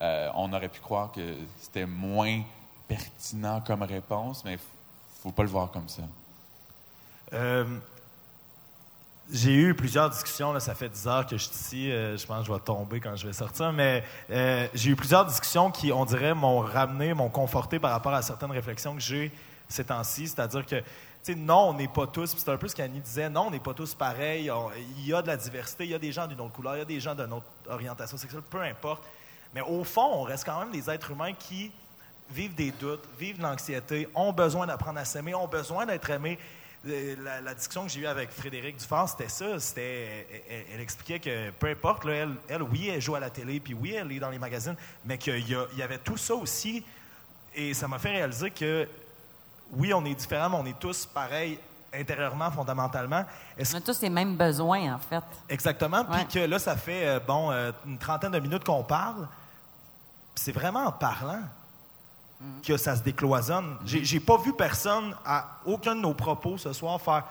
euh, 0.02 0.30
on 0.36 0.52
aurait 0.54 0.70
pu 0.70 0.80
croire 0.80 1.12
que 1.12 1.36
c'était 1.60 1.86
moins 1.86 2.42
pertinent 2.88 3.62
comme 3.62 3.84
réponse, 3.84 4.44
mais 4.46 4.56
f- 4.56 4.60
faut 5.22 5.32
pas 5.32 5.44
le 5.44 5.50
voir 5.50 5.70
comme 5.72 5.88
ça. 5.90 6.04
Euh, 7.34 7.66
j'ai 9.32 9.54
eu 9.56 9.74
plusieurs 9.74 10.10
discussions, 10.10 10.60
ça 10.60 10.76
fait 10.76 10.90
10 10.90 11.08
heures 11.08 11.26
que 11.26 11.38
je 11.38 11.44
suis 11.46 11.54
ici, 11.56 11.92
euh, 11.92 12.18
je 12.18 12.26
pense 12.26 12.40
que 12.42 12.48
je 12.48 12.52
vais 12.54 12.60
tomber 12.60 13.00
quand 13.00 13.16
je 13.16 13.28
vais 13.28 13.34
sortir, 13.34 13.72
mais 13.72 14.04
j'ai 14.74 14.90
eu 14.90 14.96
plusieurs 14.96 15.26
discussions 15.26 15.72
qui, 15.72 15.92
on 15.92 16.04
dirait, 16.06 16.34
m'ont 16.34 16.60
ramené, 16.60 17.14
m'ont 17.14 17.30
conforté 17.30 17.80
par 17.80 17.92
rapport 17.92 18.14
à 18.14 18.22
certaines 18.22 18.52
réflexions 18.52 18.94
que 18.94 19.00
j'ai 19.02 19.32
ces 19.70 19.86
temps-ci, 19.86 20.28
c'est-à-dire 20.28 20.66
que, 20.66 20.84
non, 21.30 21.70
on 21.70 21.74
n'est 21.74 21.88
pas 21.88 22.08
tous, 22.08 22.36
c'est 22.36 22.50
un 22.50 22.58
peu 22.58 22.68
ce 22.68 22.76
qu'Annie 22.76 23.00
disait, 23.00 23.30
non, 23.30 23.48
on 23.48 23.52
n'est 23.52 23.60
pas 23.60 23.74
tous 23.74 23.94
pareils, 23.94 24.52
il 24.98 25.06
y 25.06 25.14
a 25.14 25.22
de 25.22 25.28
la 25.28 25.38
diversité, 25.38 25.86
il 25.86 25.92
y 25.92 25.96
a 25.96 26.00
des 26.00 26.12
gens 26.12 26.28
d'une 26.28 26.42
autre 26.42 26.54
couleur, 26.54 26.76
il 26.76 26.80
y 26.80 26.82
a 26.82 26.86
des 26.86 27.00
gens 27.00 27.14
d'une 27.14 27.32
autre 27.32 27.46
orientation 27.70 28.18
sexuelle, 28.18 28.42
peu 28.50 28.62
importe, 28.62 29.04
mais 29.54 29.62
au 29.62 29.84
fond, 29.84 30.10
on 30.14 30.24
reste 30.24 30.46
quand 30.46 30.60
même 30.60 30.72
des 30.72 30.90
êtres 30.90 31.12
humains 31.12 31.34
qui 31.34 31.72
vivent 32.30 32.56
des 32.56 32.72
doutes, 32.72 33.04
vivent 33.20 33.38
de 33.38 33.44
l'anxiété, 33.44 34.08
ont 34.16 34.32
besoin 34.34 34.66
d'apprendre 34.66 35.00
à 35.00 35.06
s'aimer, 35.06 35.36
ont 35.36 35.48
besoin 35.48 35.86
d'être 35.86 36.10
aimés. 36.10 36.40
Euh, 36.88 37.16
La, 37.44 37.54
discussion 37.54 37.84
que 37.84 37.92
j'ai 37.92 38.00
eue 38.00 38.08
avec 38.08 38.32
Frédéric 38.32 38.78
Dufort, 38.78 39.10
c'était 39.10 39.30
ça. 39.30 39.60
C'était, 39.60 40.44
elle, 40.74 40.80
expliquait 40.80 41.20
que 41.20 41.52
peu 41.52 41.68
importe, 41.68 42.06
elle, 42.06 42.36
elle, 42.48 42.64
oui, 42.64 42.90
elle 42.90 43.02
joue 43.02 43.16
à 43.16 43.20
la 43.20 43.30
télé, 43.30 43.60
puis 43.60 43.74
oui, 43.74 43.94
elle 43.94 44.12
est 44.12 44.20
dans 44.20 44.30
les 44.30 44.40
magazines, 44.40 44.76
mais 45.06 45.18
qu'il 45.18 45.48
y, 45.48 45.56
y 45.78 45.84
avait 45.84 46.00
tout 46.00 46.18
ça 46.18 46.34
aussi. 46.34 46.84
Et 47.54 47.74
ça 47.74 47.88
m'a 47.88 48.00
fait 48.00 48.12
réaliser 48.12 48.50
que 48.50 48.88
oui, 49.72 49.94
on 49.94 50.04
est 50.06 50.16
différents, 50.16 50.50
mais 50.50 50.58
on 50.58 50.66
est 50.66 50.80
tous 50.80 51.06
pareils 51.06 51.60
intérieurement, 51.94 52.52
fondamentalement. 52.52 53.26
Est-ce 53.58 53.76
On 53.76 53.80
a 53.80 53.82
tous 53.82 54.02
les 54.02 54.10
mêmes 54.10 54.38
besoins, 54.38 54.96
en 54.96 55.00
fait. 55.00 55.24
Exactement. 55.50 56.06
Puis 56.06 56.26
que 56.28 56.40
là, 56.40 56.60
ça 56.60 56.76
fait, 56.76 57.08
euh, 57.08 57.20
bon, 57.20 57.52
euh, 57.52 57.72
une 57.86 57.98
trentaine 57.98 58.32
de 58.32 58.40
minutes 58.40 58.64
qu'on 58.64 58.84
parle. 58.84 59.28
C'est 60.36 60.52
vraiment 60.54 60.86
en 60.86 60.92
parlant 60.92 61.42
que 62.66 62.76
ça 62.78 62.96
se 62.96 63.04
décloisonne. 63.04 63.78
J'ai 63.86 64.04
j'ai 64.04 64.20
pas 64.20 64.38
vu 64.38 64.54
personne 64.54 65.16
à 65.26 65.60
aucun 65.66 65.96
de 65.96 66.02
nos 66.02 66.16
propos 66.16 66.58
ce 66.58 66.74
soir 66.74 67.00
faire 67.00 67.26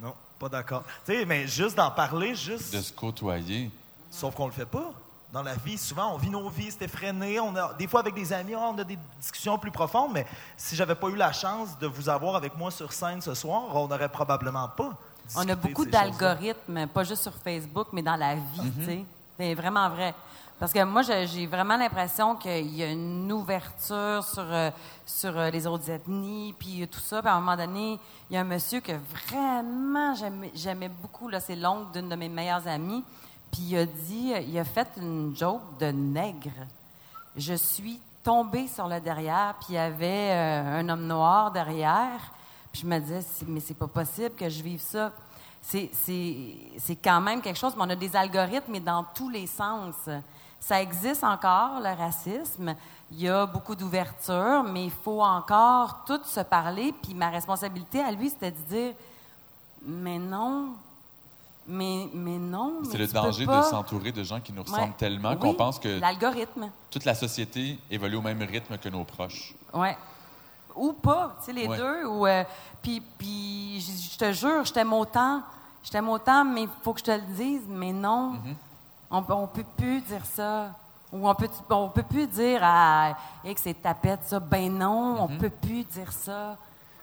non, 0.00 0.14
pas 0.38 0.48
d'accord. 0.48 0.84
Tu 1.04 1.12
sais, 1.12 1.24
mais 1.24 1.46
juste 1.46 1.76
d'en 1.76 1.90
parler, 1.90 2.34
juste. 2.34 2.74
De 2.74 2.80
se 2.80 2.92
côtoyer. 2.92 3.70
Sauf 4.10 4.34
qu'on 4.34 4.46
le 4.46 4.52
fait 4.52 4.66
pas. 4.66 4.92
Dans 5.32 5.42
la 5.42 5.54
vie, 5.56 5.76
souvent, 5.76 6.14
on 6.14 6.16
vit 6.16 6.30
nos 6.30 6.48
vies, 6.48 6.70
c'est 6.70 6.86
effréné. 6.86 7.38
On 7.38 7.54
a, 7.54 7.74
des 7.74 7.86
fois, 7.86 8.00
avec 8.00 8.14
des 8.14 8.32
amis, 8.32 8.56
on 8.56 8.78
a 8.78 8.84
des 8.84 8.98
discussions 9.20 9.58
plus 9.58 9.70
profondes, 9.70 10.12
mais 10.14 10.26
si 10.56 10.74
j'avais 10.74 10.94
pas 10.94 11.08
eu 11.08 11.16
la 11.16 11.32
chance 11.32 11.78
de 11.78 11.86
vous 11.86 12.08
avoir 12.08 12.34
avec 12.36 12.56
moi 12.56 12.70
sur 12.70 12.92
scène 12.92 13.20
ce 13.20 13.34
soir, 13.34 13.64
on 13.74 13.88
n'aurait 13.88 14.08
probablement 14.08 14.68
pas. 14.68 14.96
On 15.36 15.46
a 15.46 15.54
beaucoup 15.54 15.84
d'algorithmes, 15.84 16.86
pas 16.86 17.04
juste 17.04 17.22
sur 17.22 17.34
Facebook, 17.34 17.88
mais 17.92 18.00
dans 18.00 18.16
la 18.16 18.36
vie, 18.36 18.72
tu 18.78 18.84
sais. 18.84 19.04
C'est 19.38 19.54
vraiment 19.54 19.88
vrai. 19.90 20.14
Parce 20.58 20.72
que 20.72 20.82
moi, 20.82 21.02
j'ai 21.02 21.46
vraiment 21.46 21.76
l'impression 21.76 22.34
qu'il 22.34 22.74
y 22.74 22.82
a 22.82 22.90
une 22.90 23.30
ouverture 23.30 24.24
sur, 24.24 24.42
euh, 24.42 24.70
sur 25.06 25.38
euh, 25.38 25.50
les 25.50 25.66
autres 25.68 25.88
ethnies, 25.88 26.52
puis 26.58 26.88
tout 26.88 26.98
ça. 26.98 27.20
Puis 27.22 27.28
à 27.28 27.34
un 27.34 27.40
moment 27.40 27.56
donné, 27.56 28.00
il 28.28 28.34
y 28.34 28.36
a 28.36 28.40
un 28.40 28.44
monsieur 28.44 28.80
que 28.80 28.92
vraiment 29.28 30.14
j'aimais 30.54 30.88
beaucoup, 30.88 31.30
c'est 31.38 31.54
l'oncle 31.54 31.92
d'une 31.92 32.08
de 32.08 32.16
mes 32.16 32.28
meilleures 32.28 32.66
amies. 32.66 33.04
Puis 33.50 33.62
il 33.62 33.78
a 33.78 33.86
dit, 33.86 34.32
il 34.46 34.58
a 34.58 34.64
fait 34.64 34.88
une 34.96 35.36
joke 35.36 35.62
de 35.78 35.86
nègre. 35.86 36.66
Je 37.36 37.54
suis 37.54 38.00
tombée 38.22 38.68
sur 38.68 38.88
le 38.88 39.00
derrière, 39.00 39.54
puis 39.60 39.68
il 39.70 39.74
y 39.74 39.78
avait 39.78 40.30
euh, 40.32 40.80
un 40.80 40.88
homme 40.88 41.06
noir 41.06 41.50
derrière. 41.50 42.32
Puis 42.72 42.82
je 42.82 42.86
me 42.86 42.98
disais, 42.98 43.20
mais 43.46 43.60
c'est 43.60 43.74
pas 43.74 43.86
possible 43.86 44.34
que 44.34 44.48
je 44.48 44.62
vive 44.62 44.80
ça. 44.80 45.12
C'est 45.62 46.96
quand 47.02 47.20
même 47.20 47.40
quelque 47.40 47.58
chose, 47.58 47.74
mais 47.76 47.84
on 47.84 47.90
a 47.90 47.96
des 47.96 48.14
algorithmes, 48.14 48.72
mais 48.72 48.80
dans 48.80 49.04
tous 49.14 49.28
les 49.28 49.46
sens. 49.46 49.94
Ça 50.60 50.82
existe 50.82 51.24
encore, 51.24 51.80
le 51.80 51.96
racisme. 51.96 52.74
Il 53.10 53.20
y 53.20 53.28
a 53.28 53.46
beaucoup 53.46 53.74
d'ouverture, 53.74 54.62
mais 54.64 54.84
il 54.84 54.90
faut 54.90 55.22
encore 55.22 56.04
tout 56.06 56.20
se 56.24 56.40
parler. 56.40 56.92
Puis 57.02 57.14
ma 57.14 57.30
responsabilité 57.30 58.00
à 58.00 58.10
lui, 58.10 58.28
c'était 58.28 58.50
de 58.50 58.60
dire, 58.68 58.94
mais 59.82 60.18
non, 60.18 60.74
mais, 61.68 62.08
mais 62.14 62.38
non. 62.38 62.80
C'est 62.90 62.98
le 62.98 63.06
danger 63.06 63.46
de 63.46 63.62
s'entourer 63.62 64.10
de 64.12 64.22
gens 64.24 64.40
qui 64.40 64.52
nous 64.52 64.62
ressemblent 64.62 64.82
Ouais. 64.82 64.94
tellement 64.96 65.30
Oui, 65.32 65.38
qu'on 65.38 65.54
pense 65.54 65.78
que 65.78 66.00
L'algorithme. 66.00 66.70
toute 66.90 67.04
la 67.04 67.14
société 67.14 67.78
évolue 67.90 68.16
au 68.16 68.22
même 68.22 68.42
rythme 68.42 68.76
que 68.78 68.88
nos 68.88 69.04
proches. 69.04 69.54
Ouais. 69.72 69.96
Ou 70.74 70.92
pas, 70.92 71.36
tu 71.40 71.46
sais, 71.46 71.52
les 71.52 71.66
Ouais. 71.68 71.76
deux. 71.76 72.06
Ou, 72.06 72.26
euh, 72.26 72.44
puis, 72.82 73.00
puis 73.18 73.80
je 73.80 74.16
te 74.18 74.32
jure, 74.32 74.64
je 74.64 74.72
t'aime 74.72 74.92
autant. 74.92 75.42
Je 75.82 75.90
t'aime 75.90 76.08
autant, 76.08 76.44
mais 76.44 76.62
il 76.62 76.68
faut 76.82 76.92
que 76.92 77.00
je 77.00 77.04
te 77.04 77.10
le 77.10 77.22
dise. 77.36 77.62
Mais 77.68 77.92
non, 77.92 78.32
Mm-hmm. 78.34 78.54
on, 79.10 79.24
on 79.28 79.46
peut 79.46 79.64
plus 79.76 80.00
dire 80.02 80.24
ça. 80.24 80.70
Ou 81.12 81.26
on 81.28 81.34
peut, 81.34 81.48
on 81.70 81.88
peut 81.88 82.02
plus 82.02 82.26
dire 82.26 82.60
à 82.62 83.16
hey, 83.44 83.54
que 83.54 83.60
c'est 83.60 83.74
tapette, 83.80 84.20
ça. 84.24 84.38
Ben 84.40 84.70
non, 84.76 85.16
on 85.20 85.38
peut 85.38 85.48
plus 85.50 85.84
dire 85.84 86.12
ça. 86.12 86.56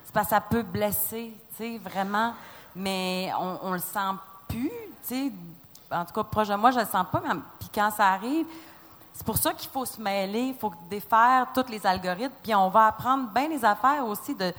C'est 0.04 0.12
parce 0.14 0.26
que 0.28 0.34
ça 0.34 0.40
peut 0.40 0.62
blesser, 0.62 1.34
tu 1.50 1.56
sais, 1.56 1.78
vraiment. 1.78 2.32
Mais 2.76 3.30
on, 3.40 3.58
on 3.62 3.72
le 3.72 3.78
sent 3.80 3.98
tu 4.48 4.70
sais. 5.02 5.30
En 5.90 6.04
tout 6.04 6.12
cas, 6.12 6.24
proche 6.24 6.48
de 6.48 6.54
moi, 6.54 6.70
je 6.70 6.80
le 6.80 6.84
sens 6.86 7.06
pas. 7.10 7.22
mais- 7.26 7.40
Puis 7.60 7.68
quand 7.74 7.90
ça 7.90 8.08
arrive, 8.08 8.46
c'est 9.12 9.24
pour 9.24 9.36
ça 9.38 9.52
qu'il 9.54 9.70
faut 9.70 9.84
se 9.84 10.00
mêler, 10.00 10.40
il 10.48 10.54
faut 10.54 10.72
défaire 10.90 11.46
tous 11.54 11.70
les 11.70 11.84
algorithmes, 11.86 12.34
puis 12.42 12.54
on 12.54 12.68
va 12.68 12.86
apprendre 12.88 13.28
bien 13.32 13.48
les 13.48 13.64
affaires 13.64 14.04
aussi 14.06 14.34
de, 14.34 14.52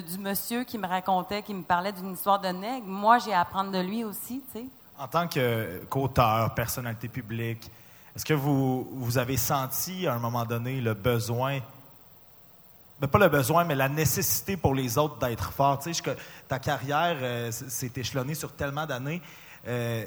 du 0.00 0.18
monsieur 0.18 0.64
qui 0.64 0.78
me 0.78 0.86
racontait, 0.86 1.42
qui 1.42 1.54
me 1.54 1.62
parlait 1.62 1.92
d'une 1.92 2.12
histoire 2.12 2.40
de 2.40 2.48
nègre. 2.48 2.86
Moi, 2.86 3.18
j'ai 3.18 3.32
à 3.32 3.40
apprendre 3.40 3.70
de 3.70 3.78
lui 3.78 4.04
aussi, 4.04 4.42
tu 4.52 4.60
sais. 4.60 4.66
En 4.98 5.06
tant 5.08 5.26
qu'auteur, 5.28 6.54
personnalité 6.54 7.08
publique, 7.08 7.70
est-ce 8.14 8.24
que 8.24 8.34
vous, 8.34 8.86
vous 8.92 9.18
avez 9.18 9.36
senti 9.36 10.06
à 10.06 10.14
un 10.14 10.18
moment 10.18 10.44
donné 10.44 10.80
le 10.80 10.94
besoin, 10.94 11.58
ben, 13.00 13.08
pas 13.08 13.18
le 13.18 13.28
besoin, 13.28 13.64
mais 13.64 13.74
la 13.74 13.88
nécessité 13.88 14.56
pour 14.56 14.74
les 14.74 14.96
autres 14.98 15.18
d'être 15.18 15.52
fort? 15.52 15.78
Tu 15.78 15.92
sais, 15.92 16.02
je- 16.04 16.10
ta 16.48 16.58
carrière 16.58 17.16
euh, 17.20 17.50
s'est 17.50 17.92
échelonnée 17.96 18.34
sur 18.34 18.52
tellement 18.52 18.86
d'années. 18.86 19.20
Euh, 19.66 20.04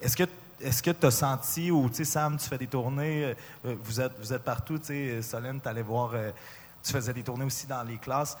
est-ce 0.00 0.16
que 0.16 0.24
que 0.24 0.90
tu 0.90 1.06
as 1.06 1.10
senti, 1.10 1.70
ou 1.70 1.88
tu 1.90 1.96
sais, 1.96 2.04
Sam, 2.04 2.38
tu 2.38 2.48
fais 2.48 2.56
des 2.58 2.66
tournées, 2.66 3.24
euh, 3.24 3.34
euh, 3.66 3.76
vous, 3.82 4.00
êtes, 4.00 4.12
vous 4.18 4.32
êtes 4.32 4.42
partout, 4.44 4.78
tu 4.78 4.86
sais, 4.86 5.22
Solène, 5.22 5.60
tu 5.60 5.68
allais 5.68 5.82
voir, 5.82 6.12
tu 6.82 6.92
faisais 6.92 7.12
des 7.12 7.22
tournées 7.22 7.44
aussi 7.44 7.66
dans 7.66 7.82
les 7.82 7.98
classes. 7.98 8.36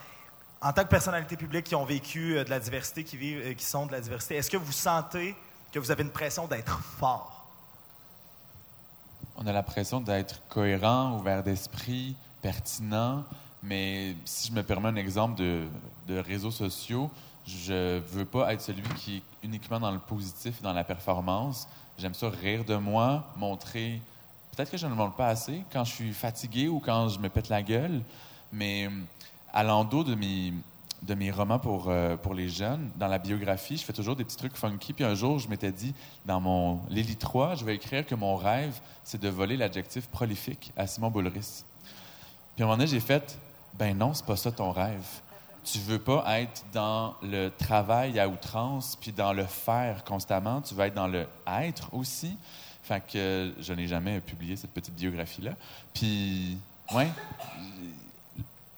En 0.60 0.72
tant 0.72 0.82
que 0.84 0.88
personnalité 0.88 1.36
publique 1.36 1.66
qui 1.66 1.74
ont 1.74 1.84
vécu 1.84 2.42
de 2.42 2.48
la 2.48 2.58
diversité, 2.60 3.04
qui, 3.04 3.16
vivent, 3.18 3.54
qui 3.54 3.64
sont 3.64 3.84
de 3.86 3.92
la 3.92 4.00
diversité, 4.00 4.36
est-ce 4.36 4.48
que 4.50 4.56
vous 4.56 4.72
sentez 4.72 5.36
que 5.72 5.78
vous 5.78 5.90
avez 5.90 6.02
une 6.02 6.10
pression 6.10 6.46
d'être 6.46 6.78
fort? 6.98 7.44
On 9.36 9.46
a 9.46 9.52
l'impression 9.52 10.00
d'être 10.00 10.40
cohérent, 10.48 11.18
ouvert 11.18 11.42
d'esprit, 11.42 12.16
pertinent, 12.40 13.24
mais 13.64 14.14
si 14.24 14.48
je 14.48 14.52
me 14.52 14.62
permets 14.62 14.88
un 14.88 14.96
exemple 14.96 15.38
de, 15.38 15.64
de 16.06 16.18
réseaux 16.18 16.50
sociaux, 16.50 17.10
je 17.46 17.98
veux 17.98 18.24
pas 18.24 18.52
être 18.52 18.60
celui 18.60 18.82
qui 18.96 19.16
est 19.16 19.22
uniquement 19.42 19.80
dans 19.80 19.90
le 19.90 19.98
positif, 19.98 20.62
dans 20.62 20.72
la 20.72 20.84
performance. 20.84 21.68
J'aime 21.98 22.14
ça 22.14 22.30
rire 22.30 22.64
de 22.64 22.76
moi, 22.76 23.26
montrer. 23.36 24.00
Peut-être 24.54 24.70
que 24.70 24.76
je 24.76 24.86
ne 24.86 24.90
le 24.90 24.96
montre 24.96 25.14
pas 25.14 25.28
assez 25.28 25.62
quand 25.72 25.84
je 25.84 25.92
suis 25.92 26.12
fatigué 26.12 26.68
ou 26.68 26.80
quand 26.80 27.08
je 27.08 27.18
me 27.18 27.28
pète 27.28 27.48
la 27.48 27.62
gueule, 27.62 28.02
mais 28.52 28.88
à 29.52 29.62
l'endos 29.62 30.04
de 30.04 30.14
mes, 30.14 30.52
de 31.02 31.14
mes 31.14 31.30
romans 31.30 31.58
pour, 31.58 31.88
euh, 31.88 32.16
pour 32.16 32.34
les 32.34 32.48
jeunes, 32.48 32.90
dans 32.96 33.08
la 33.08 33.18
biographie, 33.18 33.76
je 33.76 33.84
fais 33.84 33.92
toujours 33.92 34.16
des 34.16 34.24
petits 34.24 34.36
trucs 34.36 34.56
funky. 34.56 34.92
Puis 34.92 35.04
un 35.04 35.14
jour, 35.14 35.38
je 35.38 35.48
m'étais 35.48 35.72
dit, 35.72 35.94
dans 36.24 36.40
mon 36.40 36.80
Lélie 36.88 37.16
3, 37.16 37.56
je 37.56 37.64
vais 37.64 37.74
écrire 37.74 38.06
que 38.06 38.14
mon 38.14 38.36
rêve, 38.36 38.80
c'est 39.02 39.20
de 39.20 39.28
voler 39.28 39.56
l'adjectif 39.56 40.08
prolifique 40.08 40.72
à 40.76 40.86
Simon 40.86 41.10
Boulris. 41.10 41.64
Puis 42.54 42.62
à 42.62 42.64
un 42.64 42.68
moment 42.68 42.78
donné, 42.78 42.88
j'ai 42.88 43.00
fait, 43.00 43.38
ben 43.78 43.96
non, 43.96 44.14
c'est 44.14 44.24
pas 44.26 44.36
ça 44.36 44.52
ton 44.52 44.70
rêve. 44.72 45.04
Tu 45.64 45.78
veux 45.78 45.98
pas 45.98 46.40
être 46.40 46.64
dans 46.72 47.14
le 47.22 47.48
travail 47.48 48.20
à 48.20 48.28
outrance, 48.28 48.96
puis 48.96 49.12
dans 49.12 49.32
le 49.32 49.44
faire 49.46 50.04
constamment. 50.04 50.60
Tu 50.60 50.74
veux 50.74 50.84
être 50.84 50.94
dans 50.94 51.08
le 51.08 51.26
être 51.46 51.92
aussi. 51.94 52.36
Fait 52.82 53.02
que 53.06 53.54
je 53.58 53.72
n'ai 53.72 53.86
jamais 53.86 54.20
publié 54.20 54.56
cette 54.56 54.72
petite 54.72 54.94
biographie-là. 54.94 55.52
Puis, 55.94 56.58
ouais, 56.94 57.08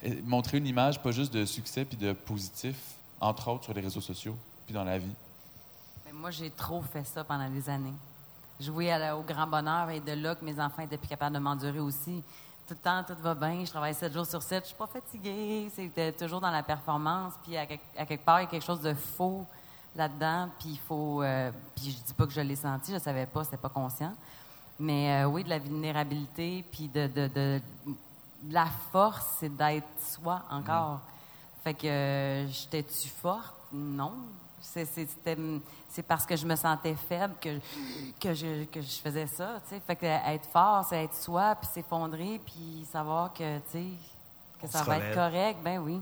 j'ai- 0.03 0.23
montrer 0.23 0.59
une 0.59 0.67
image 0.67 1.03
pas 1.03 1.11
juste 1.11 1.33
de 1.33 1.45
succès 1.45 1.85
puis 1.85 1.97
de 1.97 2.13
positif, 2.13 2.77
entre 3.21 3.49
autres 3.49 3.65
sur 3.65 3.75
les 3.75 3.81
réseaux 3.81 4.01
sociaux, 4.01 4.37
puis 4.65 4.75
dans 4.75 4.85
la 4.85 4.99
vie. 4.99 5.15
Mais 6.05 6.13
moi, 6.13 6.31
j'ai 6.31 6.51
trop 6.51 6.83
fait 6.83 7.05
ça 7.05 7.25
pendant 7.25 7.51
des 7.51 7.69
années. 7.69 7.95
Jouer 8.61 8.95
au 9.13 9.23
grand 9.23 9.49
bonheur 9.49 9.91
et 9.91 9.99
de 10.01 10.13
là 10.13 10.37
que 10.37 10.45
mes 10.45 10.59
enfants 10.61 10.83
étaient 10.83 10.97
plus 10.97 11.09
capables 11.09 11.35
de 11.35 11.41
m'endurer 11.41 11.81
aussi. 11.81 12.23
Tout 12.67 12.75
le 12.75 12.81
temps, 12.81 13.05
tout 13.05 13.15
va 13.23 13.35
bien, 13.35 13.65
je 13.65 13.71
travaille 13.71 13.95
7 13.95 14.13
jours 14.13 14.27
sur 14.27 14.43
7, 14.43 14.65
je 14.65 14.69
suis 14.69 14.77
pas 14.77 14.87
fatiguée. 14.89 15.71
C'était 15.75 16.11
toujours 16.13 16.41
dans 16.41 16.51
la 16.51 16.63
performance. 16.65 17.35
Puis 17.45 17.57
à, 17.57 17.65
quelque- 17.67 17.85
à 17.97 18.05
quelque 18.05 18.25
part, 18.25 18.41
il 18.41 18.45
y 18.45 18.47
a 18.47 18.51
quelque 18.51 18.65
chose 18.65 18.81
de 18.81 18.93
faux 18.95 19.47
là-dedans. 19.95 20.49
Puis 20.59 20.71
il 20.71 20.79
faut. 20.79 21.23
euh, 21.23 21.53
puis 21.75 21.93
je 21.93 22.03
dis 22.05 22.15
pas 22.15 22.27
que 22.27 22.33
je 22.33 22.41
l'ai 22.41 22.57
senti, 22.57 22.93
je 22.93 22.99
savais 22.99 23.27
pas, 23.27 23.45
c'était 23.45 23.57
pas 23.57 23.69
conscient. 23.69 24.13
Mais 24.81 25.23
euh, 25.23 25.27
oui, 25.29 25.45
de 25.45 25.49
la 25.49 25.59
vulnérabilité, 25.61 26.65
puis 26.73 26.89
de, 26.89 27.07
de, 27.07 27.29
de- 27.29 27.61
de 28.43 28.53
la 28.53 28.67
force, 28.93 29.37
c'est 29.41 29.55
d'être 29.57 29.87
soi 30.01 30.43
encore. 30.51 31.01
Fait 31.65 31.73
que 31.75 31.87
euh, 31.87 32.47
j'étais-tu 32.49 33.09
forte? 33.09 33.55
Non. 33.73 34.13
C'est- 34.73 36.03
parce 36.07 36.27
que 36.27 36.37
je 36.37 36.47
me 36.47 36.57
sentais 36.57 36.95
faible 36.95 37.35
que, 37.41 37.59
que, 38.21 38.35
je, 38.35 38.65
que 38.65 38.81
je 38.81 39.01
faisais 39.03 39.27
ça. 39.27 39.61
tu 39.65 39.75
sais. 39.75 39.81
Fait 39.87 39.97
que 39.97 40.07
être 40.07 40.47
fort, 40.53 40.85
c'est 40.89 41.05
être 41.05 41.15
soi, 41.15 41.55
puis 41.55 41.69
s'effondrer, 41.73 42.41
puis 42.45 42.87
savoir 42.91 43.33
que, 43.33 43.59
tu 43.59 43.65
sais, 43.73 43.85
que 44.61 44.67
ça 44.67 44.83
va 44.83 44.95
relève. 44.97 45.11
être 45.11 45.15
correct. 45.15 45.59
Ben 45.63 45.79
oui. 45.79 46.01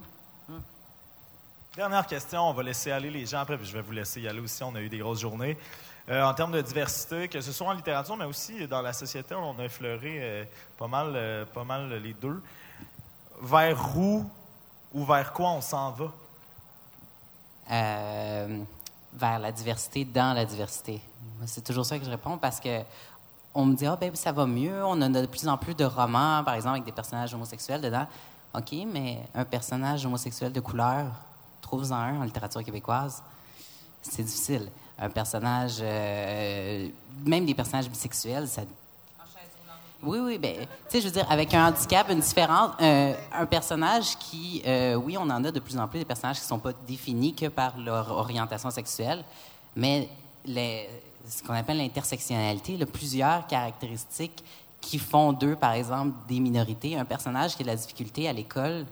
Dernière 1.77 2.07
question, 2.07 2.41
on 2.49 2.53
va 2.53 2.63
laisser 2.63 2.93
aller 2.93 3.11
les 3.11 3.27
gens 3.27 3.41
après, 3.41 3.57
puis 3.59 3.67
je 3.67 3.73
vais 3.73 3.83
vous 3.83 3.93
laisser 3.93 4.21
y 4.21 4.29
aller 4.29 4.39
aussi. 4.41 4.63
On 4.63 4.75
a 4.77 4.81
eu 4.81 4.89
des 4.89 4.99
grosses 4.99 5.21
journées. 5.21 5.59
Euh, 6.09 6.23
en 6.23 6.33
termes 6.35 6.53
de 6.53 6.61
diversité, 6.61 7.29
que 7.29 7.41
ce 7.41 7.51
soit 7.51 7.67
en 7.67 7.73
littérature, 7.73 8.17
mais 8.17 8.27
aussi 8.27 8.69
dans 8.69 8.81
la 8.83 8.93
société, 8.93 9.35
on 9.35 9.59
a 9.59 9.65
effleuré 9.65 10.19
euh, 10.21 10.45
pas, 10.79 10.87
mal, 10.87 11.13
euh, 11.17 11.45
pas 11.47 11.65
mal 11.65 11.93
les 11.95 12.13
deux. 12.13 12.41
Vers 13.43 13.97
où 13.99 14.25
ou 14.93 15.05
vers 15.05 15.33
quoi 15.33 15.51
on 15.51 15.61
s'en 15.61 15.91
va? 15.93 16.13
Euh, 17.71 18.65
vers 19.15 19.39
la 19.39 19.53
diversité 19.53 20.05
dans 20.05 20.35
la 20.35 20.45
diversité. 20.45 21.01
C'est 21.47 21.63
toujours 21.63 21.87
ça 21.87 21.99
que 21.99 22.05
je 22.05 22.11
réponds 22.11 22.37
parce 22.37 22.59
que 22.59 22.81
on 23.55 23.65
me 23.65 23.75
dit 23.77 23.87
ah 23.87 23.97
ben 23.97 24.15
ça 24.15 24.33
va 24.33 24.45
mieux, 24.47 24.85
on 24.85 25.01
a 25.01 25.09
de 25.09 25.27
plus 25.27 25.47
en 25.47 25.57
plus 25.57 25.75
de 25.75 25.85
romans 25.85 26.43
par 26.45 26.55
exemple 26.55 26.75
avec 26.75 26.85
des 26.85 26.93
personnages 26.93 27.33
homosexuels 27.33 27.81
dedans. 27.81 28.07
OK, 28.55 28.75
mais 28.93 29.21
un 29.35 29.45
personnage 29.45 30.05
homosexuel 30.05 30.53
de 30.53 30.61
couleur, 30.61 31.07
trouve-en 31.61 31.95
un 31.95 32.21
en 32.21 32.25
littérature 32.25 32.63
québécoise. 32.63 33.23
C'est 34.03 34.23
difficile. 34.23 34.69
Un 34.99 35.11
personnage 35.11 35.79
euh, 35.81 36.89
même 37.25 37.47
des 37.47 37.55
personnages 37.55 37.89
bisexuels, 37.89 38.49
ça 38.49 38.63
oui, 40.05 40.19
oui, 40.19 40.39
ben, 40.39 40.55
tu 40.57 40.67
sais, 40.89 41.01
je 41.01 41.07
veux 41.07 41.13
dire, 41.13 41.27
avec 41.31 41.53
un 41.55 41.69
handicap, 41.69 42.09
une 42.11 42.21
différence, 42.21 42.73
euh, 42.81 43.15
un 43.33 43.47
personnage 43.47 44.17
qui, 44.19 44.63
euh, 44.67 44.95
oui, 44.95 45.17
on 45.19 45.23
en 45.23 45.45
a 45.45 45.51
de 45.51 45.61
plus 45.61 45.79
en 45.79 45.89
plus 45.89 45.99
des 45.99 46.05
personnages 46.05 46.37
qui 46.37 46.45
ne 46.45 46.49
sont 46.49 46.59
pas 46.59 46.73
définis 46.87 47.35
que 47.35 47.47
par 47.47 47.79
leur 47.79 48.11
orientation 48.11 48.71
sexuelle, 48.71 49.25
mais 49.75 50.09
ce 50.47 51.43
qu'on 51.47 51.55
appelle 51.55 51.79
l'intersectionnalité, 51.79 52.77
là, 52.77 52.87
plusieurs 52.87 53.47
caractéristiques 53.47 54.45
qui 54.81 54.99
font 54.99 55.33
d'eux, 55.33 55.57
par 55.57 55.73
exemple, 55.73 56.15
des 56.29 56.41
minorités. 56.41 56.97
Un 56.97 57.07
personnage 57.07 57.57
qui 57.57 57.63
a 57.63 57.65
de 57.65 57.71
la 57.71 57.77
difficulté 57.77 58.29
à 58.29 58.33
l'école, 58.33 58.85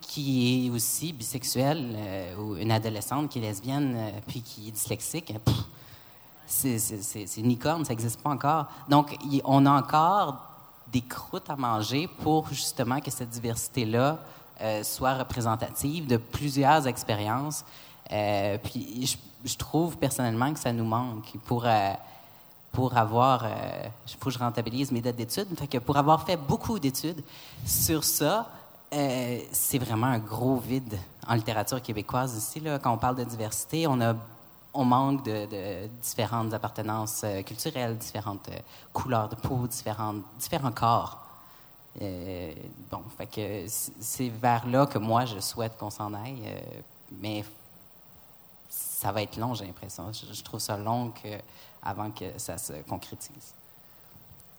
qui 0.00 0.66
est 0.66 0.70
aussi 0.70 1.12
bisexuel, 1.12 1.94
euh, 1.94 2.36
ou 2.36 2.56
une 2.56 2.70
adolescente 2.70 3.28
qui 3.28 3.40
est 3.40 3.42
lesbienne, 3.42 4.12
puis 4.26 4.40
qui 4.40 4.68
est 4.68 4.72
dyslexique. 4.72 5.34
pff, 5.44 5.56
c'est- 6.48 7.36
une 7.36 7.48
licorne, 7.48 7.84
ça 7.84 7.90
n'existe 7.90 8.20
pas 8.22 8.30
encore. 8.30 8.66
Donc, 8.88 9.16
on 9.44 9.66
a 9.66 9.70
encore 9.70 10.36
des 10.90 11.02
croûtes 11.02 11.50
à 11.50 11.56
manger 11.56 12.08
pour 12.22 12.48
justement 12.48 13.00
que 13.00 13.10
cette 13.10 13.28
diversité-là 13.28 14.18
euh, 14.60 14.82
soit 14.82 15.14
représentative 15.14 16.06
de 16.06 16.16
plusieurs 16.16 16.86
expériences. 16.86 17.64
Euh, 18.10 18.58
puis, 18.58 19.16
je, 19.44 19.56
trouve 19.56 19.96
personnellement 19.98 20.52
que 20.52 20.58
ça 20.58 20.72
nous 20.72 20.84
manque 20.84 21.36
pour, 21.44 21.64
euh, 21.64 21.92
pour 22.72 22.96
avoir. 22.96 23.44
Il 24.06 24.16
faut 24.18 24.30
que 24.30 24.34
je 24.34 24.38
rentabilise 24.38 24.90
mes 24.90 25.00
dettes 25.00 25.16
d'études. 25.16 25.46
Fait 25.56 25.78
pour 25.78 25.96
avoir 25.96 26.24
fait 26.24 26.36
beaucoup 26.36 26.78
d'études 26.78 27.22
sur 27.64 28.02
ça, 28.02 28.48
c'est 28.90 29.78
vraiment 29.78 30.06
un 30.06 30.18
gros 30.18 30.56
vide 30.56 30.98
en 31.26 31.34
littérature 31.34 31.80
québécoise 31.80 32.34
ici. 32.36 32.62
Quand 32.82 32.92
on 32.92 32.98
parle 32.98 33.16
de 33.16 33.24
diversité, 33.24 33.86
on 33.86 34.00
a 34.00 34.14
on 34.78 34.84
manque 34.84 35.24
de, 35.24 35.88
différentes 36.00 36.54
appartenances 36.54 37.22
euh, 37.24 37.42
culturelles, 37.42 37.98
différentes 37.98 38.48
euh, 38.48 38.58
couleurs 38.92 39.28
de 39.28 39.34
peau, 39.34 39.66
différentes, 39.66 40.22
différents 40.38 40.70
corps. 40.70 41.18
Euh, 42.00 42.52
bon, 42.88 43.02
fait 43.16 43.26
que 43.26 43.66
c'est 43.98 44.28
vers 44.28 44.64
là 44.68 44.86
que 44.86 44.98
moi 44.98 45.24
je 45.24 45.40
souhaite 45.40 45.76
qu'on 45.76 45.90
s'en 45.90 46.14
aille, 46.14 46.62
mais 47.10 47.44
ça 48.68 49.10
va 49.10 49.22
être 49.22 49.36
long, 49.36 49.52
j'ai 49.54 49.66
l'impression. 49.66 50.12
Je, 50.12 50.42
trouve 50.44 50.60
ça 50.60 50.76
long 50.76 51.10
que, 51.10 51.28
avant 51.82 52.12
que 52.12 52.38
ça 52.38 52.56
se 52.56 52.74
concrétise. 52.88 53.54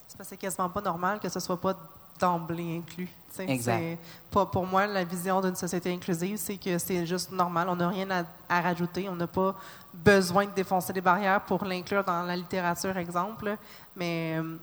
C'est 0.06 0.22
c'est 0.22 0.36
quasiment 0.36 0.68
pas 0.68 0.82
normal 0.82 1.18
que 1.18 1.30
ce 1.30 1.40
soit 1.40 1.58
pas 1.58 1.74
d'emblée 2.20 2.78
inclus. 2.78 3.08
Exact. 3.38 3.98
Pas, 4.30 4.46
pour 4.46 4.66
moi, 4.66 4.86
la 4.86 5.04
vision 5.04 5.40
d'une 5.40 5.54
société 5.54 5.92
inclusive, 5.92 6.36
c'est 6.36 6.56
que 6.56 6.78
c'est 6.78 7.06
juste 7.06 7.30
normal. 7.30 7.68
On 7.68 7.76
n'a 7.76 7.88
rien 7.88 8.10
à, 8.10 8.24
à 8.48 8.60
rajouter. 8.60 9.08
On 9.08 9.14
n'a 9.14 9.26
pas 9.26 9.54
besoin 9.94 10.46
de 10.46 10.50
défoncer 10.50 10.92
des 10.92 11.00
barrières 11.00 11.40
pour 11.42 11.64
l'inclure 11.64 12.04
dans 12.04 12.22
la 12.22 12.36
littérature, 12.36 12.96
exemple. 12.96 13.56
Mais 13.96 14.36
euh, 14.38 14.56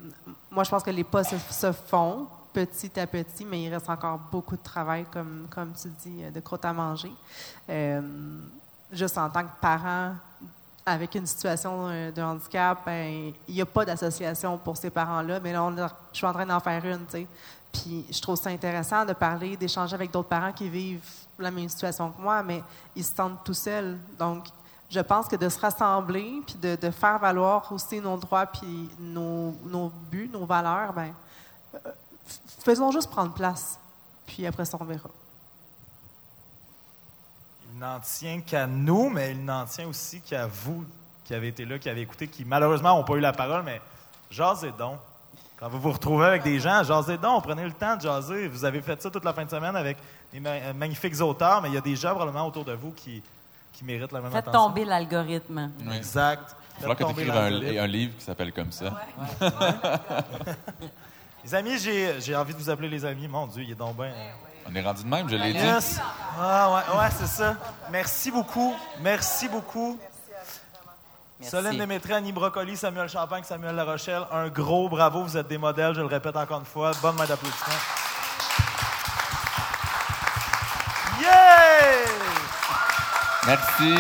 moi, 0.52 0.64
je 0.64 0.70
pense 0.70 0.84
que 0.84 0.92
les 0.92 1.04
pas 1.04 1.24
se, 1.24 1.38
se 1.38 1.72
font 1.72 2.28
petit 2.52 3.00
à 3.00 3.08
petit, 3.08 3.46
mais 3.46 3.64
il 3.64 3.74
reste 3.74 3.90
encore 3.90 4.20
beaucoup 4.32 4.58
de 4.58 4.64
travail, 4.64 5.06
comme, 5.12 5.48
comme 5.50 5.74
tu 5.74 5.90
dis, 5.90 6.24
de 6.32 6.40
croûte 6.42 6.66
à 6.66 6.74
manger. 6.74 7.12
Euh, 7.70 8.02
juste 8.92 9.18
en 9.18 9.30
tant 9.30 9.44
que 9.44 9.60
parent 9.62 10.16
avec 10.88 11.16
une 11.16 11.26
situation 11.28 11.90
euh, 11.90 12.12
de 12.14 12.22
handicap, 12.22 12.80
ben, 12.86 13.34
il 13.46 13.54
n'y 13.54 13.62
a 13.62 13.66
pas 13.66 13.84
d'association 13.84 14.58
pour 14.58 14.78
ces 14.78 14.90
parents-là, 14.90 15.42
mais 15.42 15.52
là, 15.52 15.70
je 16.14 16.18
suis 16.18 16.26
en 16.26 16.32
train 16.32 16.46
d'en 16.46 16.62
faire 16.62 16.84
une, 16.86 17.06
tu 17.06 17.12
sais. 17.12 17.28
Puis 17.74 18.06
je 18.10 18.22
trouve 18.22 18.38
ça 18.38 18.50
intéressant 18.50 19.04
de 19.04 19.12
parler, 19.12 19.58
d'échanger 19.58 19.94
avec 19.94 20.10
d'autres 20.10 20.30
parents 20.30 20.54
qui 20.54 20.70
vivent 20.70 21.04
la 21.38 21.52
même 21.52 21.68
situation 21.68 22.10
que 22.12 22.22
moi, 22.22 22.42
mais 22.42 22.64
ils 22.96 23.04
se 23.04 23.14
sentent 23.14 23.44
tout 23.44 23.54
seuls. 23.54 23.98
Donc, 24.18 24.46
je 24.90 25.02
pense 25.02 25.28
que 25.28 25.36
de 25.36 25.50
se 25.50 25.60
rassembler, 25.60 26.42
puis 26.48 26.56
de, 26.56 26.78
de 26.78 26.90
faire 26.90 27.20
valoir 27.20 27.70
aussi 27.74 28.00
nos 28.00 28.16
droits, 28.16 28.46
puis 28.46 28.90
nos, 28.98 29.54
nos 29.66 29.92
buts, 30.10 30.30
nos 30.32 30.46
valeurs, 30.46 30.94
ben, 30.94 31.14
euh, 31.76 31.92
faisons 32.64 32.92
juste 32.92 33.10
prendre 33.10 33.34
place. 33.34 33.78
Puis 34.26 34.48
après 34.48 34.64
ça, 34.64 34.78
on 34.80 34.86
verra. 34.86 35.10
Il 37.78 37.82
n'en 37.82 38.00
tient 38.00 38.42
qu'à 38.42 38.66
nous, 38.66 39.08
mais 39.08 39.34
il 39.34 39.46
n'en 39.46 39.64
tient 39.66 39.88
aussi 39.88 40.20
qu'à 40.22 40.48
vous 40.48 40.84
qui 41.24 41.36
avez 41.36 41.50
été 41.50 41.64
là, 41.64 41.78
qui 41.78 41.88
avez 41.88 42.02
écouté, 42.02 42.28
qui 42.28 42.44
malheureusement 42.44 42.98
n'ont 42.98 43.04
pas 43.04 43.14
eu 43.14 43.20
la 43.20 43.34
parole, 43.34 43.62
mais 43.64 43.80
jasez 44.32 44.72
donc. 44.80 44.98
Quand 45.58 45.70
vous 45.70 45.80
vous 45.80 45.92
retrouvez 45.92 46.26
avec 46.26 46.42
des 46.42 46.60
gens, 46.60 46.82
jasez 46.82 47.20
donc, 47.20 47.44
prenez 47.44 47.64
le 47.64 47.74
temps 47.74 47.96
de 47.96 48.02
jaser. 48.02 48.48
Vous 48.48 48.66
avez 48.66 48.82
fait 48.82 49.00
ça 49.00 49.12
toute 49.12 49.24
la 49.24 49.32
fin 49.32 49.46
de 49.46 49.52
semaine 49.52 49.76
avec 49.76 49.98
des 50.34 50.40
ma- 50.40 50.54
euh, 50.54 50.74
magnifiques 50.74 51.22
auteurs, 51.22 51.62
mais 51.62 51.70
il 51.70 51.76
y 51.76 51.78
a 51.78 51.82
des 51.82 51.96
gens 51.96 52.16
probablement 52.16 52.48
autour 52.48 52.66
de 52.66 52.74
vous 52.74 52.94
qui, 52.94 53.22
qui 53.72 53.86
méritent 53.86 54.12
la 54.12 54.22
même 54.22 54.32
Faites 54.32 54.48
attention. 54.48 54.70
tomber 54.70 54.84
l'algorithme. 54.84 55.70
Oui. 55.86 55.98
Exact. 55.98 56.56
Il 56.80 56.88
va 56.88 56.96
falloir 56.96 56.98
que 56.98 57.04
tu 57.04 57.28
écrives 57.28 57.78
un, 57.80 57.88
livre 57.88 58.18
qui 58.18 58.24
s'appelle 58.24 58.54
comme 58.54 58.72
ça. 58.72 58.92
Les 61.44 61.54
amis, 61.54 61.78
j'ai 61.78 62.20
j'ai 62.22 62.36
envie 62.36 62.54
de 62.54 62.58
vous 62.58 62.72
appeler 62.72 62.90
les 62.90 63.06
amis. 63.06 63.28
Mon 63.28 63.46
Dieu, 63.46 63.62
il 63.62 63.72
est 63.72 63.76
donc 63.76 63.96
bien. 63.96 64.12
On 64.70 64.76
est 64.76 64.82
rendu 64.82 65.04
de 65.04 65.08
même, 65.08 65.30
je 65.30 65.36
l'ai 65.36 65.54
dit. 65.54 65.60
Yes. 65.60 66.00
Ah 66.40 66.70
ouais, 66.72 67.00
ouais 67.00 67.10
c'est 67.18 67.28
ça. 67.28 67.56
Merci 67.90 68.32
beaucoup. 68.32 68.76
Merci 69.00 69.48
beaucoup. 69.48 69.98
Merci. 71.40 71.52
Solène 71.52 71.78
Démétré, 71.78 72.14
Annie 72.14 72.32
Brocoli, 72.32 72.76
Samuel 72.76 73.08
Champagne, 73.08 73.44
Samuel 73.44 73.76
Larochelle. 73.76 74.24
Un 74.32 74.50
gros 74.50 74.90
bravo, 74.90 75.24
vous 75.24 75.38
êtes 75.38 75.48
des 75.48 75.58
modèles, 75.58 75.94
je 75.94 76.02
le 76.02 76.08
répète 76.08 76.36
encore 76.36 76.60
une 76.60 76.66
fois. 76.66 76.92
Bonne 77.02 77.16
main 77.16 77.26
d'applaudissements. 77.26 77.74
Yeah! 81.22 82.06
Merci. 83.46 83.96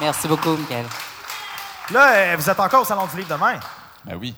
Merci 0.00 0.28
beaucoup, 0.28 0.56
Michael. 0.56 0.86
Là, 1.90 2.12
euh, 2.14 2.36
vous 2.38 2.48
êtes 2.50 2.60
encore 2.60 2.82
au 2.82 2.84
Salon 2.84 3.06
du 3.06 3.16
Livre 3.18 3.28
demain. 3.36 3.58
Ben 4.04 4.16
oui. 4.16 4.34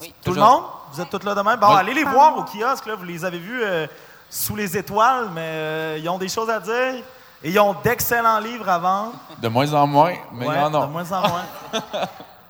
Oui, 0.00 0.14
Tout 0.22 0.30
Toujours. 0.32 0.44
le 0.44 0.50
monde? 0.50 0.64
Vous 0.92 1.00
êtes 1.00 1.10
tous 1.10 1.22
là 1.24 1.34
demain? 1.34 1.56
Bon, 1.56 1.68
Oui. 1.68 1.76
allez 1.80 1.94
les 1.94 2.04
voir 2.04 2.36
au 2.36 2.44
kiosque, 2.44 2.86
là. 2.86 2.94
Vous 2.94 3.04
les 3.04 3.24
avez 3.24 3.38
vus 3.38 3.62
euh, 3.62 3.86
sous 4.34 4.56
les 4.56 4.76
étoiles, 4.78 5.28
mais 5.34 5.42
euh, 5.44 5.98
ils 6.00 6.08
ont 6.08 6.16
des 6.18 6.28
choses 6.28 6.48
à 6.48 6.58
dire. 6.58 7.02
Et 7.44 7.50
ils 7.50 7.58
ont 7.60 7.74
d'excellents 7.84 8.38
livres 8.38 8.68
à 8.68 8.78
vendre. 8.78 9.12
De 9.42 9.48
moins 9.48 9.72
en 9.74 9.86
moins, 9.86 10.14
mais 10.32 10.46
Ouais, 10.46 10.54
il 10.54 10.60
y 10.60 10.64
en 10.64 10.74
a. 10.74 10.86
de 10.86 10.90
moins 10.90 11.12
en 11.12 11.28
moins. 11.28 11.44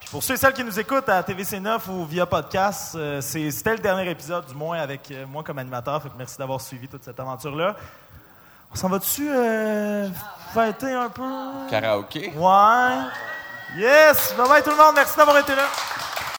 Puis 0.00 0.08
pour 0.10 0.22
ceux 0.22 0.34
et 0.34 0.36
celles 0.36 0.52
qui 0.52 0.62
nous 0.62 0.78
écoutent 0.78 1.08
à 1.08 1.22
TVC9 1.22 1.80
ou 1.88 2.04
via 2.04 2.26
podcast, 2.26 2.94
euh, 2.94 3.20
c'est- 3.20 3.50
c'était 3.50 3.72
le 3.72 3.78
dernier 3.78 4.08
épisode, 4.10 4.44
du 4.46 4.54
moins 4.54 4.78
avec 4.78 5.10
euh, 5.10 5.26
moi 5.26 5.42
comme 5.42 5.58
animateur. 5.58 6.00
Fait 6.02 6.10
que 6.10 6.14
merci 6.18 6.36
d'avoir 6.38 6.60
suivi 6.60 6.86
toute 6.88 7.02
cette 7.04 7.18
aventure-là. 7.18 7.74
On 8.70 8.76
s'en 8.76 8.88
va-tu 8.88 9.28
euh, 9.30 10.08
fêter 10.54 10.92
un 10.92 11.08
peu? 11.08 11.22
Karaoké. 11.70 12.32
Ouais. 12.36 12.98
Yes! 13.76 14.34
Bye 14.36 14.48
bye 14.48 14.62
tout 14.62 14.70
le 14.70 14.76
monde. 14.76 14.94
Merci 14.94 15.16
d'avoir 15.16 15.38
été 15.38 15.54
là. 15.54 15.64